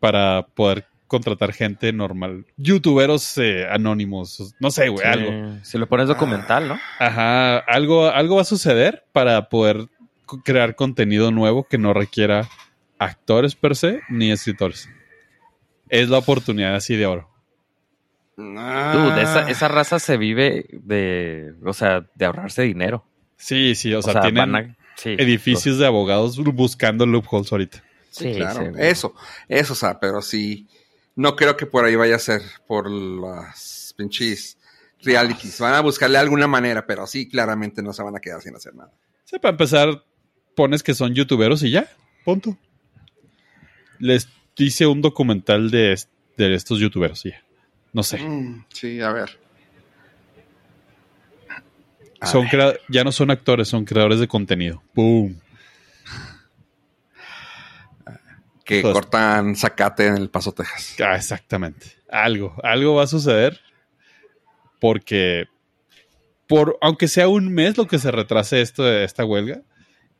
para 0.00 0.46
poder 0.54 0.86
contratar 1.06 1.52
gente 1.52 1.92
normal. 1.92 2.46
Youtuberos 2.56 3.36
eh, 3.38 3.66
anónimos. 3.68 4.54
No 4.58 4.70
sé, 4.70 4.88
güey, 4.88 5.04
Sí, 5.04 5.08
algo. 5.12 5.58
Si 5.62 5.78
lo 5.78 5.86
pones 5.86 6.08
documental, 6.08 6.68
¿no? 6.68 6.80
Ajá, 6.98 7.58
algo, 7.58 8.08
algo 8.08 8.36
va 8.36 8.42
a 8.42 8.46
suceder 8.46 9.04
para 9.12 9.48
poder 9.48 9.88
crear 10.44 10.74
contenido 10.74 11.30
nuevo 11.30 11.64
que 11.64 11.78
no 11.78 11.92
requiera 11.92 12.48
actores 12.98 13.54
per 13.54 13.76
se 13.76 14.00
ni 14.08 14.32
escritores. 14.32 14.88
Es 15.88 16.08
la 16.08 16.18
oportunidad 16.18 16.74
así 16.74 16.96
de 16.96 17.06
oro. 17.06 17.28
Dude, 18.36 19.22
esa, 19.22 19.48
esa 19.48 19.68
raza 19.68 19.98
se 19.98 20.16
vive 20.16 20.66
de, 20.72 21.54
o 21.64 21.72
sea, 21.72 22.06
de 22.14 22.24
ahorrarse 22.24 22.62
dinero. 22.62 23.06
Sí, 23.36 23.74
sí, 23.74 23.92
o, 23.94 24.02
sea, 24.02 24.20
tienen 24.20 24.52
van 24.52 24.56
a- 24.56 24.76
sí, 24.96 25.10
edificios 25.18 25.78
de 25.78 25.86
abogados 25.86 26.36
buscando 26.38 27.06
loopholes 27.06 27.52
ahorita. 27.52 27.82
Sí, 28.10 28.32
Sí, 28.32 28.34
claro. 28.36 28.72
eso, 28.78 29.14
eso, 29.48 29.72
o 29.72 29.76
sea, 29.76 29.98
pero 30.00 30.22
sí. 30.22 30.66
No 31.16 31.36
creo 31.36 31.56
que 31.56 31.66
por 31.66 31.84
ahí 31.84 31.94
vaya 31.94 32.16
a 32.16 32.18
ser 32.18 32.42
por 32.66 32.90
las 32.90 33.94
pinches 33.96 34.58
realities. 35.00 35.60
Van 35.60 35.74
a 35.74 35.80
buscarle 35.80 36.18
alguna 36.18 36.48
manera, 36.48 36.86
pero 36.86 37.06
sí, 37.06 37.28
claramente 37.28 37.82
no 37.82 37.92
se 37.92 38.02
van 38.02 38.16
a 38.16 38.20
quedar 38.20 38.40
sin 38.40 38.56
hacer 38.56 38.74
nada. 38.74 38.90
Sí, 39.24 39.38
para 39.38 39.50
empezar, 39.52 40.04
pones 40.56 40.82
que 40.82 40.92
son 40.94 41.14
youtuberos 41.14 41.62
y 41.62 41.70
ya, 41.70 41.88
punto. 42.24 42.56
Les 44.00 44.28
hice 44.56 44.86
un 44.86 45.02
documental 45.02 45.70
de, 45.70 45.96
de 46.36 46.54
estos 46.54 46.80
youtuberos 46.80 47.24
y 47.26 47.30
ya. 47.30 47.43
No 47.94 48.02
sé. 48.02 48.18
Mm, 48.18 48.66
sí, 48.68 49.00
a 49.00 49.10
ver. 49.12 49.38
A 52.20 52.26
Son 52.26 52.46
ver. 52.52 52.80
ya 52.88 53.04
no 53.04 53.12
son 53.12 53.30
actores, 53.30 53.68
son 53.68 53.84
creadores 53.86 54.20
de 54.20 54.28
contenido. 54.28 54.82
¡Boom! 54.94 55.40
Que 58.64 58.80
cortan 58.82 59.56
zacate 59.56 60.06
en 60.06 60.16
el 60.16 60.30
Paso, 60.30 60.52
Texas. 60.52 60.96
Ah, 61.00 61.16
exactamente. 61.16 61.86
Algo, 62.10 62.54
algo 62.62 62.94
va 62.94 63.04
a 63.04 63.06
suceder. 63.06 63.60
Porque, 64.80 65.46
por, 66.48 66.78
aunque 66.80 67.08
sea 67.08 67.28
un 67.28 67.52
mes 67.52 67.76
lo 67.76 67.86
que 67.86 67.98
se 67.98 68.10
retrase 68.10 68.60
esto, 68.62 68.90
esta 68.90 69.24
huelga, 69.24 69.62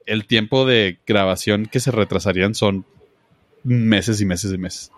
el 0.06 0.26
tiempo 0.26 0.66
de 0.66 1.00
grabación 1.06 1.66
que 1.66 1.80
se 1.80 1.90
retrasarían 1.90 2.54
son 2.54 2.86
meses 3.62 4.20
y 4.20 4.26
meses 4.26 4.52
y 4.52 4.58
meses. 4.58 4.92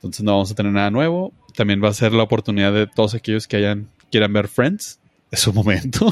Entonces 0.00 0.24
no 0.24 0.32
vamos 0.32 0.50
a 0.50 0.54
tener 0.54 0.72
nada 0.72 0.90
nuevo. 0.90 1.34
También 1.54 1.84
va 1.84 1.88
a 1.88 1.92
ser 1.92 2.12
la 2.12 2.22
oportunidad 2.22 2.72
de 2.72 2.86
todos 2.86 3.14
aquellos 3.14 3.46
que 3.46 3.58
hayan 3.58 3.90
quieran 4.10 4.32
ver 4.32 4.48
Friends. 4.48 4.98
Es 5.30 5.40
su 5.40 5.52
momento. 5.52 6.10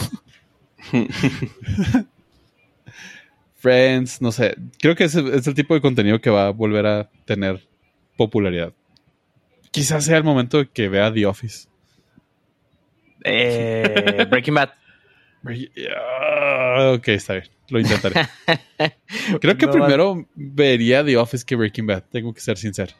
Friends, 3.56 4.20
no 4.20 4.30
sé. 4.30 4.56
Creo 4.78 4.94
que 4.94 5.04
ese 5.04 5.20
es 5.34 5.46
el 5.46 5.54
tipo 5.54 5.72
de 5.72 5.80
contenido 5.80 6.20
que 6.20 6.28
va 6.28 6.48
a 6.48 6.50
volver 6.50 6.84
a 6.86 7.10
tener 7.24 7.66
popularidad. 8.18 8.74
Quizás 9.70 10.04
sea 10.04 10.18
el 10.18 10.24
momento 10.24 10.58
de 10.58 10.68
que 10.68 10.90
vea 10.90 11.10
The 11.10 11.24
Office. 11.24 11.66
Eh, 13.24 14.26
Breaking 14.30 14.54
Bad. 14.54 14.70
Ah, 15.96 16.92
ok, 16.94 17.08
está 17.08 17.32
bien. 17.34 17.48
Lo 17.70 17.80
intentaré. 17.80 18.28
Creo 19.40 19.56
que 19.56 19.66
No, 19.66 19.72
primero 19.72 20.28
vería 20.34 21.02
The 21.04 21.16
Office 21.16 21.44
que 21.46 21.56
Breaking 21.56 21.86
Bad. 21.86 22.04
Tengo 22.10 22.34
que 22.34 22.40
ser 22.40 22.58
sincero. 22.58 22.92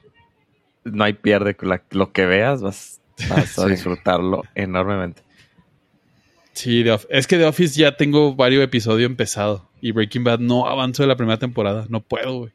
No 0.93 1.05
hay 1.05 1.13
pierde. 1.15 1.57
la- 1.63 1.83
lo 1.91 2.13
que 2.13 2.27
veas 2.27 2.61
vas, 2.63 3.01
vas 3.29 3.59
a 3.59 3.63
Sí. 3.65 3.71
disfrutarlo 3.71 4.43
enormemente. 4.55 5.23
Sí, 6.53 6.85
es 7.11 7.27
que 7.29 7.37
The 7.39 7.45
Office 7.45 7.79
ya 7.79 7.97
tengo 7.97 8.35
varios 8.35 8.65
episodios 8.65 9.09
empezados. 9.09 9.63
Y 9.81 9.93
Breaking 9.93 10.25
Bad 10.25 10.41
no 10.41 10.67
avanzo 10.67 11.05
de 11.05 11.07
la 11.07 11.17
primera 11.17 11.39
temporada. 11.39 11.87
No 11.89 12.01
puedo, 12.01 12.39
güey. 12.39 12.53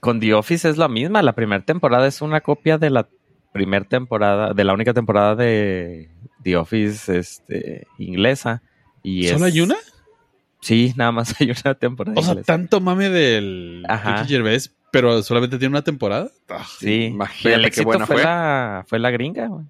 Con 0.00 0.18
The 0.18 0.34
Office 0.34 0.68
es 0.68 0.76
la 0.76 0.88
misma. 0.88 1.22
La 1.22 1.34
primera 1.34 1.64
temporada 1.64 2.06
es 2.08 2.20
una 2.20 2.40
copia 2.40 2.78
de 2.78 2.90
la 2.90 3.08
primera 3.52 3.84
temporada, 3.84 4.52
de 4.54 4.64
la 4.64 4.74
única 4.74 4.92
temporada 4.92 5.36
de 5.36 6.08
The 6.42 6.56
Office 6.56 7.16
este, 7.16 7.86
inglesa. 7.98 8.62
Y 9.04 9.28
¿Solo 9.28 9.46
es- 9.46 9.54
hay 9.54 9.60
una? 9.60 9.76
Sí, 10.60 10.92
nada 10.96 11.12
más 11.12 11.34
hay 11.40 11.50
una 11.52 11.74
temporada 11.74 12.18
O 12.18 12.22
sea, 12.22 12.32
inglesa. 12.32 12.46
tanto 12.46 12.80
mame 12.80 13.08
del 13.10 13.84
Ajá. 13.88 14.16
Ricky 14.16 14.30
Gervais, 14.32 14.74
pero 14.98 15.22
solamente 15.22 15.58
tiene 15.58 15.72
una 15.72 15.82
temporada. 15.84 16.28
Ah, 16.48 16.64
Sí, 16.78 17.04
Imagínate 17.06 17.54
el 17.56 17.60
qué 17.62 17.66
éxito 17.68 17.86
buena 17.86 18.06
fue, 18.06 18.16
fue. 18.16 18.24
La, 18.24 18.84
fue 18.86 18.98
la 18.98 19.10
gringa. 19.10 19.46
güey. 19.48 19.64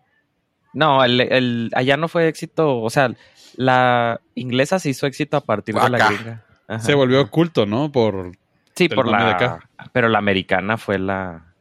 No, 0.72 1.03
el, 1.05 1.20
el- 1.20 1.70
allá 1.75 1.97
no 1.97 2.09
fue 2.09 2.29
éxito. 2.29 2.81
O 2.81 2.91
sea, 2.91 3.12
la 3.57 4.20
inglesa 4.35 4.79
se 4.79 4.91
hizo 4.91 5.07
éxito 5.07 5.37
a 5.37 5.41
partir 5.43 5.75
de 5.75 5.89
la 5.91 6.09
gringa. 6.09 6.45
Ajá. 6.66 6.81
Se 6.81 6.95
volvió 6.95 7.20
oculto, 7.20 7.66
¿no? 7.66 7.93
Por 7.93 8.33
Sí, 8.75 8.89
por 8.89 9.07
de 9.07 9.12
la. 9.12 9.31
acá. 9.31 9.70
Pero 9.93 10.09
la 10.09 10.18
americana 10.18 10.77
fue 10.79 10.99
la, 10.99 11.53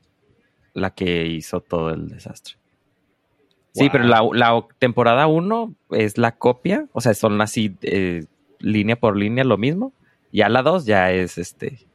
la 0.73 0.89
que 0.91 1.27
hizo 1.27 1.59
todo 1.61 1.91
el 1.91 2.07
desastre. 2.09 2.55
Sí, 3.75 3.89
pero 3.91 4.03
la, 4.03 4.21
la 4.33 4.63
temporada 4.79 5.25
1 5.27 5.73
es 5.91 6.17
la 6.19 6.33
copia. 6.33 6.85
O 6.93 7.01
sea, 7.01 7.13
son 7.15 7.41
así 7.41 7.75
eh, 7.81 8.25
línea 8.59 8.95
por 8.95 9.17
línea 9.17 9.43
lo 9.43 9.57
mismo. 9.57 9.93
Ya 10.31 10.47
la 10.49 10.61
2 10.63 10.85
ya 10.85 11.11
es 11.11 11.37
este 11.37 11.85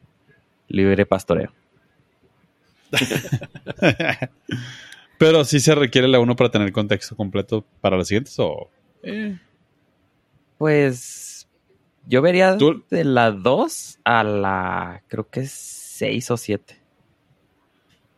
libre 0.69 1.07
pastoreo. 1.07 1.53
Pero 5.19 5.45
sí 5.45 5.59
se 5.61 5.75
requiere 5.75 6.07
la 6.09 6.21
uno 6.21 6.37
para 6.37 6.51
tener 6.51 6.71
contexto 6.73 7.17
completo 7.17 7.65
para 7.81 7.97
las 7.97 8.09
siguientes 8.09 8.35
o... 8.39 8.71
eh, 9.03 9.37
Pues 10.59 11.49
yo 12.07 12.23
vería 12.23 12.57
Tú- 12.57 12.85
de 12.91 13.05
la 13.05 13.33
2 13.33 13.99
a 14.05 14.23
la 14.25 15.03
creo 15.09 15.29
que 15.29 15.41
es 15.41 15.51
6 15.53 16.31
o 16.31 16.37
7. 16.37 16.77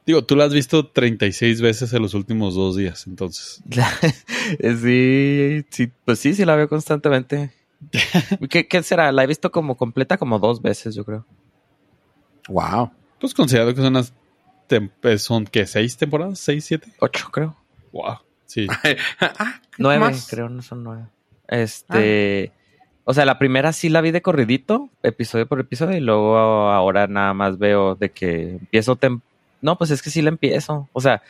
Digo, 0.07 0.25
tú 0.25 0.35
la 0.37 0.45
has 0.45 0.53
visto 0.53 0.89
36 0.89 1.61
veces 1.61 1.93
en 1.93 2.03
los 2.03 2.15
últimos 2.15 2.55
dos 2.55 2.77
días, 2.77 3.07
entonces. 3.07 3.63
sí, 4.83 5.65
sí, 5.71 5.93
pues 6.05 6.19
sí, 6.19 6.35
sí 6.35 6.45
la 6.45 6.57
veo 6.57 6.69
constantemente. 6.69 7.53
¿Qué, 8.51 8.67
qué 8.67 8.83
será? 8.83 9.13
La 9.13 9.25
he 9.25 9.27
visto 9.27 9.51
como 9.51 9.77
completa 9.77 10.17
como 10.19 10.39
dos 10.39 10.61
veces, 10.63 10.95
yo 10.95 11.05
creo. 11.05 11.27
Wow. 12.49 12.91
Pues 13.21 13.33
considerado 13.35 13.71
que 13.75 13.81
son 13.81 13.89
unas... 13.89 14.13
eh, 14.71 15.19
¿Son 15.19 15.45
qué? 15.45 15.67
¿Seis 15.67 15.97
temporadas? 15.97 16.39
¿Seis, 16.39 16.65
siete? 16.65 16.93
Ocho, 17.01 17.29
creo. 17.31 17.57
Wow. 17.93 18.19
Sí. 18.47 18.67
ah, 19.21 19.61
Nueve, 19.79 20.01
más. 20.01 20.27
creo, 20.29 20.49
no 20.49 20.63
son 20.63 20.85
nueve. 20.85 21.05
Este, 21.49 22.53
o 23.05 23.13
sea, 23.15 23.25
la 23.25 23.39
primera 23.39 23.73
sí 23.73 23.89
la 23.89 24.01
vi 24.01 24.11
de 24.13 24.23
corridito, 24.23 24.89
episodio 25.03 25.47
por 25.47 25.59
episodio, 25.61 25.97
y 25.97 26.01
luego 26.01 26.37
ahora 26.39 27.07
nada 27.07 27.35
más 27.35 27.59
veo 27.59 27.95
de 27.97 28.11
que 28.11 28.51
empiezo 28.53 28.97
tem- 28.97 29.21
no, 29.61 29.77
pues 29.77 29.91
es 29.91 30.01
que 30.03 30.11
sí 30.11 30.23
la 30.23 30.29
empiezo. 30.31 30.89
O 30.93 31.01
sea, 31.01 31.23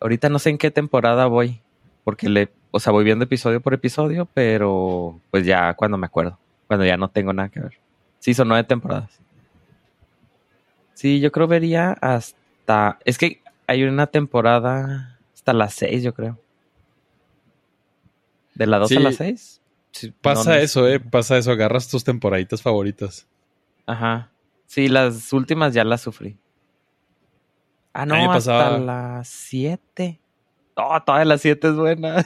ahorita 0.00 0.28
no 0.28 0.38
sé 0.38 0.50
en 0.50 0.58
qué 0.58 0.70
temporada 0.70 1.26
voy, 1.26 1.60
porque 2.04 2.28
le, 2.28 2.48
o 2.70 2.80
sea, 2.80 2.92
voy 2.92 3.04
viendo 3.04 3.24
episodio 3.24 3.60
por 3.60 3.74
episodio, 3.74 4.28
pero 4.32 5.20
pues 5.30 5.44
ya 5.44 5.74
cuando 5.74 5.98
me 5.98 6.06
acuerdo, 6.06 6.38
cuando 6.66 6.86
ya 6.86 6.96
no 6.96 7.10
tengo 7.10 7.32
nada 7.32 7.48
que 7.48 7.60
ver. 7.60 7.72
Sí, 8.20 8.32
son 8.34 8.48
nueve 8.48 8.64
temporadas. 8.64 9.10
Sí, 10.94 11.20
yo 11.20 11.30
creo 11.30 11.46
vería 11.46 11.92
hasta, 12.00 12.37
es 13.04 13.18
que 13.18 13.42
hay 13.66 13.82
una 13.84 14.06
temporada 14.06 15.18
hasta 15.34 15.52
las 15.52 15.74
seis, 15.74 16.02
yo 16.02 16.14
creo. 16.14 16.38
¿De 18.54 18.66
la 18.66 18.78
2 18.78 18.88
Sí. 18.88 18.96
a 18.96 19.00
la 19.00 19.12
6? 19.12 19.60
Pasa 20.20 20.58
eso, 20.60 20.86
¿eh? 20.88 21.00
Pasa 21.00 21.38
eso. 21.38 21.50
Agarras 21.52 21.88
tus 21.88 22.04
temporaditas 22.04 22.62
favoritas. 22.62 23.26
Ajá. 23.86 24.30
Sí, 24.66 24.88
las 24.88 25.32
últimas 25.32 25.72
ya 25.74 25.84
las 25.84 26.02
sufrí. 26.02 26.36
Ah, 27.92 28.04
no, 28.06 28.14
hasta 28.14 28.32
pasaba- 28.32 28.78
las 28.78 29.28
7. 29.28 30.20
Oh, 30.74 31.00
toda 31.04 31.24
las 31.24 31.40
7 31.40 31.68
es 31.68 31.74
buena. 31.74 32.18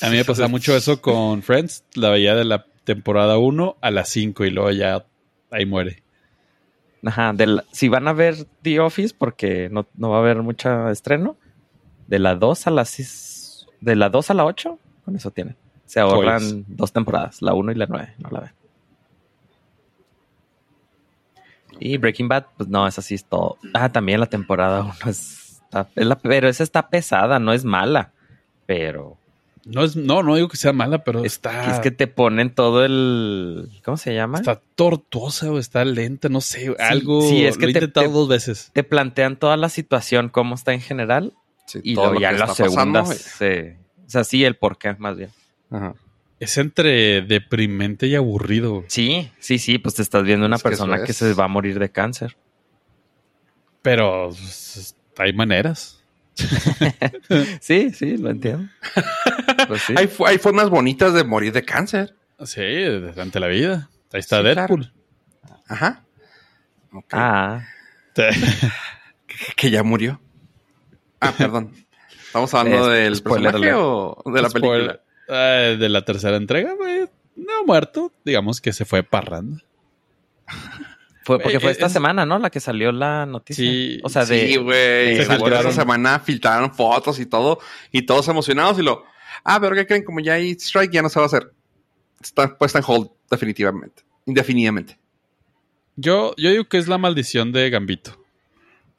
A 0.00 0.10
mí 0.10 0.16
me 0.16 0.24
pasaba 0.24 0.48
mucho 0.48 0.76
eso 0.76 1.00
con 1.00 1.42
Friends. 1.42 1.84
La 1.94 2.10
veía 2.10 2.34
de 2.34 2.44
la 2.44 2.66
temporada 2.84 3.38
1 3.38 3.76
a 3.80 3.90
la 3.90 4.04
5 4.04 4.44
y 4.44 4.50
luego 4.50 4.70
ya 4.70 5.06
ahí 5.50 5.64
muere. 5.66 6.02
Ajá, 7.04 7.32
de 7.32 7.46
la- 7.46 7.64
si 7.72 7.88
van 7.88 8.08
a 8.08 8.12
ver 8.12 8.34
The 8.62 8.80
Office, 8.80 9.14
porque 9.16 9.68
no, 9.70 9.86
no 9.94 10.10
va 10.10 10.16
a 10.16 10.20
haber 10.20 10.42
mucho 10.42 10.88
estreno, 10.88 11.36
de 12.06 12.18
la 12.18 12.34
2 12.34 12.66
a 12.66 12.70
la 12.70 12.84
6, 12.84 13.66
de 13.80 13.94
la 13.96 14.08
2 14.08 14.30
a 14.30 14.34
la 14.34 14.44
8, 14.44 14.78
con 15.04 15.14
eso 15.16 15.30
tienen. 15.30 15.56
Se 15.86 16.00
ahorran 16.00 16.40
Joyas. 16.40 16.64
dos 16.66 16.92
temporadas, 16.92 17.40
la 17.40 17.54
1 17.54 17.72
y 17.72 17.74
la 17.76 17.86
9, 17.86 18.14
no 18.18 18.30
la 18.30 18.40
ven. 18.40 18.50
Y 21.80 21.96
Breaking 21.98 22.28
Bad, 22.28 22.46
pues 22.56 22.68
no, 22.68 22.86
esa 22.86 23.02
sí 23.02 23.14
es 23.14 23.24
todo. 23.24 23.56
Ah, 23.74 23.88
también 23.90 24.20
la 24.20 24.26
temporada 24.26 24.82
1 24.82 24.92
es, 25.10 25.60
está- 25.64 25.88
es 25.94 26.06
la- 26.06 26.18
pero 26.18 26.48
esa 26.48 26.62
está 26.64 26.88
pesada, 26.88 27.38
no 27.38 27.52
es 27.52 27.64
mala, 27.64 28.12
pero 28.66 29.16
No, 29.64 29.84
es, 29.84 29.96
no, 29.96 30.22
no 30.22 30.34
digo 30.36 30.48
que 30.48 30.56
sea 30.56 30.72
mala, 30.72 31.04
pero 31.04 31.20
es, 31.20 31.32
está, 31.34 31.70
es 31.72 31.80
que 31.80 31.90
te 31.90 32.06
ponen 32.06 32.54
todo 32.54 32.84
el, 32.84 33.68
¿cómo 33.84 33.96
se 33.96 34.14
llama? 34.14 34.38
está 34.38 34.60
tortuosa 34.74 35.50
o 35.50 35.58
está 35.58 35.84
lenta, 35.84 36.28
no 36.28 36.40
sé. 36.40 36.74
algo. 36.78 37.22
sí, 37.28 37.44
es 37.44 37.56
que 37.58 37.64
lo 37.66 37.70
he 37.70 37.72
te- 37.72 37.78
intentado 37.80 38.06
te- 38.06 38.12
dos 38.12 38.28
veces. 38.28 38.70
Te 38.72 38.84
plantean 38.84 39.36
toda 39.38 39.56
la 39.56 39.68
situación, 39.68 40.28
cómo 40.28 40.54
está 40.54 40.72
en 40.72 40.80
general, 40.80 41.32
Sí, 41.66 41.80
Y 41.82 41.94
todo 41.96 42.14
lo 42.14 42.20
ya 42.20 42.28
que 42.30 42.34
en 42.34 42.40
la 42.40 42.46
está 42.46 42.64
pasando, 42.64 43.04
segunda 43.04 43.04
se... 43.04 43.76
O 44.06 44.10
sea, 44.10 44.24
sí, 44.24 44.42
el 44.44 44.56
por 44.56 44.78
qué, 44.78 44.94
más 44.98 45.18
bien. 45.18 45.30
Ajá. 45.70 45.94
Es 46.40 46.56
entre 46.56 47.20
deprimente 47.20 48.06
y 48.06 48.14
aburrido. 48.14 48.84
Sí, 48.86 49.30
sí, 49.38 49.58
sí, 49.58 49.76
pues 49.78 49.96
te 49.96 50.02
estás 50.02 50.22
viendo 50.22 50.46
una 50.46 50.56
Es 50.56 50.62
que 50.62 50.68
persona 50.70 51.02
que 51.04 51.10
es. 51.10 51.16
se 51.18 51.34
va 51.34 51.44
a 51.44 51.48
morir 51.48 51.78
de 51.78 51.90
cáncer. 51.90 52.36
Pero 53.82 54.28
pues, 54.30 54.96
hay 55.18 55.32
maneras. 55.34 55.96
Sí, 57.60 57.90
sí, 57.92 58.16
lo 58.16 58.30
entiendo. 58.30 58.68
Pues 59.68 59.82
sí. 59.82 59.94
Hay, 59.96 60.10
hay 60.26 60.38
formas 60.38 60.70
bonitas 60.70 61.12
de 61.14 61.24
morir 61.24 61.52
de 61.52 61.64
cáncer. 61.64 62.14
Sí, 62.44 62.62
ante 63.16 63.38
la 63.40 63.46
vida. 63.48 63.90
Ahí 64.12 64.20
está 64.20 64.38
Sí, 64.38 64.44
Deadpool. 64.44 64.92
Ajá. 65.68 66.04
Ah, 67.12 67.60
Que, 68.14 69.36
que 69.56 69.70
ya 69.70 69.82
murió. 69.82 70.20
Ah, 71.20 71.32
perdón. 71.36 71.72
¿Estamos 72.26 72.52
hablando 72.54 72.92
Es- 72.92 73.02
del 73.04 73.16
spoiler 73.16 73.52
personaje 73.52 73.74
o 73.76 74.22
de 74.26 74.42
la 74.42 74.48
Spoiler. 74.50 74.70
película? 74.86 75.00
Eh, 75.28 75.76
de 75.78 75.88
la 75.88 76.02
tercera 76.04 76.36
entrega, 76.36 76.74
güey. 76.74 77.06
No 77.36 77.64
muerto. 77.66 78.12
Digamos 78.24 78.60
que 78.60 78.72
se 78.72 78.84
fue 78.84 79.02
parrando. 79.02 79.60
fue 81.24 81.38
porque 81.38 81.58
Eh, 81.58 81.60
fue 81.60 81.70
eh, 81.70 81.72
esta 81.72 81.86
es- 81.86 81.92
semana, 81.92 82.24
¿no? 82.24 82.38
La 82.38 82.50
que 82.50 82.60
salió 82.60 82.90
la 82.92 83.26
noticia. 83.26 83.62
Sí, 83.64 84.00
o 84.02 84.08
sea, 84.08 84.24
de... 84.24 84.48
sí, 84.48 84.56
güey. 84.56 85.16
se. 85.24 85.68
Esa 85.68 85.72
semana 85.72 86.18
filtraron 86.20 86.74
fotos 86.74 87.20
y 87.20 87.26
todo. 87.26 87.58
Y 87.92 88.02
todos 88.02 88.26
emocionados 88.28 88.78
y 88.78 88.82
lo... 88.82 89.04
Ah, 89.44 89.58
pero 89.60 89.74
¿qué 89.74 89.86
creen? 89.86 90.04
Como 90.04 90.20
ya 90.20 90.34
hay 90.34 90.52
strike, 90.52 90.92
ya 90.92 91.02
no 91.02 91.08
se 91.08 91.18
va 91.18 91.24
a 91.24 91.26
hacer. 91.26 91.52
Está 92.20 92.56
puesta 92.56 92.78
en 92.78 92.84
hold, 92.86 93.10
definitivamente. 93.30 94.02
Indefinidamente. 94.26 94.98
Yo, 95.96 96.34
yo 96.36 96.50
digo 96.50 96.64
que 96.68 96.78
es 96.78 96.88
la 96.88 96.98
maldición 96.98 97.52
de 97.52 97.70
Gambito. 97.70 98.22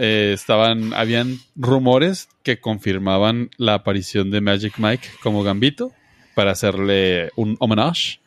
Eh, 0.00 0.30
estaban, 0.32 0.94
habían 0.94 1.40
rumores 1.56 2.28
que 2.44 2.60
confirmaban 2.60 3.50
la 3.56 3.74
aparición 3.74 4.30
de 4.30 4.40
Magic 4.40 4.74
Mike 4.78 5.08
como 5.24 5.42
Gambito 5.42 5.90
para 6.36 6.52
hacerle 6.52 7.32
un 7.34 7.56
homenaje 7.58 8.20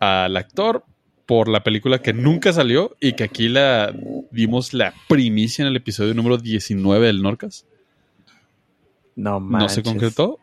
al 0.00 0.34
actor 0.38 0.86
por 1.26 1.48
la 1.48 1.62
película 1.62 2.00
que 2.00 2.14
nunca 2.14 2.54
salió 2.54 2.96
y 2.98 3.12
que 3.12 3.24
aquí 3.24 3.48
la 3.48 3.94
dimos 4.30 4.72
la 4.72 4.94
primicia 5.06 5.62
en 5.62 5.68
el 5.68 5.76
episodio 5.76 6.14
número 6.14 6.38
19 6.38 7.06
del 7.06 7.20
Norcas. 7.20 7.66
No 9.18 9.40
No 9.40 9.68
se 9.68 9.82
concretó. 9.82 10.38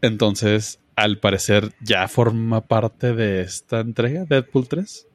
Entonces, 0.00 0.78
al 0.96 1.18
parecer, 1.18 1.72
ya 1.80 2.06
forma 2.08 2.60
parte 2.62 3.12
de 3.12 3.40
esta 3.42 3.80
entrega, 3.80 4.24
Deadpool 4.24 4.68
3. 4.68 5.06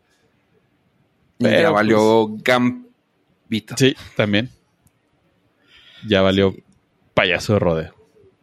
Y 1.40 1.44
ya 1.46 1.72
valió 1.72 2.28
Gambito. 2.44 3.76
Sí, 3.78 3.96
también. 4.18 4.50
Ya 6.06 6.22
valió 6.22 6.54
payaso 7.14 7.54
de 7.54 7.60
rodeo. 7.60 7.96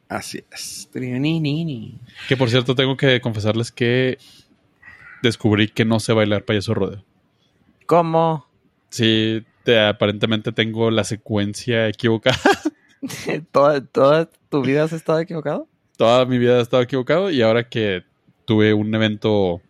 Así 0.09 0.43
es. 0.51 0.89
Que 2.29 2.37
por 2.37 2.49
cierto, 2.49 2.75
tengo 2.75 2.97
que 2.97 3.21
confesarles 3.21 3.71
que 3.73 4.19
descubrí 5.23 5.69
que 5.69 5.85
no 5.85 6.01
sé 6.01 6.13
bailar 6.15 6.45
payaso 6.45 6.73
de 6.73 6.75
rodeo. 6.77 7.05
¿Cómo? 7.87 8.47
Sí, 8.89 9.45
te- 9.65 9.81
aparentemente 9.81 10.53
tengo 10.53 10.91
la 10.91 11.05
secuencia 11.05 11.89
equivocada. 11.89 12.39
¿Toda, 13.53 13.85
¿Toda 13.85 14.31
tu 14.49 14.63
vida 14.63 14.85
has 14.85 14.93
estado 14.93 15.21
equivocado? 15.21 15.69
Toda 15.97 16.25
mi 16.27 16.39
vida 16.39 16.59
he 16.59 16.63
estado 16.63 16.83
equivocado 16.83 17.31
y 17.31 17.43
ahora 17.43 17.69
que 17.69 18.05
tuve 18.45 18.75
un 18.75 18.95
evento 18.95 19.61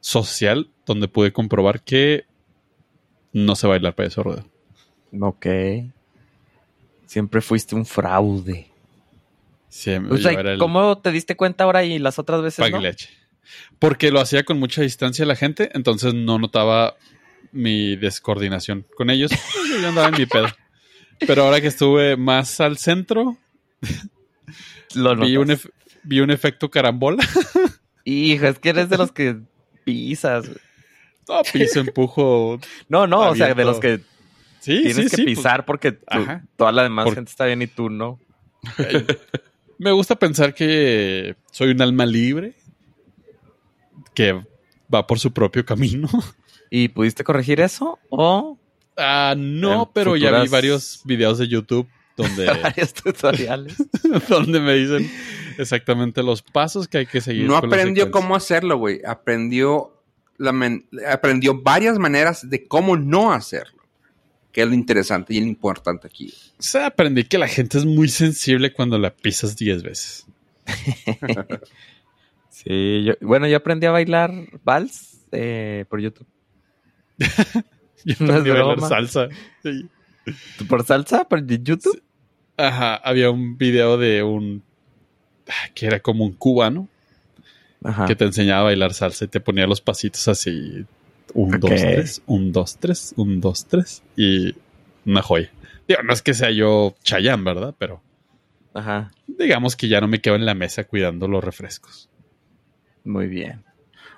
social 0.00 0.68
donde 0.86 1.08
pude 1.08 1.32
comprobar 1.32 1.82
que 1.82 2.26
no 3.32 3.56
sé 3.56 3.66
bailar 3.66 3.94
payaso 3.94 4.22
de 4.22 4.24
rodeo. 4.24 4.50
Ok. 5.20 5.46
Siempre 7.06 7.40
fuiste 7.40 7.74
un 7.74 7.86
fraude. 7.86 8.68
O 10.10 10.16
sea, 10.16 10.32
era 10.32 10.52
el 10.52 10.58
¿Cómo 10.58 10.98
te 10.98 11.10
diste 11.10 11.36
cuenta 11.36 11.64
ahora 11.64 11.84
y 11.84 11.98
las 11.98 12.18
otras 12.18 12.42
veces 12.42 12.70
no? 12.70 12.80
Porque 13.78 14.10
lo 14.10 14.20
hacía 14.20 14.44
con 14.44 14.58
mucha 14.58 14.82
distancia 14.82 15.26
la 15.26 15.36
gente, 15.36 15.70
entonces 15.74 16.14
no 16.14 16.38
notaba 16.38 16.96
mi 17.52 17.96
descoordinación 17.96 18.86
con 18.96 19.10
ellos. 19.10 19.30
Yo 19.80 19.88
andaba 19.88 20.08
en 20.08 20.16
mi 20.16 20.26
pedo. 20.26 20.46
Pero 21.20 21.44
ahora 21.44 21.60
que 21.60 21.68
estuve 21.68 22.16
más 22.16 22.60
al 22.60 22.78
centro, 22.78 23.36
Lo 24.94 25.16
vi 25.16 25.36
un, 25.36 25.56
vi 26.02 26.20
un 26.20 26.30
efecto 26.30 26.70
carambola. 26.70 27.22
Hijo, 28.04 28.46
es 28.46 28.58
que 28.58 28.68
eres 28.70 28.88
de 28.88 28.98
los 28.98 29.12
que 29.12 29.38
pisas. 29.84 30.50
No, 31.28 31.40
piso, 31.52 31.80
empujo. 31.80 32.58
No, 32.88 33.06
no, 33.06 33.30
o 33.30 33.34
sea, 33.36 33.54
de 33.54 33.64
los 33.64 33.80
que 33.80 34.00
Sí, 34.60 34.78
tienes 34.82 34.96
sí, 34.96 35.02
que 35.04 35.08
sí. 35.16 35.22
pues, 35.24 35.36
pisar 35.36 35.64
porque 35.64 35.92
tú- 35.92 36.26
toda 36.56 36.72
la 36.72 36.82
demás 36.82 37.04
Por- 37.06 37.14
gente 37.14 37.30
está 37.30 37.44
bien 37.46 37.62
y 37.62 37.66
tú 37.66 37.88
no. 37.90 38.18
me 39.78 39.90
gusta 39.92 40.16
pensar 40.16 40.54
que 40.54 41.36
soy 41.50 41.70
un 41.70 41.82
alma 41.82 42.06
libre 42.06 42.54
que 44.14 44.42
va 44.92 45.06
por 45.06 45.18
su 45.18 45.32
propio 45.32 45.64
camino. 45.64 46.08
¿Y 46.70 46.88
pudiste 46.88 47.24
corregir 47.24 47.60
eso? 47.60 47.98
¿O 48.10 48.58
Ah, 48.96 49.34
no, 49.36 49.82
En 49.84 49.88
pero 49.92 50.16
ya 50.16 50.40
vi 50.42 50.48
varios 50.48 51.00
videos 51.04 51.38
de 51.38 51.48
YouTube 51.48 51.88
donde, 52.16 52.46
varios 52.62 52.94
tutoriales? 52.94 53.76
donde 54.28 54.60
me 54.60 54.74
dicen 54.74 55.10
exactamente 55.58 56.22
los 56.22 56.42
pasos 56.42 56.86
que 56.88 56.98
hay 56.98 57.06
que 57.06 57.20
seguir. 57.20 57.46
No 57.46 57.56
aprendió 57.56 58.10
cómo 58.10 58.36
hacerlo, 58.36 58.78
güey. 58.78 59.00
Aprendió, 59.04 60.00
la 60.38 60.52
men- 60.52 60.86
aprendió 61.10 61.60
varias 61.60 61.98
maneras 61.98 62.48
de 62.48 62.66
cómo 62.66 62.96
no 62.96 63.32
hacerlo. 63.32 63.82
Que 64.52 64.62
es 64.62 64.68
lo 64.68 64.74
interesante 64.74 65.34
y 65.34 65.40
lo 65.40 65.46
importante 65.46 66.06
aquí. 66.06 66.32
O 66.58 66.62
sea, 66.62 66.86
aprendí 66.86 67.24
que 67.24 67.38
la 67.38 67.48
gente 67.48 67.76
es 67.78 67.84
muy 67.84 68.08
sensible 68.08 68.72
cuando 68.72 68.96
la 68.98 69.10
pisas 69.12 69.56
10 69.56 69.82
veces. 69.82 70.26
Sí, 72.48 73.02
yo, 73.04 73.14
bueno, 73.20 73.46
yo 73.48 73.56
aprendí 73.56 73.86
a 73.86 73.90
bailar 73.90 74.32
vals 74.62 75.18
eh, 75.32 75.84
por 75.88 76.00
YouTube. 76.00 76.26
Yo 78.16 78.16
No 78.20 78.26
es 78.26 78.30
aprendí 78.40 78.50
a 78.50 78.54
bailar 78.54 78.76
broma. 78.76 78.88
salsa. 78.88 79.28
Sí. 79.62 79.88
¿Por 80.68 80.84
salsa? 80.84 81.24
¿Por 81.28 81.46
YouTube? 81.46 82.02
Ajá, 82.56 82.96
había 82.96 83.30
un 83.30 83.58
video 83.58 83.98
de 83.98 84.22
un 84.22 84.62
ah, 85.48 85.68
que 85.74 85.86
era 85.86 86.00
como 86.00 86.24
un 86.24 86.32
cubano 86.32 86.88
Ajá. 87.82 88.06
que 88.06 88.14
te 88.16 88.24
enseñaba 88.24 88.60
a 88.60 88.64
bailar 88.64 88.94
salsa 88.94 89.24
y 89.24 89.28
te 89.28 89.40
ponía 89.40 89.66
los 89.66 89.80
pasitos 89.80 90.28
así. 90.28 90.86
Un, 91.34 91.58
dos, 91.58 91.70
tres, 91.70 92.22
un, 92.26 92.52
dos, 92.52 92.76
tres, 92.78 93.12
un, 93.16 93.40
dos, 93.40 93.66
tres. 93.66 94.02
Y 94.16 94.54
una 95.04 95.20
joya. 95.22 95.50
Digo, 95.88 96.02
no 96.02 96.12
es 96.12 96.22
que 96.22 96.32
sea 96.32 96.50
yo 96.50 96.94
Chayán, 97.02 97.44
¿verdad? 97.44 97.74
Pero 97.76 98.00
Ajá. 98.72 99.10
digamos 99.26 99.76
que 99.76 99.88
ya 99.88 100.00
no 100.00 100.08
me 100.08 100.20
quedo 100.20 100.36
en 100.36 100.46
la 100.46 100.54
mesa 100.54 100.84
cuidando 100.84 101.26
los 101.28 101.42
refrescos. 101.42 102.08
Muy 103.04 103.26
bien. 103.26 103.64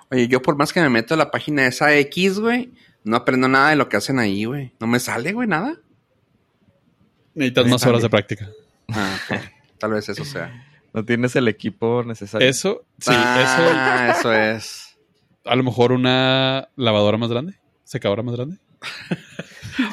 Oye, 0.09 0.27
yo 0.27 0.41
por 0.41 0.55
más 0.55 0.71
que 0.71 0.79
me 0.79 0.89
meto 0.89 1.15
a 1.15 1.17
la 1.17 1.31
página 1.31 1.63
de 1.63 1.69
esa 1.69 1.93
X, 1.97 2.39
güey, 2.39 2.71
no 3.07 3.17
aprendo 3.17 3.47
nada 3.47 3.69
de 3.71 3.75
lo 3.75 3.89
que 3.89 3.97
hacen 3.97 4.19
ahí, 4.19 4.45
güey. 4.45 4.73
No 4.79 4.87
me 4.87 4.99
sale, 4.99 5.33
güey, 5.33 5.47
nada. 5.47 5.77
Necesitas 7.33 7.67
más 7.67 7.85
horas 7.85 8.01
de 8.01 8.09
práctica. 8.09 8.49
Ah. 8.89 9.17
Tal 9.79 9.91
vez 9.91 10.09
eso 10.09 10.25
sea. 10.25 10.65
No 10.93 11.05
tienes 11.05 11.35
el 11.35 11.47
equipo 11.47 12.03
necesario. 12.03 12.47
Eso, 12.47 12.85
sí, 12.99 13.11
ah, 13.13 14.13
eso 14.17 14.33
es. 14.33 14.97
a 15.45 15.55
lo 15.55 15.63
mejor 15.63 15.91
una 15.91 16.69
lavadora 16.75 17.17
más 17.17 17.29
grande, 17.29 17.59
secadora 17.83 18.23
más 18.23 18.35
grande. 18.35 18.57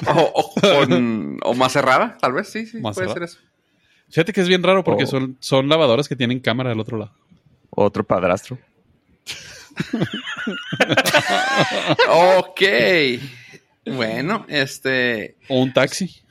O, 0.06 0.32
o 0.34 0.86
con- 0.86 1.38
o 1.42 1.52
más 1.52 1.72
cerrada, 1.72 2.16
tal 2.18 2.32
vez, 2.32 2.48
sí, 2.48 2.64
sí, 2.64 2.80
Más 2.80 2.94
puede 2.94 3.08
cerrada. 3.08 3.26
ser 3.26 3.38
eso. 3.42 3.46
Fíjate 4.08 4.32
que 4.32 4.40
es 4.40 4.48
bien 4.48 4.62
raro 4.62 4.82
porque 4.82 5.04
Oh. 5.04 5.06
son, 5.06 5.36
son 5.40 5.68
lavadoras 5.68 6.08
que 6.08 6.16
tienen 6.16 6.40
cámara 6.40 6.70
del 6.70 6.80
otro 6.80 6.96
lado. 6.96 7.12
Otro 7.68 8.02
padrastro. 8.02 8.58
Ok. 12.08 12.62
Bueno, 13.86 14.46
este. 14.48 15.36
O 15.48 15.60
un 15.60 15.72
taxi. 15.72 16.22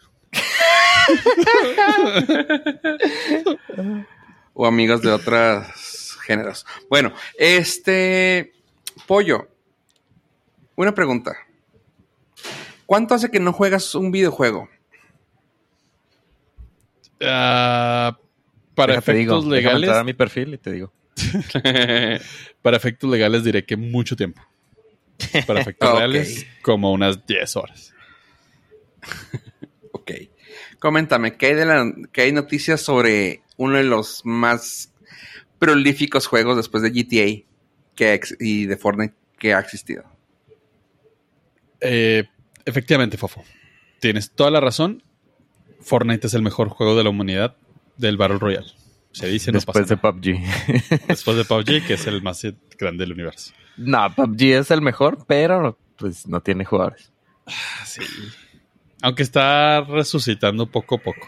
O 4.54 4.66
amigos 4.66 5.02
de 5.02 5.12
otros 5.12 6.18
géneros. 6.26 6.66
Bueno, 6.90 7.14
este. 7.38 8.54
Pollo. 9.08 9.48
Una 10.76 10.94
pregunta. 10.94 11.36
¿Cuánto 12.86 13.16
hace 13.16 13.30
que 13.32 13.40
no 13.40 13.54
juegas 13.54 13.96
un 13.96 14.12
videojuego? 14.12 14.70
Ah, 17.22 18.18
para 18.76 18.94
Déjate 18.94 19.14
digo, 19.14 19.38
efectos 19.38 19.50
déjame 19.52 19.76
entrar 19.76 19.76
a 19.76 19.80
legales, 19.80 20.06
mi 20.06 20.14
perfil 20.14 20.54
y 20.54 20.58
te 20.58 20.72
digo. 20.72 20.92
para 22.62 22.78
efectos 22.78 23.10
legales 23.10 23.44
diré 23.44 23.66
que 23.66 23.76
mucho 23.78 24.16
tiempo. 24.16 24.42
Para 25.46 25.62
efectos 25.62 25.90
Ok. 25.92 25.98
reales, 25.98 26.46
como 26.62 26.92
unas 26.92 27.26
10 27.26 27.56
horas. 27.56 27.94
Ok. 29.92 30.12
Coméntame, 30.80 31.38
¿qué 31.38 31.46
hay, 31.48 31.54
de 31.54 31.66
la, 31.66 31.94
qué 32.12 32.24
hay 32.24 32.32
noticias 32.34 32.82
sobre 32.82 33.42
uno 33.56 33.78
de 33.78 33.84
los 33.86 34.22
más 34.26 34.92
prolíficos 35.60 36.28
juegos 36.28 36.58
después 36.58 36.84
de 36.84 36.90
GTA 36.90 37.46
que 37.96 38.20
y 38.40 38.66
de 38.66 38.76
Fortnite 38.76 39.14
que 39.40 39.54
ha 39.54 39.60
existido? 39.60 40.04
Eh, 41.80 42.26
efectivamente, 42.66 43.18
Fofo. 43.18 43.44
Tienes 44.00 44.32
toda 44.32 44.52
la 44.52 44.60
razón. 44.60 45.04
Fortnite 45.80 46.28
es 46.28 46.34
el 46.34 46.42
mejor 46.42 46.68
juego 46.70 46.98
de 46.98 47.04
la 47.06 47.10
humanidad 47.12 47.56
del 47.98 48.18
Battle 48.18 48.40
Royale. 48.40 48.68
Se 49.14 49.28
dice, 49.28 49.52
no 49.52 49.58
Después 49.58 49.78
pasa 49.78 49.96
de 49.96 49.98
PUBG. 50.02 51.06
Después 51.08 51.38
de 51.38 51.46
PUBG, 51.46 51.86
que 51.88 51.94
es 51.94 52.08
el 52.08 52.22
más 52.22 52.42
grande 52.78 53.04
del 53.04 53.14
universo. 53.14 53.54
no, 53.78 54.14
PUBG 54.14 54.42
es 54.60 54.72
el 54.72 54.82
mejor, 54.82 55.24
pero 55.28 55.78
pues 55.98 56.28
no 56.28 56.42
tiene 56.42 56.66
jugadores. 56.66 57.12
Sí. 57.86 58.02
Aunque 59.02 59.24
está 59.24 59.82
resucitando 59.82 60.66
poco 60.70 60.96
a 60.96 60.98
poco. 60.98 61.28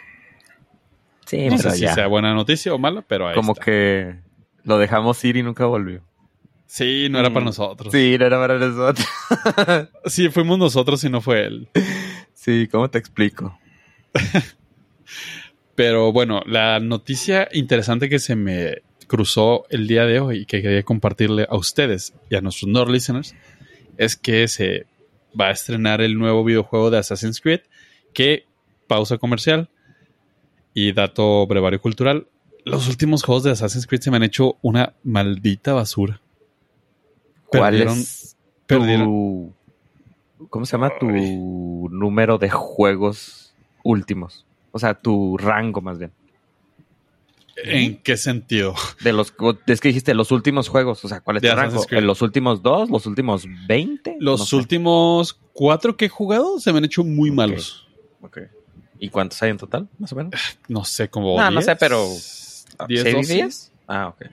Sí, 1.26 1.48
No 1.50 1.58
pero 1.58 1.72
sé 1.72 1.78
si 1.78 1.88
sea 1.94 2.08
buena 2.08 2.34
noticia 2.34 2.74
o 2.74 2.78
mala, 2.78 3.02
pero 3.02 3.28
ahí 3.28 3.36
Como 3.36 3.54
está. 3.54 3.66
que 3.66 4.16
lo 4.64 4.78
dejamos 4.78 5.24
ir 5.26 5.38
y 5.38 5.44
nunca 5.44 5.66
volvió. 5.66 6.04
Sí, 6.68 7.08
no 7.10 7.20
era 7.20 7.30
para 7.30 7.42
Mm. 7.42 7.46
nosotros. 7.46 7.92
Sí, 7.92 8.16
no 8.20 8.26
era 8.26 8.40
para 8.40 8.58
nosotros. 8.58 9.08
Sí, 10.06 10.30
fuimos 10.30 10.58
nosotros 10.58 11.04
y 11.04 11.10
no 11.10 11.22
fue 11.22 11.46
él. 11.46 11.70
sí, 12.34 12.68
¿cómo 12.72 12.90
te 12.90 12.98
explico? 12.98 13.58
Pero 15.76 16.12
bueno, 16.14 16.42
la 16.46 16.80
noticia 16.80 17.50
interesante 17.52 18.08
que 18.10 18.20
se 18.20 18.36
me 18.36 18.82
cruzó 19.08 19.66
el 19.70 19.88
día 19.88 20.06
de 20.06 20.20
hoy 20.20 20.40
y 20.42 20.46
que 20.46 20.62
quería 20.62 20.84
compartirle 20.84 21.46
a 21.50 21.56
ustedes 21.58 22.14
y 22.30 22.36
a 22.36 22.42
nuestros 22.42 22.70
Nord 22.72 22.90
listeners 22.90 23.36
es 23.98 24.16
que 24.16 24.48
se 24.48 24.88
va 25.40 25.48
a 25.48 25.52
estrenar 25.52 26.02
el 26.02 26.18
nuevo 26.18 26.44
videojuego 26.44 26.90
de 26.90 26.98
Assassin's 27.00 27.42
Creed 27.42 27.62
que, 28.14 28.46
pausa 28.88 29.18
comercial 29.18 29.70
y 30.74 30.94
dato 30.94 31.46
brevario 31.46 31.82
cultural, 31.82 32.28
los 32.64 32.88
últimos 32.88 33.24
juegos 33.24 33.44
de 33.44 33.52
Assassin's 33.52 33.86
Creed 33.86 34.02
se 34.02 34.12
me 34.12 34.18
han 34.18 34.24
hecho 34.24 34.58
una 34.62 34.94
maldita 35.04 35.74
basura. 35.74 36.22
¿Cuál 37.48 37.76
Perdieron- 37.76 38.00
es 38.00 38.38
Perdieron. 38.66 39.06
tu... 39.06 39.54
¿Cómo 40.50 40.66
se 40.66 40.72
llama 40.74 40.92
tu 41.00 41.08
número 41.10 42.38
de 42.38 42.50
juegos 42.50 43.54
últimos? 43.84 44.46
O 44.76 44.80
sea, 44.80 44.94
tu 44.94 45.38
rango 45.38 45.80
más 45.80 45.98
bien. 45.98 46.12
¿En 47.64 48.02
qué 48.02 48.18
sentido? 48.18 48.76
De 49.02 49.14
los... 49.14 49.34
Es 49.68 49.80
que 49.80 49.88
dijiste 49.88 50.14
los 50.14 50.32
últimos 50.34 50.68
juegos. 50.68 51.06
O 51.06 51.08
sea, 51.08 51.22
¿cuál 51.22 51.38
es 51.38 51.44
tu 51.44 51.50
rango? 51.56 51.86
¿En 51.92 52.06
los 52.06 52.22
últimos 52.22 52.62
dos? 52.62 52.90
¿Los 52.90 53.06
últimos 53.06 53.46
20? 53.68 54.18
Los 54.20 54.42
No 54.42 54.46
sé. 54.46 54.56
últimos 54.58 55.40
cuatro 55.54 55.96
que 55.96 56.06
he 56.06 56.10
jugado 56.10 56.60
se 56.60 56.74
me 56.74 56.80
han 56.80 56.86
hecho 56.86 57.06
muy 57.06 57.32
malos. 57.32 57.88
Ok. 58.20 58.40
¿Y 59.00 59.08
cuántos 59.10 59.42
hay 59.42 59.52
en 59.52 59.58
total, 59.58 59.88
más 59.98 60.12
o 60.12 60.18
menos? 60.18 60.34
No 60.68 60.84
sé, 60.84 61.08
como. 61.10 61.38
No, 61.38 61.46
no 61.46 61.52
10, 61.62 61.66
sé, 61.66 61.76
pero- 61.78 62.06
10, 62.90 63.02
¿Seis 63.04 63.16
12. 63.16 63.34
días? 63.34 63.72
Ah, 63.88 64.08
ok. 64.10 64.26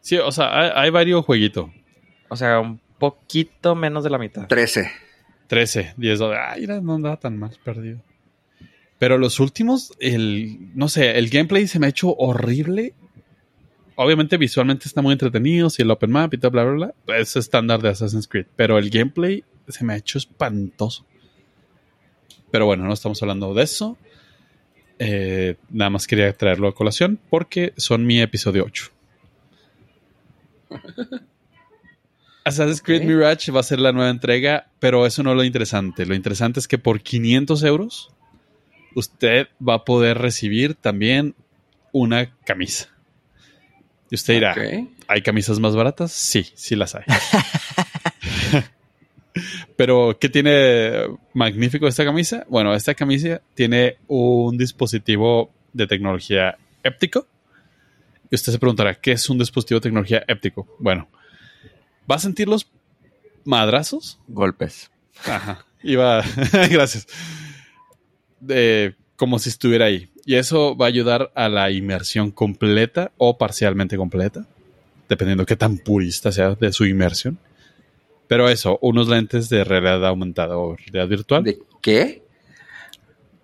Sí, 0.00 0.18
o 0.18 0.30
sea, 0.30 0.56
hay, 0.56 0.70
hay 0.72 0.90
varios 0.90 1.24
jueguitos. 1.24 1.68
O 2.28 2.36
sea, 2.36 2.60
un 2.60 2.80
poquito 2.98 3.74
menos 3.74 4.04
de 4.04 4.10
la 4.10 4.18
mitad. 4.18 4.46
13. 4.46 4.88
13, 5.48 5.94
10, 5.96 6.18
12. 6.20 6.36
Ay, 6.38 6.60
mira, 6.60 6.80
no 6.80 6.94
andaba 6.94 7.16
tan 7.18 7.36
mal 7.36 7.50
perdido. 7.64 8.00
Pero 9.00 9.16
los 9.16 9.40
últimos, 9.40 9.94
el, 9.98 10.76
no 10.76 10.90
sé, 10.90 11.16
el 11.18 11.30
gameplay 11.30 11.66
se 11.66 11.78
me 11.78 11.86
ha 11.86 11.88
hecho 11.88 12.14
horrible. 12.16 12.92
Obviamente 13.96 14.36
visualmente 14.36 14.86
está 14.86 15.00
muy 15.00 15.12
entretenido, 15.12 15.70
si 15.70 15.80
el 15.80 15.90
open 15.90 16.10
map 16.10 16.34
y 16.34 16.36
todo, 16.36 16.50
bla, 16.50 16.64
bla, 16.64 16.92
bla. 17.06 17.16
Es 17.18 17.34
estándar 17.34 17.80
de 17.80 17.88
Assassin's 17.88 18.28
Creed. 18.28 18.44
Pero 18.56 18.76
el 18.76 18.90
gameplay 18.90 19.42
se 19.68 19.86
me 19.86 19.94
ha 19.94 19.96
hecho 19.96 20.18
espantoso. 20.18 21.06
Pero 22.50 22.66
bueno, 22.66 22.84
no 22.84 22.92
estamos 22.92 23.22
hablando 23.22 23.54
de 23.54 23.62
eso. 23.62 23.96
Eh, 24.98 25.56
nada 25.70 25.88
más 25.88 26.06
quería 26.06 26.30
traerlo 26.34 26.68
a 26.68 26.74
colación 26.74 27.18
porque 27.30 27.72
son 27.78 28.04
mi 28.04 28.20
episodio 28.20 28.66
8. 28.66 28.90
Assassin's 32.44 32.82
Creed. 32.82 33.04
Mirage 33.04 33.50
va 33.50 33.60
a 33.60 33.62
ser 33.62 33.78
la 33.80 33.92
nueva 33.92 34.10
entrega, 34.10 34.70
pero 34.78 35.06
eso 35.06 35.22
no 35.22 35.30
es 35.30 35.36
lo 35.38 35.44
interesante. 35.44 36.04
Lo 36.04 36.14
interesante 36.14 36.60
es 36.60 36.68
que 36.68 36.76
por 36.76 37.00
500 37.00 37.62
euros 37.62 38.10
usted 38.94 39.48
va 39.66 39.74
a 39.74 39.84
poder 39.84 40.18
recibir 40.18 40.74
también 40.74 41.34
una 41.92 42.34
camisa. 42.44 42.88
Y 44.10 44.16
usted 44.16 44.34
dirá. 44.34 44.54
¿hay 45.06 45.22
camisas 45.22 45.58
más 45.58 45.74
baratas? 45.74 46.12
Sí, 46.12 46.46
sí 46.54 46.76
las 46.76 46.94
hay. 46.94 47.04
Pero, 49.76 50.18
¿qué 50.20 50.28
tiene 50.28 51.06
magnífico 51.32 51.88
esta 51.88 52.04
camisa? 52.04 52.44
Bueno, 52.48 52.74
esta 52.74 52.94
camisa 52.94 53.40
tiene 53.54 53.96
un 54.08 54.58
dispositivo 54.58 55.50
de 55.72 55.86
tecnología 55.86 56.58
éptico. 56.82 57.26
Y 58.30 58.34
usted 58.34 58.52
se 58.52 58.58
preguntará, 58.58 58.94
¿qué 58.94 59.12
es 59.12 59.28
un 59.30 59.38
dispositivo 59.38 59.80
de 59.80 59.84
tecnología 59.84 60.24
éptico? 60.28 60.66
Bueno, 60.78 61.08
va 62.10 62.16
a 62.16 62.18
sentir 62.18 62.48
los 62.48 62.70
madrazos 63.44 64.20
Golpes. 64.28 64.90
Ajá. 65.24 65.64
Iba. 65.82 66.22
Gracias. 66.70 67.06
De- 68.40 68.94
como 69.16 69.38
si 69.38 69.50
estuviera 69.50 69.84
ahí. 69.86 70.10
Y 70.24 70.36
eso 70.36 70.76
va 70.76 70.86
a 70.86 70.88
ayudar 70.88 71.30
a 71.34 71.48
la 71.48 71.70
inmersión 71.70 72.30
completa 72.30 73.12
o 73.18 73.36
parcialmente 73.38 73.96
completa. 73.96 74.46
Dependiendo 75.08 75.44
qué 75.44 75.56
tan 75.56 75.76
purista 75.78 76.32
sea 76.32 76.54
de 76.54 76.72
su 76.72 76.86
inmersión. 76.86 77.38
Pero 78.28 78.48
eso, 78.48 78.78
unos 78.80 79.08
lentes 79.08 79.48
de 79.48 79.64
realidad 79.64 80.06
aumentada 80.06 80.56
o 80.56 80.76
realidad 80.76 81.08
virtual 81.08 81.42
¿De 81.44 81.58
qué? 81.82 82.22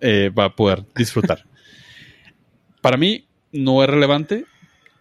eh, 0.01 0.29
va 0.29 0.45
a 0.45 0.55
poder 0.55 0.85
disfrutar. 0.95 1.45
Para 2.81 2.97
mí 2.97 3.27
no 3.51 3.83
es 3.83 3.89
relevante. 3.89 4.45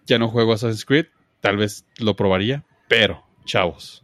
Ya 0.07 0.18
no 0.18 0.28
juego 0.28 0.53
Assassin's 0.53 0.84
Creed. 0.84 1.07
Tal 1.40 1.57
vez 1.57 1.84
lo 1.99 2.16
probaría. 2.16 2.64
Pero, 2.88 3.24
chavos, 3.44 4.03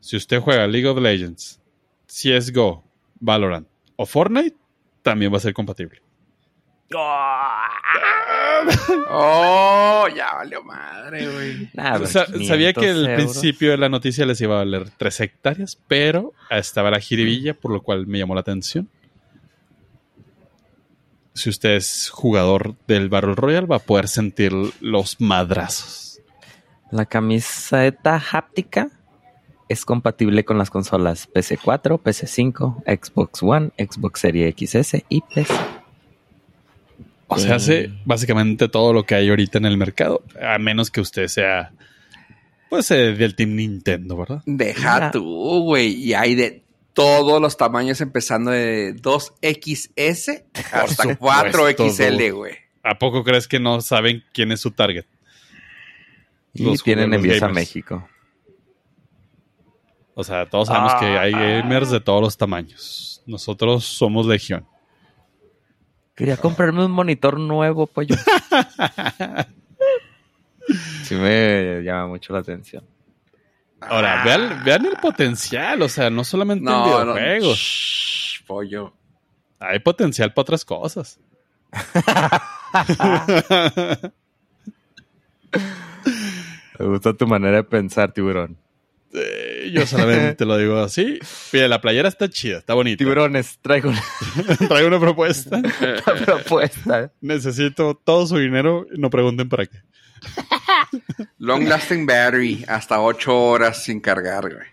si 0.00 0.16
usted 0.16 0.40
juega 0.40 0.66
League 0.66 0.86
of 0.88 0.98
Legends, 1.00 1.60
CSGO, 2.06 2.84
Valorant 3.20 3.66
o 3.96 4.06
Fortnite, 4.06 4.56
también 5.02 5.32
va 5.32 5.36
a 5.38 5.40
ser 5.40 5.52
compatible. 5.54 6.00
Oh, 9.10 10.06
ya 10.14 10.34
valió 10.34 10.62
madre, 10.62 11.30
güey. 11.30 11.70
Nah, 11.74 11.94
pero 11.94 12.06
Sa- 12.06 12.26
sabía 12.26 12.72
que 12.72 12.80
500 12.80 12.84
el 12.84 13.06
euros. 13.10 13.16
principio 13.16 13.70
de 13.70 13.76
la 13.78 13.88
noticia 13.88 14.26
les 14.26 14.40
iba 14.40 14.54
a 14.56 14.58
valer 14.58 14.90
3 14.96 15.20
hectáreas, 15.20 15.78
pero 15.88 16.32
estaba 16.50 16.90
la 16.90 17.00
jiribilla, 17.00 17.54
por 17.54 17.72
lo 17.72 17.82
cual 17.82 18.06
me 18.06 18.18
llamó 18.18 18.34
la 18.34 18.40
atención. 18.40 18.88
Si 21.34 21.50
usted 21.50 21.76
es 21.76 22.10
jugador 22.10 22.74
del 22.88 23.08
Battle 23.08 23.34
Royale, 23.34 23.66
va 23.66 23.76
a 23.76 23.80
poder 23.80 24.08
sentir 24.08 24.52
los 24.80 25.20
madrazos. 25.20 26.20
La 26.90 27.06
camiseta 27.06 28.20
háptica 28.32 28.88
es 29.68 29.84
compatible 29.84 30.44
con 30.44 30.58
las 30.58 30.70
consolas 30.70 31.28
PC4, 31.32 32.00
PC5, 32.00 32.82
Xbox 32.84 33.42
One, 33.42 33.70
Xbox 33.78 34.20
Series 34.20 34.54
XS 34.54 35.04
y 35.08 35.20
PC. 35.20 35.54
O 37.28 37.38
sea, 37.38 37.56
hace 37.56 37.90
básicamente 38.06 38.68
todo 38.68 38.92
lo 38.92 39.04
que 39.04 39.14
hay 39.14 39.28
ahorita 39.28 39.58
en 39.58 39.66
el 39.66 39.76
mercado, 39.76 40.22
a 40.40 40.58
menos 40.58 40.90
que 40.90 41.02
usted 41.02 41.28
sea, 41.28 41.72
pues, 42.70 42.90
eh, 42.90 43.12
del 43.12 43.34
Team 43.34 43.54
Nintendo, 43.54 44.16
¿verdad? 44.16 44.42
Deja 44.46 45.10
tú, 45.10 45.62
güey. 45.62 45.92
Y 45.92 46.14
hay 46.14 46.34
de 46.34 46.62
todos 46.94 47.40
los 47.40 47.56
tamaños, 47.56 48.00
empezando 48.00 48.50
de 48.50 48.96
2XS 48.96 50.44
hasta 50.72 51.02
supuesto, 51.02 51.18
4XL, 51.20 52.32
güey. 52.34 52.54
¿A 52.82 52.98
poco 52.98 53.22
crees 53.22 53.46
que 53.46 53.60
no 53.60 53.82
saben 53.82 54.24
quién 54.32 54.50
es 54.50 54.60
su 54.60 54.70
target? 54.70 55.04
Y 56.54 56.76
tienen 56.78 57.12
envíos 57.12 57.42
a. 57.42 57.48
México. 57.48 58.08
O 60.20 60.24
sea, 60.24 60.46
todos 60.46 60.66
sabemos 60.66 60.94
que 60.94 61.06
hay 61.06 61.32
Ah. 61.32 61.60
gamers 61.62 61.90
de 61.90 62.00
todos 62.00 62.20
los 62.20 62.36
tamaños. 62.36 63.22
Nosotros 63.24 63.84
somos 63.84 64.26
legión. 64.26 64.66
Quería 66.16 66.36
comprarme 66.36 66.84
un 66.84 66.90
monitor 66.90 67.38
nuevo, 67.38 67.86
pollo. 67.86 68.16
sí 71.04 71.14
me 71.14 71.82
llama 71.84 72.08
mucho 72.08 72.32
la 72.32 72.40
atención. 72.40 72.84
Ahora, 73.80 74.22
Ah. 74.22 74.24
vean, 74.24 74.64
vean 74.64 74.86
el 74.86 74.96
potencial, 74.96 75.80
o 75.82 75.88
sea, 75.88 76.10
no 76.10 76.24
solamente 76.24 76.58
en 76.58 76.64
No, 76.64 77.04
no. 77.04 77.14
videojuegos, 77.14 77.56
Shh, 77.56 78.42
pollo. 78.44 78.92
hay 79.60 79.78
potencial 79.78 80.32
para 80.34 80.42
otras 80.42 80.64
cosas. 80.64 81.20
Me 86.78 86.86
gusta 86.86 87.12
tu 87.14 87.26
manera 87.26 87.56
de 87.58 87.64
pensar, 87.64 88.12
tiburón. 88.12 88.56
Yo 89.72 89.86
solamente 89.86 90.44
lo 90.44 90.56
digo 90.56 90.78
así. 90.78 91.18
Mire, 91.52 91.68
la 91.68 91.80
playera 91.80 92.08
está 92.08 92.28
chida, 92.28 92.58
está 92.58 92.74
bonita. 92.74 92.98
Tiburones, 92.98 93.58
traigo 93.62 93.90
una 93.90 94.02
Traigo 94.68 94.88
una 94.88 95.00
propuesta. 95.00 95.60
propuesta. 96.26 97.12
Necesito 97.20 97.94
todo 97.94 98.26
su 98.26 98.38
dinero. 98.38 98.86
No 98.96 99.10
pregunten 99.10 99.48
para 99.48 99.66
qué. 99.66 99.78
Long 101.38 101.66
lasting 101.68 102.06
battery, 102.06 102.64
hasta 102.68 103.00
8 103.00 103.36
horas 103.36 103.82
sin 103.84 104.00
cargar, 104.00 104.52
güey. 104.52 104.66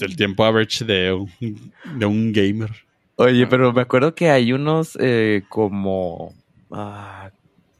El 0.00 0.14
tiempo 0.16 0.44
average 0.44 0.84
de 0.84 1.12
un, 1.12 1.72
de 1.98 2.04
un 2.06 2.32
gamer. 2.32 2.70
Oye, 3.16 3.46
pero 3.46 3.72
me 3.72 3.80
acuerdo 3.80 4.14
que 4.14 4.28
hay 4.28 4.52
unos 4.52 4.98
eh, 5.00 5.42
como... 5.48 6.34
ah, 6.70 7.30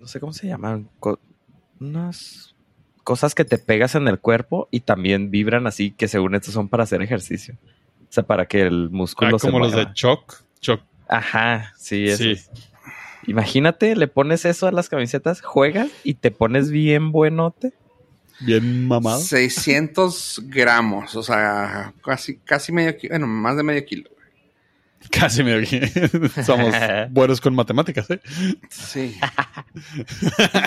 no 0.00 0.06
sé 0.06 0.18
cómo 0.18 0.32
se 0.32 0.46
llaman. 0.46 0.88
co- 0.98 1.20
unas 1.78 2.54
cosas 3.06 3.36
que 3.36 3.44
te 3.44 3.58
pegas 3.58 3.94
en 3.94 4.08
el 4.08 4.18
cuerpo 4.18 4.66
y 4.72 4.80
también 4.80 5.30
vibran 5.30 5.68
así, 5.68 5.92
que 5.92 6.08
según 6.08 6.34
estos 6.34 6.54
son 6.54 6.68
para 6.68 6.82
hacer 6.82 7.02
ejercicio. 7.02 7.56
O 8.02 8.12
sea, 8.12 8.24
para 8.24 8.46
que 8.46 8.62
el 8.62 8.90
músculo 8.90 9.36
Ah, 9.36 9.38
se 9.38 9.46
como 9.46 9.60
los 9.60 9.76
de 9.76 9.86
Choc. 9.94 10.42
Choc. 10.60 10.82
Ajá, 11.06 11.72
sí, 11.78 12.08
eso. 12.08 12.24
Sí. 12.24 12.36
Imagínate, 13.28 13.94
le 13.94 14.08
pones 14.08 14.44
eso 14.44 14.66
a 14.66 14.72
las 14.72 14.88
camisetas, 14.88 15.40
juegas 15.40 15.88
y 16.02 16.14
te 16.14 16.32
pones 16.32 16.72
bien 16.72 17.12
buenote. 17.12 17.74
Bien 18.40 18.88
mamado. 18.88 19.20
600 19.20 20.42
gramos, 20.46 21.14
o 21.14 21.22
sea, 21.22 21.94
casi, 22.04 22.38
casi 22.38 22.72
medio 22.72 22.96
kilo, 22.96 23.12
bueno, 23.12 23.28
más 23.28 23.56
de 23.56 23.62
medio 23.62 23.84
kilo. 23.84 24.10
Casi 25.10 25.42
me 25.44 25.54
oí. 25.54 25.66
Somos 26.44 26.74
buenos 27.10 27.40
con 27.40 27.54
matemáticas, 27.54 28.10
¿eh? 28.10 28.20
Sí. 28.70 29.16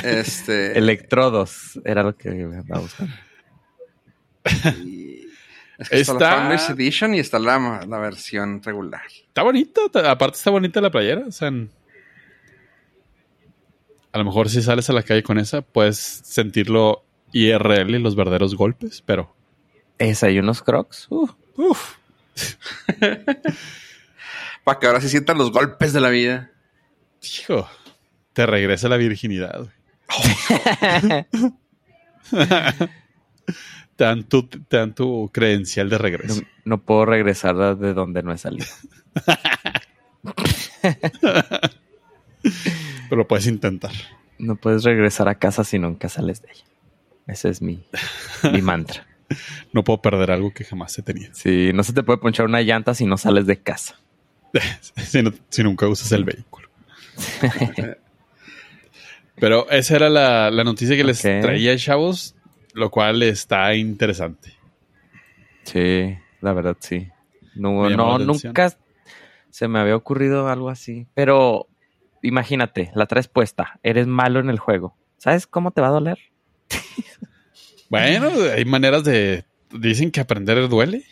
este. 0.03 0.77
Electrodos, 0.77 1.79
era 1.83 2.03
lo 2.03 2.15
que 2.15 2.29
andaba 2.29 2.81
buscando. 2.81 3.13
y- 4.83 5.27
es 5.77 5.89
que 5.89 5.99
está, 6.01 6.13
Está- 6.13 6.29
la 6.31 6.35
Founders 6.37 6.69
Edition 6.71 7.13
y 7.15 7.19
está 7.19 7.39
la, 7.39 7.85
la 7.87 7.97
versión 7.99 8.61
regular. 8.61 9.01
Está 9.27 9.43
bonita. 9.43 9.81
ta- 9.91 10.11
Aparte 10.11 10.37
está 10.37 10.49
bonita 10.51 10.81
la 10.81 10.91
playera. 10.91 11.23
O 11.27 11.31
sea, 11.31 11.47
en- 11.47 11.71
a 14.11 14.17
lo 14.17 14.25
mejor 14.25 14.49
si 14.49 14.61
sales 14.61 14.89
a 14.89 14.93
la 14.93 15.03
calle 15.03 15.23
con 15.23 15.37
esa, 15.39 15.61
puedes 15.61 15.97
sentirlo 15.97 17.03
IRL 17.31 17.95
y 17.95 17.99
los 17.99 18.15
verdaderos 18.15 18.55
golpes, 18.55 19.01
pero... 19.05 19.33
Esa 19.99 20.29
y 20.31 20.39
unos 20.39 20.61
crocs. 20.63 21.07
uh, 21.11 21.29
Uf. 21.55 21.95
Para 24.69 24.79
que 24.79 24.85
ahora 24.85 25.01
sí 25.01 25.09
sientan 25.09 25.39
los 25.39 25.51
golpes 25.51 25.93
de 25.93 25.99
la 25.99 26.09
vida. 26.09 26.51
Hijo, 27.23 27.67
te 28.33 28.45
regresa 28.45 28.87
la 28.87 28.97
virginidad. 28.97 29.57
güey. 29.57 31.25
Te 33.95 34.03
dan 34.03 34.25
tu, 34.25 34.43
te 34.43 34.77
dan 34.77 34.93
tu 34.93 35.31
credencial 35.33 35.89
de 35.89 35.97
regreso. 35.97 36.43
no 36.65 36.83
puedo 36.83 37.05
regresar 37.05 37.77
de 37.79 37.95
donde 37.95 38.21
no 38.21 38.31
he 38.31 38.37
salido. 38.37 38.67
Pero 43.09 43.17
lo 43.17 43.27
puedes 43.27 43.47
intentar. 43.47 43.91
No 44.37 44.55
puedes 44.55 44.83
regresar 44.83 45.27
a 45.29 45.39
casa 45.39 45.63
si 45.63 45.79
nunca 45.79 46.09
sales 46.09 46.43
de 46.43 46.49
ella. 46.51 46.65
Ese 47.25 47.49
es 47.49 47.63
mi, 47.63 47.83
mi 48.53 48.61
mantra. 48.61 49.07
No 49.73 49.83
puedo 49.83 49.99
perder 50.01 50.29
algo 50.29 50.53
que 50.53 50.63
jamás 50.63 50.97
he 50.99 51.01
tenido. 51.01 51.33
Sí, 51.33 51.71
no 51.73 51.83
se 51.83 51.93
te 51.93 52.03
puede 52.03 52.19
ponchar 52.19 52.45
una 52.45 52.61
llanta 52.61 52.93
si 52.93 53.05
no 53.05 53.17
sales 53.17 53.47
de 53.47 53.61
casa. 53.61 53.99
si, 54.97 55.21
no- 55.23 55.33
si 55.49 55.63
nunca 55.63 55.87
usas 55.87 56.11
el 56.11 56.23
vehículo. 56.25 56.69
Pero 59.39 59.69
esa 59.69 59.95
era 59.95 60.09
la, 60.09 60.51
la 60.51 60.63
noticia 60.63 60.95
que 60.97 61.03
les 61.03 61.23
Ok. 61.23 61.41
traía, 61.41 61.77
chavos, 61.77 62.35
lo 62.73 62.89
cual 62.91 63.23
está 63.23 63.73
interesante. 63.75 64.53
Sí, 65.63 66.17
la 66.41 66.53
verdad 66.53 66.75
sí. 66.79 67.07
No, 67.55 67.89
no 67.89 68.19
nunca 68.19 68.77
se 69.49 69.67
me 69.67 69.79
había 69.79 69.95
ocurrido 69.95 70.49
algo 70.49 70.69
así. 70.69 71.07
Pero 71.13 71.67
imagínate, 72.21 72.91
la 72.95 73.05
traes 73.05 73.27
puesta, 73.27 73.79
eres 73.83 74.07
malo 74.07 74.39
en 74.39 74.49
el 74.49 74.59
juego. 74.59 74.97
¿Sabes 75.17 75.47
cómo 75.47 75.71
te 75.71 75.81
va 75.81 75.87
a 75.87 75.91
doler? 75.91 76.17
Bueno, 77.91 78.29
hay 78.55 78.65
maneras 78.65 79.03
de... 79.03 79.45
Dicen 79.71 80.11
que 80.11 80.19
aprender 80.19 80.69
duele. 80.69 81.05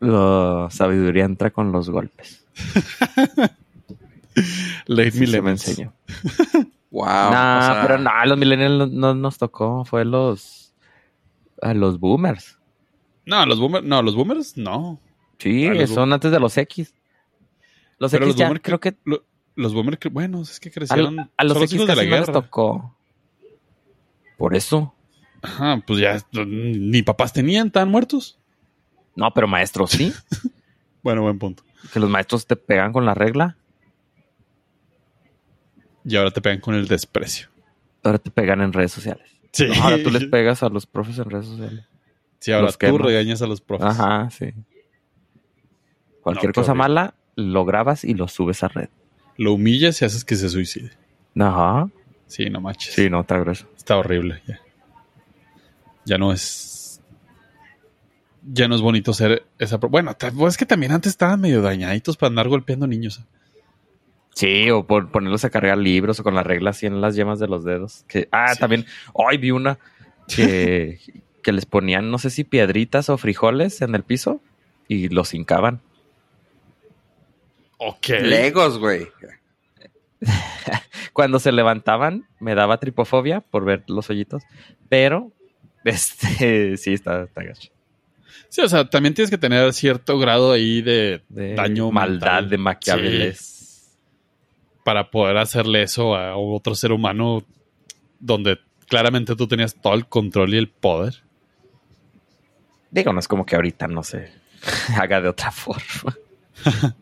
La 0.00 0.68
sabiduría 0.70 1.24
entra 1.24 1.50
con 1.50 1.72
los 1.72 1.88
golpes. 1.90 2.44
Late 4.86 5.10
Sí, 5.12 5.26
se 5.26 5.42
me 5.42 5.50
enseñó. 5.52 5.92
Wow. 6.90 7.06
nah, 7.06 7.58
o 7.58 7.62
sea, 7.72 7.82
pero 7.82 7.98
no, 7.98 8.08
a 8.08 8.24
los 8.24 8.38
millennials 8.38 8.78
no, 8.78 8.86
no 8.86 9.14
nos 9.16 9.36
tocó, 9.36 9.84
fue 9.84 10.04
los 10.04 10.72
a 11.60 11.74
los 11.74 11.98
boomers. 11.98 12.56
No, 13.26 13.44
los 13.46 13.58
boomers, 13.58 13.84
no, 13.84 14.00
los 14.00 14.14
boomers 14.14 14.56
no. 14.56 15.00
Sí, 15.40 15.66
A 15.66 15.74
los 15.74 15.90
son 15.90 16.12
antes 16.12 16.30
de 16.30 16.38
los 16.38 16.56
X. 16.56 16.94
Los 17.98 18.12
Pero 18.12 18.26
X 18.26 18.38
los 18.38 18.48
ya 18.48 18.60
creo 18.60 18.78
que 18.78 18.94
Lo- 19.04 19.24
los 19.56 19.74
boomers, 19.74 19.98
bueno, 20.12 20.40
es 20.42 20.60
que 20.60 20.68
a, 20.68 20.72
crecieron. 20.72 21.18
a 21.36 21.42
los 21.44 21.54
son 21.54 21.62
X 21.64 21.74
hijos 21.74 21.88
de 21.88 21.96
la 21.96 22.02
casi 22.02 22.10
no 22.10 22.16
les 22.16 22.26
guerra. 22.28 22.32
tocó. 22.42 22.96
Por 24.38 24.54
eso. 24.54 24.94
Ajá, 25.42 25.82
pues 25.84 25.98
ya 25.98 26.16
ni 26.46 27.02
papás 27.02 27.32
tenían, 27.32 27.72
tan 27.72 27.88
muertos. 27.88 28.38
No, 29.16 29.30
pero 29.32 29.46
maestros 29.48 29.90
sí. 29.90 30.12
Bueno, 31.02 31.20
buen 31.20 31.38
punto. 31.38 31.62
que 31.92 32.00
los 32.00 32.08
maestros 32.08 32.46
te 32.46 32.56
pegan 32.56 32.92
con 32.92 33.04
la 33.04 33.12
regla. 33.12 33.58
Y 36.04 36.16
ahora 36.16 36.30
te 36.30 36.40
pegan 36.40 36.60
con 36.60 36.74
el 36.74 36.88
desprecio. 36.88 37.48
Ahora 38.02 38.18
te 38.18 38.30
pegan 38.30 38.60
en 38.62 38.72
redes 38.72 38.92
sociales. 38.92 39.26
Sí. 39.52 39.66
No, 39.66 39.82
ahora 39.84 40.02
tú 40.02 40.10
les 40.10 40.24
pegas 40.26 40.62
a 40.62 40.68
los 40.70 40.86
profes 40.86 41.18
en 41.18 41.28
redes 41.30 41.46
sociales. 41.46 41.84
Sí, 42.40 42.52
ahora 42.52 42.66
los 42.66 42.74
tú 42.78 42.86
quemas. 42.86 43.00
regañas 43.02 43.42
a 43.42 43.46
los 43.46 43.60
profes. 43.60 43.86
Ajá, 43.86 44.30
sí. 44.30 44.52
Cualquier 46.22 46.48
No, 46.50 46.54
cosa 46.54 46.72
horrible. 46.72 46.88
mala, 46.88 47.14
lo 47.36 47.64
grabas 47.64 48.04
y 48.04 48.14
lo 48.14 48.26
subes 48.28 48.62
a 48.62 48.68
red. 48.68 48.88
Lo 49.36 49.52
humillas 49.54 50.00
y 50.00 50.04
haces 50.06 50.24
que 50.24 50.36
se 50.36 50.48
suicide. 50.48 50.90
Ajá. 51.38 51.88
Sí, 52.26 52.48
no 52.50 52.60
manches. 52.60 52.94
Sí, 52.94 53.10
no, 53.10 53.20
está 53.20 53.38
grueso. 53.38 53.66
Está 53.76 53.96
horrible. 53.98 54.42
Ya. 54.46 54.60
ya 56.04 56.18
no 56.18 56.32
es. 56.32 56.70
Ya 58.46 58.68
no 58.68 58.74
es 58.74 58.80
bonito 58.82 59.12
ser 59.14 59.44
esa. 59.58 59.78
Bueno, 59.78 60.14
pues 60.36 60.54
es 60.54 60.56
que 60.58 60.66
también 60.66 60.92
antes 60.92 61.10
estaban 61.10 61.40
medio 61.40 61.62
dañaditos 61.62 62.16
para 62.16 62.28
andar 62.28 62.48
golpeando 62.48 62.86
niños. 62.86 63.22
Sí, 64.34 64.68
o 64.70 64.86
por 64.86 65.10
ponerlos 65.10 65.44
a 65.44 65.50
cargar 65.50 65.78
libros 65.78 66.18
o 66.20 66.24
con 66.24 66.34
la 66.34 66.42
regla 66.42 66.70
así 66.70 66.86
en 66.86 67.00
las 67.00 67.14
yemas 67.14 67.38
de 67.38 67.46
los 67.46 67.64
dedos. 67.64 68.04
Que, 68.08 68.28
ah, 68.32 68.52
Sí. 68.54 68.60
también, 68.60 68.84
hoy 69.12 69.38
vi 69.38 69.50
una 69.52 69.78
que, 70.28 70.98
que 71.42 71.52
les 71.52 71.66
ponían, 71.66 72.10
no 72.10 72.18
sé 72.18 72.30
si 72.30 72.44
piedritas 72.44 73.08
o 73.08 73.16
frijoles 73.16 73.80
en 73.80 73.94
el 73.94 74.02
piso 74.02 74.40
y 74.88 75.08
los 75.08 75.32
hincaban. 75.34 75.80
Ok. 77.78 78.08
Legos, 78.22 78.78
güey. 78.78 79.08
Cuando 81.12 81.38
se 81.38 81.52
levantaban, 81.52 82.26
me 82.40 82.54
daba 82.54 82.78
tripofobia 82.80 83.40
por 83.40 83.64
ver 83.64 83.84
los 83.86 84.10
hoyitos, 84.10 84.42
pero 84.88 85.30
este 85.84 86.76
sí 86.76 86.92
está, 86.92 87.22
está 87.22 87.42
gacho. 87.42 87.70
Sí, 88.54 88.60
o 88.60 88.68
sea, 88.68 88.88
también 88.88 89.14
tienes 89.14 89.30
que 89.32 89.36
tener 89.38 89.72
cierto 89.72 90.16
grado 90.16 90.52
ahí 90.52 90.80
de, 90.80 91.24
De 91.28 91.56
daño 91.56 91.90
maldad 91.90 92.34
mental. 92.34 92.50
de 92.50 92.58
Maquiaveles. 92.58 93.38
Sí, 93.38 93.98
para 94.84 95.10
poder 95.10 95.38
hacerle 95.38 95.82
eso 95.82 96.14
a 96.14 96.36
otro 96.36 96.76
ser 96.76 96.92
humano 96.92 97.42
donde 98.20 98.60
claramente 98.86 99.34
tú 99.34 99.48
tenías 99.48 99.74
todo 99.74 99.94
el 99.94 100.06
control 100.06 100.54
y 100.54 100.58
el 100.58 100.68
poder. 100.68 101.24
Digo, 102.92 103.12
no 103.12 103.18
es 103.18 103.26
como 103.26 103.44
que 103.44 103.56
ahorita 103.56 103.88
no 103.88 104.04
se 104.04 104.30
haga 104.96 105.20
de 105.20 105.30
otra 105.30 105.50
forma. 105.50 106.16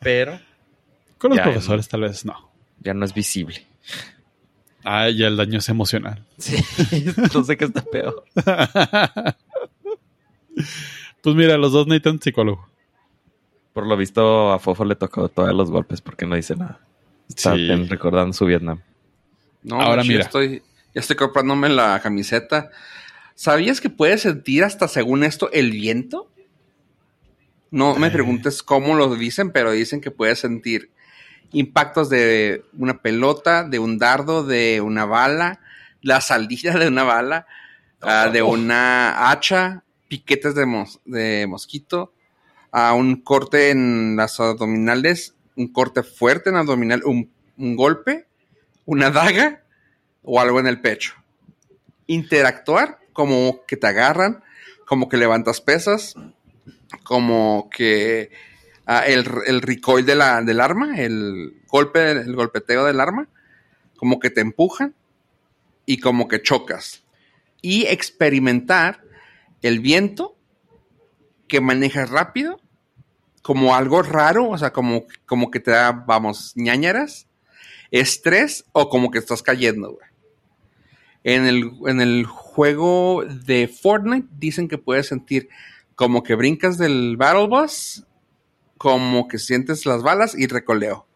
pero 0.00 0.38
Con 1.16 1.30
los 1.30 1.40
profesores 1.40 1.88
tal 1.88 2.02
vez 2.02 2.26
no. 2.26 2.50
ya 2.80 2.92
no 2.92 3.06
es 3.06 3.14
visible. 3.14 3.64
Ah, 4.84 5.08
ya 5.08 5.28
el 5.28 5.38
daño 5.38 5.60
es 5.60 5.68
emocional. 5.70 6.26
Sí, 6.36 6.56
no 7.34 7.42
sé 7.42 7.56
qué 7.56 7.64
está 7.64 7.82
peor. 7.82 8.22
Pues 11.22 11.34
mira, 11.36 11.56
los 11.58 11.72
dos 11.72 11.86
necesitan 11.86 12.20
psicólogo. 12.20 12.68
Por 13.72 13.86
lo 13.86 13.96
visto, 13.96 14.52
a 14.52 14.58
Fofo 14.58 14.84
le 14.84 14.96
tocó 14.96 15.28
todos 15.28 15.52
los 15.54 15.70
golpes 15.70 16.00
porque 16.00 16.26
no 16.26 16.34
dice 16.36 16.56
nada. 16.56 16.80
Está 17.28 17.54
Sí. 17.54 17.62
bien 17.62 17.88
recordando 17.88 18.32
su 18.32 18.44
Vietnam. 18.46 18.80
No, 19.62 19.76
Ahora 19.76 19.86
Ahora 19.88 20.02
mira. 20.04 20.20
Ya 20.20 20.24
estoy, 20.24 20.62
ya 20.94 21.00
estoy 21.00 21.16
comprándome 21.16 21.68
la 21.68 22.00
camiseta. 22.00 22.70
¿Sabías 23.34 23.80
que 23.80 23.90
puedes 23.90 24.22
sentir 24.22 24.64
hasta 24.64 24.88
según 24.88 25.22
esto 25.24 25.50
el 25.52 25.70
viento? 25.72 26.30
No 27.70 27.94
me 27.96 28.06
Eh. 28.08 28.10
preguntes 28.10 28.62
cómo 28.62 28.94
lo 28.94 29.14
dicen, 29.14 29.50
pero 29.52 29.72
dicen 29.72 30.00
que 30.00 30.10
puedes 30.10 30.38
sentir 30.38 30.90
impactos 31.52 32.08
de 32.08 32.64
una 32.78 32.98
pelota, 33.02 33.64
de 33.64 33.78
un 33.78 33.98
dardo, 33.98 34.44
de 34.44 34.80
una 34.80 35.04
bala, 35.04 35.60
la 36.02 36.20
salida 36.20 36.78
de 36.78 36.88
una 36.88 37.04
bala, 37.04 37.46
ah, 38.02 38.28
de 38.32 38.42
Oh. 38.42 38.48
una 38.52 39.30
hacha, 39.30 39.82
piquetes 40.08 40.54
de, 40.54 40.66
mos- 40.66 41.00
de 41.04 41.46
mosquito, 41.46 42.12
a 42.70 42.94
un 42.94 43.22
corte 43.22 43.70
en 43.70 44.16
las 44.16 44.40
abdominales, 44.40 45.34
un 45.56 45.72
corte 45.72 46.02
fuerte 46.02 46.50
en 46.50 46.56
abdominal, 46.56 47.02
un, 47.04 47.30
un 47.56 47.76
golpe, 47.76 48.26
una 48.84 49.10
daga 49.10 49.62
o 50.22 50.40
algo 50.40 50.60
en 50.60 50.66
el 50.66 50.80
pecho. 50.80 51.14
Interactuar 52.06 52.98
como 53.12 53.64
que 53.66 53.76
te 53.76 53.86
agarran, 53.86 54.42
como 54.86 55.08
que 55.08 55.16
levantas 55.16 55.60
pesas, 55.60 56.14
como 57.02 57.68
que 57.70 58.30
ah, 58.86 59.04
el, 59.06 59.26
el 59.46 59.60
recoil 59.60 60.06
de 60.06 60.14
la, 60.14 60.40
del 60.42 60.60
arma, 60.60 60.98
el 60.98 61.60
golpe, 61.66 62.10
el 62.12 62.34
golpeteo 62.34 62.84
del 62.84 63.00
arma, 63.00 63.28
como 63.96 64.20
que 64.20 64.30
te 64.30 64.40
empujan 64.40 64.94
y 65.84 65.98
como 65.98 66.28
que 66.28 66.40
chocas. 66.42 67.02
Y 67.60 67.86
experimentar 67.86 69.02
el 69.62 69.80
viento 69.80 70.36
que 71.48 71.60
manejas 71.60 72.10
rápido, 72.10 72.60
como 73.42 73.74
algo 73.74 74.02
raro, 74.02 74.50
o 74.50 74.58
sea, 74.58 74.72
como, 74.72 75.04
como 75.26 75.50
que 75.50 75.60
te 75.60 75.70
da, 75.70 75.92
vamos, 75.92 76.52
ñañaras, 76.54 77.26
estrés 77.90 78.64
o 78.72 78.88
como 78.88 79.10
que 79.10 79.18
estás 79.18 79.42
cayendo, 79.42 79.92
güey. 79.92 80.08
En 81.24 81.46
el, 81.46 81.72
en 81.86 82.00
el 82.00 82.26
juego 82.26 83.24
de 83.24 83.68
Fortnite 83.68 84.28
dicen 84.38 84.68
que 84.68 84.78
puedes 84.78 85.08
sentir 85.08 85.48
como 85.94 86.22
que 86.22 86.34
brincas 86.34 86.78
del 86.78 87.16
Battle 87.16 87.48
Bus, 87.48 88.04
como 88.76 89.26
que 89.28 89.38
sientes 89.38 89.84
las 89.84 90.02
balas 90.02 90.34
y 90.38 90.46
recoleo. 90.46 91.06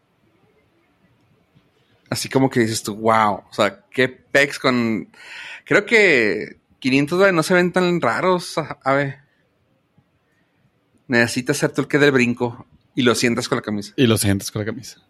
Así 2.10 2.28
como 2.28 2.50
que 2.50 2.60
dices 2.60 2.82
tú, 2.82 2.96
wow, 2.96 3.44
o 3.48 3.52
sea, 3.52 3.84
qué 3.90 4.08
pex 4.08 4.58
con... 4.58 5.08
Creo 5.64 5.86
que 5.86 6.61
500 6.82 7.16
dólares 7.18 7.34
no 7.36 7.42
se 7.44 7.54
ven 7.54 7.72
tan 7.72 8.00
raros, 8.00 8.58
a, 8.58 8.76
a 8.82 8.92
ver. 8.92 9.18
Necesitas 11.06 11.56
hacer 11.58 11.70
tú 11.72 11.82
el 11.82 11.88
que 11.88 11.98
del 11.98 12.10
brinco 12.10 12.66
y 12.96 13.02
lo 13.02 13.14
sientas 13.14 13.48
con 13.48 13.56
la 13.56 13.62
camisa. 13.62 13.92
Y 13.96 14.06
lo 14.08 14.18
sientes 14.18 14.50
con 14.50 14.60
la 14.60 14.66
camisa. 14.66 15.00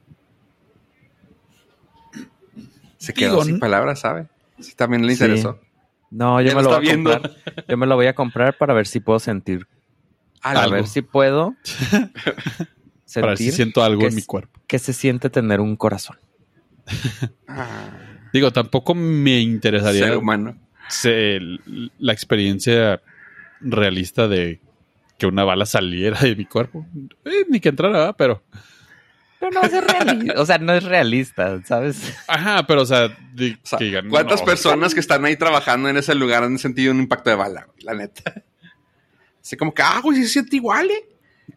Se 2.99 3.15
quedó 3.15 3.33
Digo, 3.33 3.45
sin 3.45 3.59
palabras, 3.59 4.01
¿sabe? 4.01 4.29
Sí, 4.61 4.75
también 4.75 5.07
le 5.07 5.15
Sí. 5.17 5.23
interesó. 5.25 5.59
No, 6.11 6.41
yo 6.43 6.51
Ya 6.51 6.55
me 6.57 6.63
lo 6.63 6.69
voy 6.69 6.77
a 6.77 6.81
viendo. 6.81 7.11
comprar. 7.11 7.65
Yo 7.69 7.77
me 7.79 7.87
lo 7.87 7.97
voy 7.97 8.07
a 8.07 8.15
comprar 8.15 8.59
para 8.59 8.75
ver 8.75 8.87
si 8.87 9.01
puedo 9.01 9.19
sentir. 9.19 9.67
A 10.43 10.67
ver 10.69 10.87
si 10.87 11.01
puedo 11.03 11.55
Para 13.15 13.29
ver 13.29 13.39
si 13.39 13.45
sentir 13.45 13.53
siento 13.55 13.83
algo 13.83 14.01
que 14.03 14.09
en 14.09 14.15
mi 14.15 14.23
cuerpo. 14.23 14.61
que 14.67 14.79
se 14.79 14.93
siente 14.93 15.31
tener 15.31 15.61
un 15.61 15.77
corazón. 15.77 16.19
Ah, 17.49 17.91
Digo, 18.33 18.53
tampoco 18.53 18.95
me 18.95 19.41
interesaría 19.41 20.05
ser 20.07 20.17
humano. 20.17 20.57
Se- 20.93 21.41
la 21.99 22.13
experiencia 22.13 23.01
realista 23.61 24.29
de 24.29 24.61
que 25.19 25.27
una 25.27 25.45
bala 25.45 25.67
saliera 25.67 26.19
de 26.21 26.35
mi 26.37 26.45
cuerpo. 26.47 26.87
Eh, 27.25 27.45
ni 27.49 27.61
que 27.61 27.69
entrara, 27.71 27.93
¿verdad? 27.99 28.15
pero 28.19 28.43
Pero 29.39 29.53
no 29.53 29.63
es 29.63 29.73
realista. 29.73 30.41
O 30.41 30.47
sea, 30.47 30.59
no 30.59 30.73
es 30.73 30.85
realista, 30.85 31.61
¿sabes? 31.65 32.15
Ajá, 32.29 32.67
pero 32.67 32.83
o 32.83 32.87
sea, 32.87 33.09
di- 33.35 33.53
O 33.63 33.67
sea, 33.67 33.79
que 33.79 33.85
digan, 33.87 34.09
¿Cuántas 34.09 34.41
no, 34.41 34.47
personas 34.47 34.95
que 34.95 35.01
están 35.01 35.25
ahí 35.25 35.37
trabajando 35.37 35.89
en 35.89 35.97
ese 35.97 36.15
lugar 36.15 36.45
han 36.45 36.59
sentido 36.59 36.93
un 36.93 37.01
impacto 37.01 37.31
de 37.31 37.37
bala, 37.37 37.65
güey? 37.65 37.79
La 37.85 37.95
neta. 37.95 38.43
Así 39.41 39.57
como 39.57 39.75
que, 39.75 39.83
ah, 39.83 40.01
güey, 40.03 40.23
se 40.23 40.29
siente 40.29 40.57
igual, 40.57 40.89
¿eh? 40.91 41.05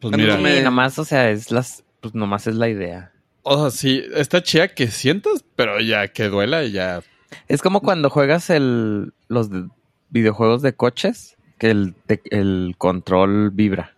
Pues 0.02 0.18
mira, 0.18 0.38
me- 0.38 0.62
nomás, 0.62 0.98
o 0.98 1.06
sea, 1.06 1.30
es 1.30 1.52
las, 1.52 1.84
pues 2.02 2.16
nomás 2.16 2.48
es 2.48 2.56
la 2.56 2.70
idea. 2.70 3.12
o 3.44 3.70
sea, 3.70 3.78
sí, 3.80 4.04
está 4.16 4.42
chida 4.42 4.68
que 4.68 4.88
sientas, 4.88 5.46
pero 5.56 5.80
ya 5.80 6.08
que 6.08 6.24
duela, 6.30 6.64
ya. 6.66 7.02
Es 7.48 7.62
como 7.62 7.82
cuando 7.82 8.10
juegas 8.10 8.50
el, 8.50 9.14
los 9.28 9.50
de- 9.50 9.70
videojuegos 10.10 10.62
de 10.62 10.74
coches, 10.74 11.36
que 11.58 11.70
el, 11.72 11.94
te- 12.06 12.22
el 12.32 12.76
control 12.78 13.52
vibra. 13.52 13.94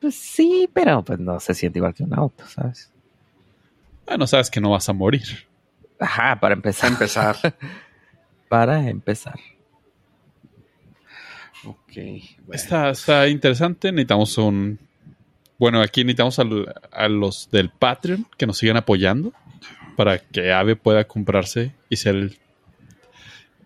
Pues 0.00 0.14
sí, 0.14 0.68
pero 0.72 1.02
pues 1.04 1.18
no 1.18 1.40
se 1.40 1.54
siente 1.54 1.78
igual 1.78 1.94
que 1.94 2.02
un 2.04 2.14
auto, 2.14 2.44
¿sabes? 2.46 2.90
Bueno, 4.06 4.26
sabes 4.26 4.50
que 4.50 4.60
no 4.60 4.70
vas 4.70 4.88
a 4.88 4.92
morir. 4.92 5.24
Ajá, 5.98 6.38
para 6.38 6.54
A 6.54 6.56
empezar. 6.56 6.90
empezar. 6.92 7.36
Para 8.48 8.88
empezar. 8.88 9.34
ok. 11.64 11.92
bueno. 11.96 12.52
Está, 12.52 12.90
está 12.90 13.28
interesante. 13.28 13.90
Necesitamos 13.90 14.38
un. 14.38 14.78
Bueno, 15.58 15.80
aquí 15.80 16.04
necesitamos 16.04 16.38
al- 16.38 16.74
a 16.92 17.08
los 17.08 17.50
del 17.50 17.70
Patreon 17.70 18.26
que 18.36 18.46
nos 18.46 18.58
sigan 18.58 18.76
apoyando 18.76 19.32
para 19.96 20.18
que 20.18 20.52
Ave 20.52 20.76
pueda 20.76 21.04
comprarse 21.04 21.72
y 21.88 21.96
ser 21.96 22.14
el, 22.14 22.38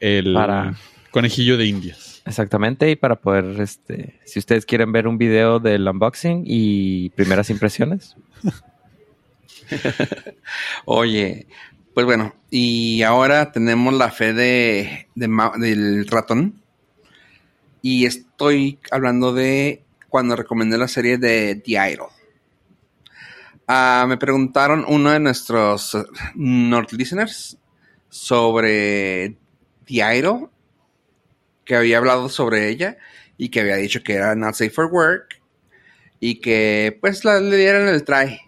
el 0.01 0.35
Para- 0.35 0.75
conejillo 1.11 1.57
de 1.57 1.67
Indias. 1.67 2.23
Exactamente, 2.27 2.91
y 2.91 2.97
para 2.97 3.17
poder, 3.17 3.61
este, 3.61 4.21
si 4.27 4.39
ustedes 4.39 4.67
quieren 4.67 4.93
ver 4.93 5.07
un 5.09 5.17
video 5.19 5.59
del 5.59 5.87
unboxing 5.89 6.43
y 6.47 7.11
primeras 7.11 7.49
impresiones, 7.51 8.17
Oye, 10.85 11.47
pues 11.95 12.07
bueno, 12.07 12.35
y 12.51 13.03
ahora 13.03 13.53
tenemos 13.53 13.95
la 13.95 14.11
fe 14.11 14.33
de, 14.33 15.09
del 15.15 16.07
ratón. 16.09 16.61
Y 17.83 18.05
estoy 18.05 18.79
hablando 18.91 19.33
de 19.33 19.85
cuando 20.09 20.37
recomendé 20.37 20.77
la 20.77 20.89
serie 20.89 21.19
de 21.19 21.55
The 21.65 21.93
Idol. 21.93 22.09
Ah, 23.67 24.05
me 24.09 24.17
preguntaron 24.17 24.85
uno 24.89 25.11
de 25.13 25.21
nuestros 25.21 25.95
eh, 25.95 26.03
North 26.35 26.93
listeners 26.93 27.57
sobre 28.09 29.37
Idol, 29.97 30.51
que 31.65 31.77
había 31.77 31.99
hablado 31.99 32.29
sobre 32.29 32.69
ella 32.69 32.99
y 33.37 33.49
que 33.49 33.61
había 33.61 33.77
dicho 33.77 34.03
que 34.03 34.15
era 34.15 34.35
not 34.35 34.55
safe 34.55 34.71
for 34.71 34.87
work 34.87 35.41
y 36.21 36.41
que 36.41 36.99
pues 37.01 37.25
la, 37.25 37.41
le 37.41 37.57
dieran 37.57 37.89
el 37.89 38.05
try. 38.05 38.41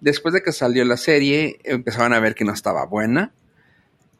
Después 0.00 0.34
de 0.34 0.42
que 0.42 0.52
salió 0.52 0.84
la 0.84 0.96
serie, 0.96 1.60
empezaban 1.64 2.12
a 2.12 2.20
ver 2.20 2.34
que 2.34 2.44
no 2.44 2.52
estaba 2.52 2.84
buena. 2.86 3.32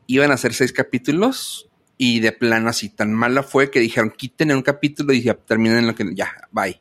Iban 0.07 0.31
a 0.31 0.35
hacer 0.35 0.55
seis 0.55 0.73
capítulos 0.73 1.71
y 1.97 2.21
de 2.21 2.33
plano 2.33 2.69
así 2.69 2.89
tan 2.89 3.13
mala 3.13 3.43
fue 3.43 3.71
que 3.71 3.81
dijeron 3.81 4.11
quiten 4.11 4.53
un 4.53 4.63
capítulo 4.63 5.13
y 5.13 5.23
ya 5.23 5.35
terminen 5.35 5.87
lo 5.87 5.95
que 5.95 6.15
ya, 6.15 6.49
bye. 6.51 6.81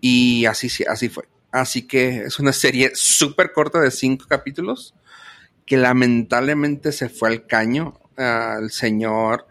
Y 0.00 0.46
así, 0.46 0.68
sí, 0.68 0.84
así 0.88 1.08
fue. 1.08 1.24
Así 1.50 1.86
que 1.86 2.24
es 2.24 2.38
una 2.38 2.52
serie 2.52 2.92
súper 2.94 3.52
corta 3.52 3.80
de 3.80 3.90
cinco 3.90 4.26
capítulos 4.28 4.94
que 5.64 5.76
lamentablemente 5.76 6.92
se 6.92 7.08
fue 7.08 7.30
al 7.30 7.46
caño 7.46 7.98
al 8.16 8.70
señor 8.70 9.46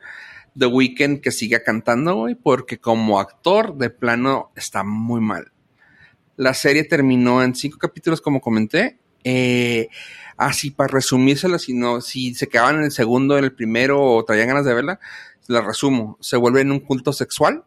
The 0.58 0.68
Weeknd 0.68 1.22
que 1.22 1.32
sigue 1.32 1.62
cantando, 1.64 2.16
güey, 2.16 2.36
porque 2.36 2.80
como 2.80 3.20
actor 3.20 3.78
de 3.78 3.90
plano 3.90 4.52
está 4.56 4.84
muy 4.84 5.22
mal. 5.22 5.52
La 6.38 6.54
serie 6.54 6.84
terminó 6.84 7.44
en 7.44 7.56
cinco 7.56 7.78
capítulos, 7.78 8.22
como 8.22 8.42
comenté. 8.42 9.00
Eh, 9.24 9.90
así 10.38 10.72
para 10.72 10.94
resumírsela, 10.94 11.60
si 11.60 11.74
no, 11.74 12.02
si 12.02 12.36
se 12.36 12.48
quedaban 12.48 12.78
en 12.78 12.84
el 12.84 12.92
segundo, 12.92 13.38
en 13.38 13.44
el 13.44 13.54
primero 13.54 14.02
o 14.02 14.24
traían 14.24 14.48
ganas 14.48 14.66
de 14.66 14.74
verla, 14.74 15.00
la 15.48 15.62
resumo. 15.62 16.18
Se 16.22 16.38
vuelve 16.38 16.62
en 16.62 16.72
un 16.72 16.80
culto 16.80 17.14
sexual 17.14 17.64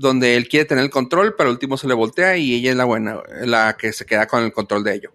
donde 0.00 0.36
él 0.36 0.48
quiere 0.48 0.64
tener 0.64 0.84
el 0.84 0.90
control, 0.90 1.34
pero 1.36 1.50
al 1.50 1.54
último 1.54 1.76
se 1.76 1.86
le 1.86 1.92
voltea 1.92 2.38
y 2.38 2.54
ella 2.54 2.70
es 2.70 2.76
la 2.76 2.86
buena, 2.86 3.20
la 3.42 3.76
que 3.76 3.92
se 3.92 4.06
queda 4.06 4.26
con 4.26 4.42
el 4.42 4.52
control 4.52 4.82
de 4.82 4.94
ello. 4.94 5.12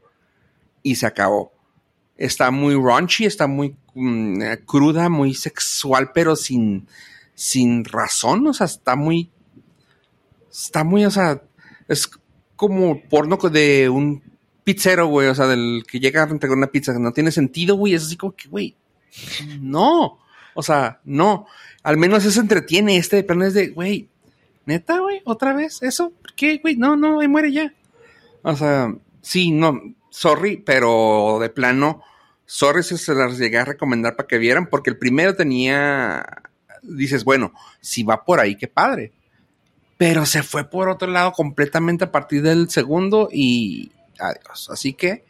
Y 0.84 0.96
se 0.96 1.08
acabó. 1.08 1.55
Está 2.18 2.52
muy 2.52 2.76
raunchy, 2.76 3.26
está 3.26 3.48
muy 3.48 3.76
mm, 3.94 4.42
cruda, 4.66 5.10
muy 5.10 5.34
sexual, 5.34 6.12
pero 6.14 6.36
sin, 6.36 6.88
sin 7.34 7.84
razón. 7.84 8.48
O 8.48 8.54
sea, 8.54 8.66
está 8.66 8.96
muy. 8.96 9.30
Está 10.50 10.84
muy, 10.84 11.04
o 11.06 11.12
sea, 11.12 11.42
es 11.88 12.10
como 12.56 13.02
porno 13.02 13.38
de 13.38 13.90
un 13.90 14.24
pizzero, 14.64 15.08
güey. 15.08 15.28
O 15.28 15.36
sea, 15.36 15.48
del 15.48 15.84
que 15.88 16.00
llega 16.00 16.24
a 16.24 16.30
entregar 16.30 16.58
una 16.58 16.68
pizza. 16.68 16.98
No 16.98 17.12
tiene 17.12 17.32
sentido, 17.32 17.76
güey. 17.76 17.94
Es 17.94 18.04
así 18.04 18.16
como 18.16 18.36
que, 18.36 18.48
güey. 18.48 18.76
No. 19.60 20.20
O 20.54 20.64
sea, 20.64 21.00
no. 21.04 21.48
Al 21.84 21.98
menos 21.98 22.26
eso 22.26 22.40
entretiene. 22.40 22.98
Este 22.98 23.18
de 23.18 23.24
plano 23.24 23.46
es 23.46 23.54
de, 23.54 23.68
güey. 23.70 24.10
Neta, 24.66 25.00
güey, 25.00 25.22
otra 25.26 25.54
vez. 25.54 25.82
¿Eso? 25.84 26.12
¿Por 26.22 26.34
qué, 26.34 26.58
güey? 26.58 26.76
No, 26.76 26.96
no, 26.96 27.20
ahí 27.20 27.28
muere 27.28 27.52
ya. 27.52 27.74
O 28.42 28.56
sea, 28.56 28.94
sí, 29.22 29.52
no. 29.52 29.80
Sorry, 30.16 30.58
pero 30.58 31.40
de 31.42 31.50
plano. 31.50 32.04
Sorry 32.46 32.84
se 32.84 33.14
las 33.14 33.38
llegué 33.38 33.58
a 33.58 33.66
recomendar 33.66 34.16
para 34.16 34.28
que 34.28 34.38
vieran. 34.38 34.68
Porque 34.68 34.90
el 34.90 34.98
primero 34.98 35.36
tenía. 35.36 36.26
Dices, 36.82 37.24
bueno, 37.24 37.54
si 37.82 38.04
va 38.04 38.24
por 38.24 38.40
ahí, 38.40 38.56
qué 38.56 38.68
padre 38.68 39.12
pero 39.98 40.26
se 40.26 40.44
fue 40.44 40.70
por 40.70 40.90
otro 40.90 41.08
lado 41.08 41.32
completamente 41.32 42.06
a 42.06 42.12
partir 42.12 42.42
del 42.42 42.70
segundo 42.70 43.30
y 43.32 43.92
adiós. 44.20 44.70
Así 44.70 44.94
que 44.94 45.26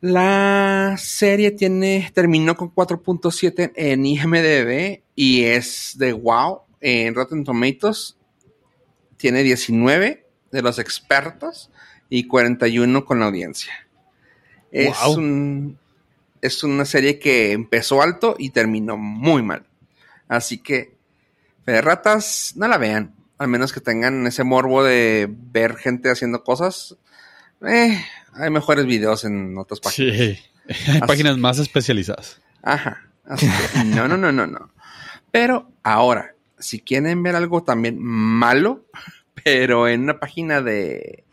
la 0.00 0.96
serie 0.98 1.50
tiene 1.50 2.10
terminó 2.14 2.56
con 2.56 2.72
4.7 2.74 3.72
en 3.74 4.06
IMDb 4.06 5.02
y 5.14 5.44
es 5.44 5.94
de 5.98 6.12
wow 6.12 6.62
en 6.80 7.14
Rotten 7.14 7.44
Tomatoes 7.44 8.16
tiene 9.16 9.42
19 9.42 10.26
de 10.52 10.62
los 10.62 10.78
expertos 10.78 11.70
y 12.08 12.26
41 12.26 13.04
con 13.04 13.20
la 13.20 13.26
audiencia. 13.26 13.72
Es 14.70 14.96
Wow. 15.04 15.14
un 15.16 15.78
es 16.40 16.62
una 16.62 16.84
serie 16.84 17.18
que 17.18 17.52
empezó 17.52 18.00
alto 18.00 18.36
y 18.38 18.50
terminó 18.50 18.96
muy 18.96 19.42
mal. 19.42 19.66
Así 20.28 20.58
que 20.58 20.96
Fe 21.64 21.72
de 21.72 21.80
ratas, 21.82 22.54
no 22.56 22.66
la 22.68 22.78
vean. 22.78 23.14
Al 23.38 23.48
menos 23.48 23.72
que 23.72 23.80
tengan 23.80 24.26
ese 24.26 24.42
morbo 24.44 24.82
de 24.82 25.28
ver 25.30 25.76
gente 25.76 26.10
haciendo 26.10 26.42
cosas. 26.44 26.96
Eh, 27.66 28.02
hay 28.34 28.50
mejores 28.50 28.86
videos 28.86 29.24
en 29.24 29.58
otras 29.58 29.80
páginas. 29.80 30.16
Sí. 30.16 30.38
Hay 30.92 31.00
páginas 31.00 31.38
más 31.38 31.58
especializadas. 31.58 32.40
Ajá. 32.62 33.08
Así 33.24 33.46
que, 33.46 33.84
no, 33.84 34.06
no, 34.06 34.16
no, 34.16 34.32
no, 34.32 34.46
no. 34.46 34.70
Pero 35.30 35.70
ahora, 35.82 36.34
si 36.58 36.80
quieren 36.80 37.22
ver 37.22 37.36
algo 37.36 37.62
también 37.62 37.98
malo, 38.00 38.84
pero 39.44 39.88
en 39.88 40.02
una 40.02 40.20
página 40.20 40.60
de 40.62 41.24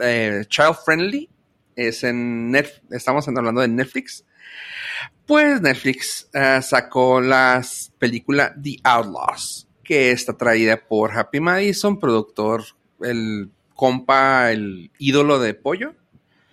eh, 0.00 0.44
child 0.48 0.76
friendly, 0.84 1.28
es 1.74 2.04
en 2.04 2.50
Netflix, 2.50 2.82
estamos 2.90 3.26
hablando 3.28 3.60
de 3.60 3.68
Netflix. 3.68 4.24
Pues 5.26 5.60
Netflix 5.60 6.28
eh, 6.32 6.60
sacó 6.62 7.20
la 7.20 7.64
película 7.98 8.54
The 8.62 8.76
Outlaws, 8.84 9.68
que 9.82 10.10
está 10.10 10.36
traída 10.36 10.76
por 10.76 11.16
Happy 11.16 11.40
Madison, 11.40 11.98
productor, 11.98 12.64
el 13.02 13.50
compa, 13.74 14.50
el 14.52 14.90
ídolo 14.98 15.38
de 15.38 15.54
pollo. 15.54 15.94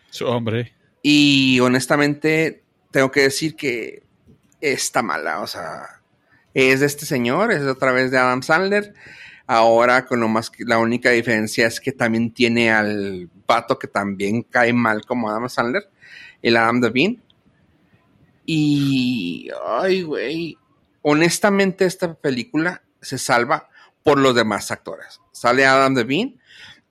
Su 0.10 0.28
hombre. 0.28 0.74
Y 1.02 1.60
honestamente, 1.60 2.64
tengo 2.92 3.12
que 3.12 3.22
decir 3.22 3.56
que 3.56 4.04
está 4.62 5.02
mala. 5.02 5.42
O 5.42 5.48
sea, 5.48 6.02
es 6.54 6.80
de 6.80 6.86
este 6.86 7.06
señor, 7.06 7.52
es 7.52 7.64
otra 7.64 7.92
vez 7.92 8.12
de 8.12 8.18
Adam 8.18 8.44
Sandler. 8.44 8.94
Ahora, 9.46 10.06
con 10.06 10.20
lo 10.20 10.28
más 10.30 10.52
la 10.60 10.78
única 10.78 11.10
diferencia 11.12 11.68
es 11.68 11.80
que 11.80 11.92
también 11.92 12.32
tiene 12.32 12.72
al 12.72 13.30
pato 13.46 13.78
que 13.78 13.88
también 13.88 14.44
cae 14.44 14.72
mal 14.72 15.06
como 15.06 15.30
Adam 15.30 15.50
Sandler, 15.50 15.90
el 16.42 16.58
Adam 16.58 16.80
Devine. 16.80 17.20
Y, 18.46 19.50
ay, 19.66 20.04
güey, 20.04 20.58
honestamente 21.02 21.86
esta 21.86 22.14
película 22.14 22.84
se 23.02 23.18
salva 23.18 23.70
por 24.04 24.18
los 24.18 24.36
demás 24.36 24.72
actores. 24.72 25.20
Sale 25.32 25.66
Adam 25.66 25.94
Devine, 25.94 26.38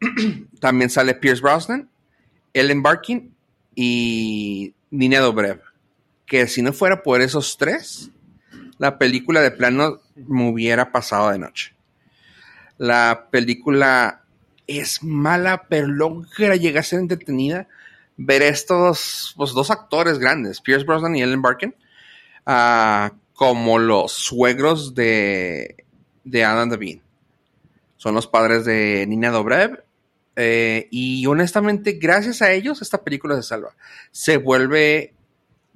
también 0.60 0.90
sale 0.90 1.14
Pierce 1.14 1.42
Brosnan, 1.42 1.90
Ellen 2.52 2.82
Barkin 2.82 3.34
y 3.74 4.74
Nina 4.90 5.20
Dobrev. 5.20 5.60
Que 6.26 6.46
si 6.46 6.62
no 6.62 6.72
fuera 6.72 7.02
por 7.02 7.20
esos 7.20 7.58
tres, 7.58 8.10
la 8.78 8.98
película 8.98 9.40
de 9.40 9.50
plano 9.50 10.00
me 10.14 10.48
hubiera 10.48 10.92
pasado 10.92 11.30
de 11.30 11.38
noche. 11.38 11.74
La 12.82 13.28
película 13.30 14.24
es 14.66 15.04
mala, 15.04 15.68
pero 15.68 15.86
logra 15.86 16.56
llegar 16.56 16.80
a 16.80 16.82
ser 16.82 16.98
entretenida. 16.98 17.68
Ver 18.16 18.42
estos 18.42 19.34
pues, 19.36 19.52
dos 19.52 19.70
actores 19.70 20.18
grandes, 20.18 20.60
Pierce 20.60 20.84
Brosnan 20.84 21.14
y 21.14 21.22
Ellen 21.22 21.42
Barkin, 21.42 21.76
ah, 22.44 23.12
como 23.34 23.78
los 23.78 24.10
suegros 24.10 24.96
de, 24.96 25.84
de 26.24 26.44
Adam 26.44 26.70
Devine. 26.70 27.00
Son 27.98 28.16
los 28.16 28.26
padres 28.26 28.64
de 28.64 29.06
Nina 29.06 29.30
Dobrev 29.30 29.84
Eh, 30.34 30.88
y 30.90 31.24
honestamente, 31.26 31.92
gracias 31.92 32.42
a 32.42 32.50
ellos, 32.50 32.82
esta 32.82 33.04
película 33.04 33.36
se 33.36 33.44
salva. 33.44 33.76
Se 34.10 34.38
vuelve 34.38 35.14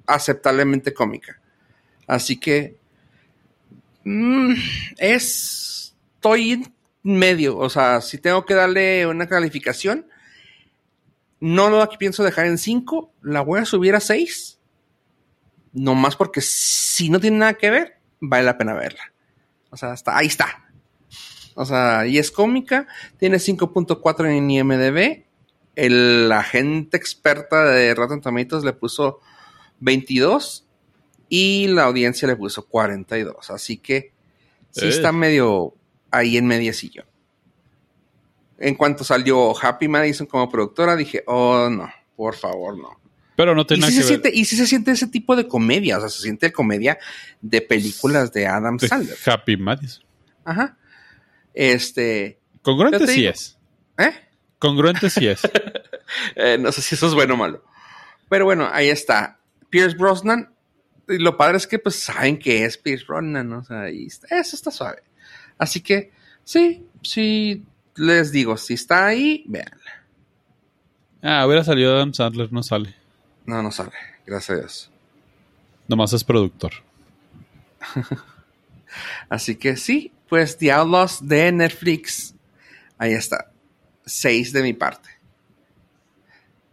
aceptablemente 0.05 0.93
cómica. 0.93 1.39
Así 2.05 2.37
que 2.37 2.75
mm, 4.03 4.55
es 4.97 5.77
estoy 6.17 6.67
medio, 7.15 7.57
o 7.57 7.69
sea, 7.69 8.01
si 8.01 8.17
tengo 8.17 8.45
que 8.45 8.53
darle 8.53 9.07
una 9.07 9.27
calificación, 9.27 10.07
no 11.39 11.69
lo 11.69 11.81
aquí 11.81 11.97
pienso 11.97 12.23
dejar 12.23 12.47
en 12.47 12.57
5, 12.57 13.13
la 13.21 13.41
voy 13.41 13.59
a 13.59 13.65
subir 13.65 13.95
a 13.95 13.99
6. 13.99 14.59
Nomás 15.73 16.15
porque 16.15 16.41
si 16.41 17.09
no 17.09 17.19
tiene 17.19 17.37
nada 17.37 17.53
que 17.53 17.69
ver, 17.69 17.97
vale 18.19 18.43
la 18.43 18.57
pena 18.57 18.73
verla. 18.73 19.13
O 19.69 19.77
sea, 19.77 19.91
hasta 19.91 20.17
ahí 20.17 20.27
está. 20.27 20.65
O 21.55 21.65
sea, 21.65 22.05
y 22.07 22.17
es 22.17 22.31
cómica, 22.31 22.87
tiene 23.17 23.37
5.4 23.37 24.25
en 24.29 24.49
IMDb. 24.49 25.25
El 25.75 26.31
agente 26.31 26.97
experta 26.97 27.65
de 27.65 27.93
Rotten 27.93 28.21
Tomatoes 28.21 28.63
le 28.63 28.73
puso 28.73 29.19
22 29.79 30.65
y 31.29 31.67
la 31.67 31.83
audiencia 31.83 32.27
le 32.27 32.35
puso 32.35 32.65
42. 32.67 33.51
Así 33.51 33.77
que 33.77 34.13
sí 34.71 34.85
Eh. 34.85 34.89
está 34.89 35.11
medio 35.11 35.75
ahí 36.11 36.37
en 36.37 36.45
mediecillo. 36.47 37.05
En 38.59 38.75
cuanto 38.75 39.03
salió 39.03 39.53
Happy 39.59 39.87
Madison 39.87 40.25
como 40.27 40.49
productora, 40.49 40.95
dije, 40.95 41.23
oh 41.27 41.69
no, 41.69 41.91
por 42.15 42.35
favor, 42.35 42.77
no. 42.77 42.99
Pero 43.35 43.53
no 43.53 43.67
tiene 43.67 43.85
Y 43.85 43.89
sí, 43.91 43.97
que 43.97 44.03
se 44.03 44.09
ver. 44.13 44.21
siente, 44.21 44.31
y 44.39 44.45
sí 44.45 44.55
se 44.55 44.65
siente 44.65 44.91
ese 44.91 45.07
tipo 45.07 45.35
de 45.35 45.47
comedia, 45.47 45.97
o 45.97 45.99
sea, 45.99 46.09
se 46.09 46.21
siente 46.23 46.51
comedia 46.51 46.97
de 47.39 47.61
películas 47.61 48.33
de 48.33 48.47
Adam 48.47 48.79
Sandler. 48.79 49.15
Happy 49.27 49.57
Madison. 49.57 50.03
Ajá. 50.43 50.75
Este, 51.53 52.39
Congruente 52.63 53.05
sí 53.07 53.21
digo- 53.21 53.31
es. 53.31 53.57
¿eh? 53.97 54.11
Congruente 54.59 55.09
sí 55.09 55.27
es. 55.27 55.41
Eh, 56.37 56.57
no 56.57 56.71
sé 56.71 56.81
si 56.81 56.95
eso 56.95 57.05
es 57.07 57.13
bueno 57.13 57.33
o 57.33 57.37
malo. 57.37 57.65
Pero 58.29 58.45
bueno, 58.45 58.69
ahí 58.71 58.87
está. 58.87 59.41
Pierce 59.69 59.97
Brosnan. 59.97 60.53
Y 61.09 61.17
lo 61.17 61.35
padre 61.35 61.57
es 61.57 61.67
que 61.67 61.79
pues 61.79 61.95
saben 61.99 62.39
que 62.39 62.63
es 62.63 62.77
Pierce 62.77 63.03
Brosnan, 63.05 63.49
¿no? 63.49 63.57
O 63.59 63.63
sea, 63.65 63.91
y 63.91 64.05
eso 64.07 64.23
está 64.55 64.71
suave. 64.71 65.03
Así 65.57 65.81
que, 65.81 66.11
sí, 66.43 66.85
sí, 67.01 67.63
les 67.95 68.31
digo, 68.31 68.57
si 68.57 68.75
está 68.75 69.07
ahí, 69.07 69.43
vean. 69.47 69.71
Ah, 71.21 71.45
hubiera 71.45 71.63
salido 71.63 71.95
Adam 71.95 72.13
Sandler, 72.13 72.51
no 72.53 72.63
sale. 72.63 72.95
No, 73.45 73.63
no 73.63 73.71
sale, 73.71 73.93
gracias 74.25 74.49
a 74.49 74.59
Dios. 74.59 74.91
Nomás 75.87 76.13
es 76.13 76.23
productor. 76.23 76.73
Así 79.29 79.55
que 79.55 79.77
sí, 79.77 80.11
pues 80.29 80.57
The 80.57 80.71
Outlaws 80.71 81.27
de 81.27 81.51
Netflix. 81.51 82.35
Ahí 82.97 83.13
está. 83.13 83.51
Seis 84.05 84.53
de 84.53 84.63
mi 84.63 84.73
parte. 84.73 85.09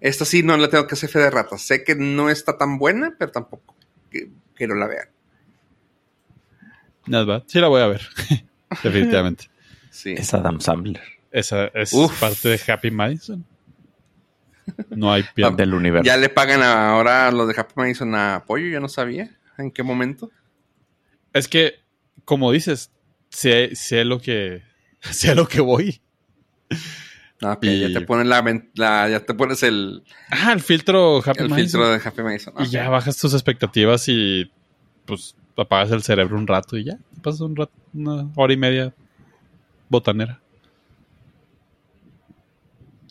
Esta 0.00 0.24
sí 0.24 0.42
no 0.42 0.56
le 0.56 0.68
tengo 0.68 0.86
que 0.86 0.94
hacer 0.94 1.08
fe 1.08 1.20
de 1.20 1.30
rata. 1.30 1.56
Sé 1.58 1.84
que 1.84 1.94
no 1.94 2.28
está 2.28 2.58
tan 2.58 2.78
buena, 2.78 3.14
pero 3.18 3.32
tampoco 3.32 3.74
que 4.10 4.66
no 4.66 4.74
la 4.74 4.86
vean. 4.86 5.08
Bad. 7.06 7.44
Sí 7.46 7.60
la 7.60 7.68
voy 7.68 7.82
a 7.82 7.86
ver. 7.86 8.02
Definitivamente. 8.82 9.48
Sí. 9.90 10.12
Es 10.18 10.34
Adam 10.34 10.60
Sandler. 10.60 11.00
Esa 11.30 11.66
es 11.68 11.92
Uf. 11.92 12.18
parte 12.20 12.48
de 12.48 12.60
Happy 12.72 12.90
Madison. 12.90 13.44
No 14.90 15.12
hay 15.12 15.22
pierde. 15.34 15.54
Del 15.56 15.72
universo. 15.74 16.04
Ya 16.04 16.16
le 16.16 16.28
pagan 16.28 16.64
ahora 16.64 17.30
los 17.30 17.46
de 17.46 17.54
Happy 17.56 17.74
Madison 17.76 18.12
a 18.16 18.34
apoyo, 18.36 18.66
yo 18.66 18.80
no 18.80 18.88
sabía 18.88 19.30
en 19.56 19.70
qué 19.70 19.84
momento. 19.84 20.32
Es 21.32 21.46
que, 21.46 21.74
como 22.24 22.50
dices, 22.50 22.90
sé, 23.30 23.76
sé 23.76 24.04
lo 24.04 24.20
que 24.20 24.62
sé 25.00 25.30
a 25.30 25.34
lo 25.36 25.46
que 25.46 25.60
voy. 25.60 26.00
Y- 27.62 27.80
ya 27.92 28.00
te 28.00 28.04
ponen 28.06 28.28
la, 28.28 28.42
ven- 28.42 28.70
la- 28.74 29.08
ya 29.08 29.20
te 29.20 29.34
pones 29.34 29.62
el, 29.62 30.02
Ah, 30.30 30.52
el 30.52 30.60
filtro 30.60 31.18
Happy 31.18 31.42
el 31.42 31.50
Madison. 31.50 31.80
filtro 31.82 31.88
de 31.92 32.00
Happy 32.08 32.22
Madison. 32.22 32.54
Y 32.58 32.66
ya 32.68 32.88
bajas 32.88 33.16
tus 33.18 33.32
expectativas 33.34 34.08
y 34.08 34.50
pues 35.04 35.36
apagas 35.62 35.90
el 35.92 36.02
cerebro 36.02 36.36
un 36.36 36.46
rato 36.46 36.76
y 36.76 36.84
ya. 36.84 36.98
Pasas 37.22 37.40
un 37.42 37.56
rato, 37.56 37.72
una 37.92 38.28
hora 38.36 38.52
y 38.52 38.56
media 38.56 38.94
botanera. 39.88 40.40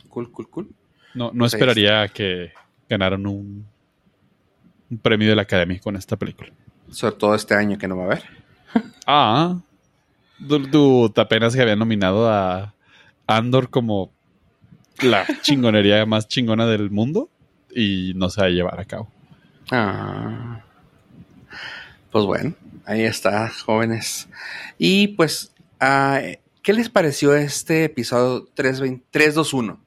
Cool, 0.10 0.32
cool, 0.32 0.50
cool. 0.50 0.68
No, 1.14 1.32
no 1.32 1.40
Pues 1.40 1.54
esperaría 1.54 2.08
que 2.10 2.52
ganaran 2.90 3.26
un, 3.26 3.66
un 4.90 4.98
premio 5.00 5.30
de 5.30 5.36
la 5.36 5.44
Academia 5.44 5.80
con 5.80 5.96
esta 5.96 6.18
película. 6.18 6.52
Sobre 6.92 7.16
todo 7.16 7.36
este 7.36 7.56
año 7.56 7.78
que 7.78 7.88
no 7.88 7.98
va 7.98 8.04
a 8.04 8.06
haber. 8.08 8.24
Ah, 9.06 9.60
du- 10.40 11.12
apenas 11.18 11.56
que 11.56 11.62
había 11.62 11.76
nominado 11.76 12.28
a 12.32 12.74
Andor 13.28 13.70
como 13.70 14.12
la 15.02 15.26
chingonería 15.42 16.06
más 16.08 16.28
chingona 16.28 16.66
del 16.66 16.90
mundo 16.90 17.30
y 17.76 18.14
no 18.16 18.30
se 18.30 18.42
va 18.42 18.48
a 18.48 18.50
llevar 18.50 18.80
a 18.80 18.86
cabo. 18.86 19.10
Ah. 19.72 20.64
Pues 22.14 22.26
bueno, 22.26 22.54
ahí 22.86 23.02
está, 23.02 23.50
jóvenes. 23.50 24.30
Y 24.78 25.08
pues, 25.10 25.52
ah, 25.80 26.22
¿qué 26.62 26.74
les 26.74 26.88
pareció 26.88 27.36
este 27.36 27.86
episodio 27.86 28.48
320 28.54 29.04
321? 29.10 29.80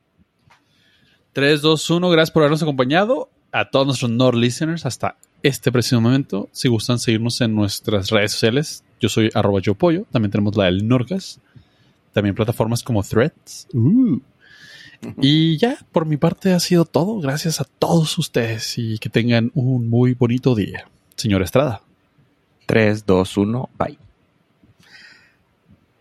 3, 1.33 1.63
2, 1.63 1.91
1, 1.91 2.11
gracias 2.11 2.33
por 2.33 2.43
habernos 2.43 2.65
acompañado. 2.65 3.31
A 3.53 3.71
todos 3.71 3.87
nuestros 3.87 4.11
Nord 4.11 4.35
listeners 4.35 4.85
hasta 4.87 5.17
este 5.45 5.71
preciso 5.71 6.01
momento. 6.01 6.49
Si 6.51 6.67
gustan 6.67 6.99
seguirnos 6.99 7.41
en 7.43 7.55
nuestras 7.55 8.11
redes 8.11 8.33
sociales, 8.33 8.83
yo 8.99 9.09
soy 9.09 9.31
arroba 9.33 9.61
yo 9.61 9.77
pollo. 9.77 10.05
También 10.11 10.33
tenemos 10.33 10.57
la 10.57 10.65
del 10.65 10.89
Norcas. 10.89 11.39
También 12.13 12.35
plataformas 12.35 12.83
como 12.83 13.05
Threads. 13.05 13.69
Uh. 13.73 14.19
Y 15.23 15.59
ya, 15.59 15.79
por 15.93 16.07
mi 16.07 16.17
parte 16.17 16.53
ha 16.53 16.59
sido 16.59 16.87
todo. 16.87 17.21
Gracias 17.21 17.61
a 17.61 17.65
todos 17.65 18.19
ustedes 18.19 18.79
y 18.79 18.99
que 18.99 19.11
tengan 19.11 19.53
un 19.55 19.89
muy 19.89 20.15
bonito 20.15 20.57
día. 20.57 20.89
Señor 21.15 21.43
Estrada. 21.43 21.86
3, 22.67 23.07
2, 23.07 23.37
1, 23.37 23.71
bye. 23.79 23.99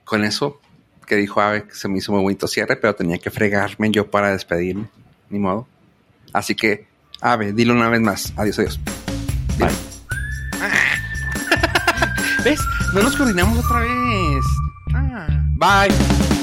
Con 0.04 0.24
eso 0.24 0.60
que 1.06 1.16
dijo 1.16 1.40
Ave, 1.42 1.66
que 1.68 1.76
se 1.76 1.88
me 1.88 2.00
hizo 2.00 2.12
muy 2.12 2.22
bonito 2.22 2.48
cierre, 2.48 2.76
pero 2.76 2.96
tenía 2.96 3.18
que 3.18 3.30
fregarme 3.30 3.92
yo 3.92 4.10
para 4.10 4.32
despedirme. 4.32 4.90
Ni 5.30 5.40
modo. 5.40 5.68
Así 6.34 6.56
que, 6.56 6.88
Ave, 7.22 7.54
dilo 7.54 7.74
una 7.74 7.90
vez 7.90 8.02
más. 8.02 8.34
Adiós, 8.36 8.60
adiós. 8.60 8.80
Bye. 9.58 9.70
¿Ves? 12.44 12.60
No 12.94 13.04
nos 13.04 13.16
coordinamos 13.16 13.64
otra 13.64 13.80
vez. 13.80 14.46
Ah. 14.94 15.28
Bye. 15.58 16.35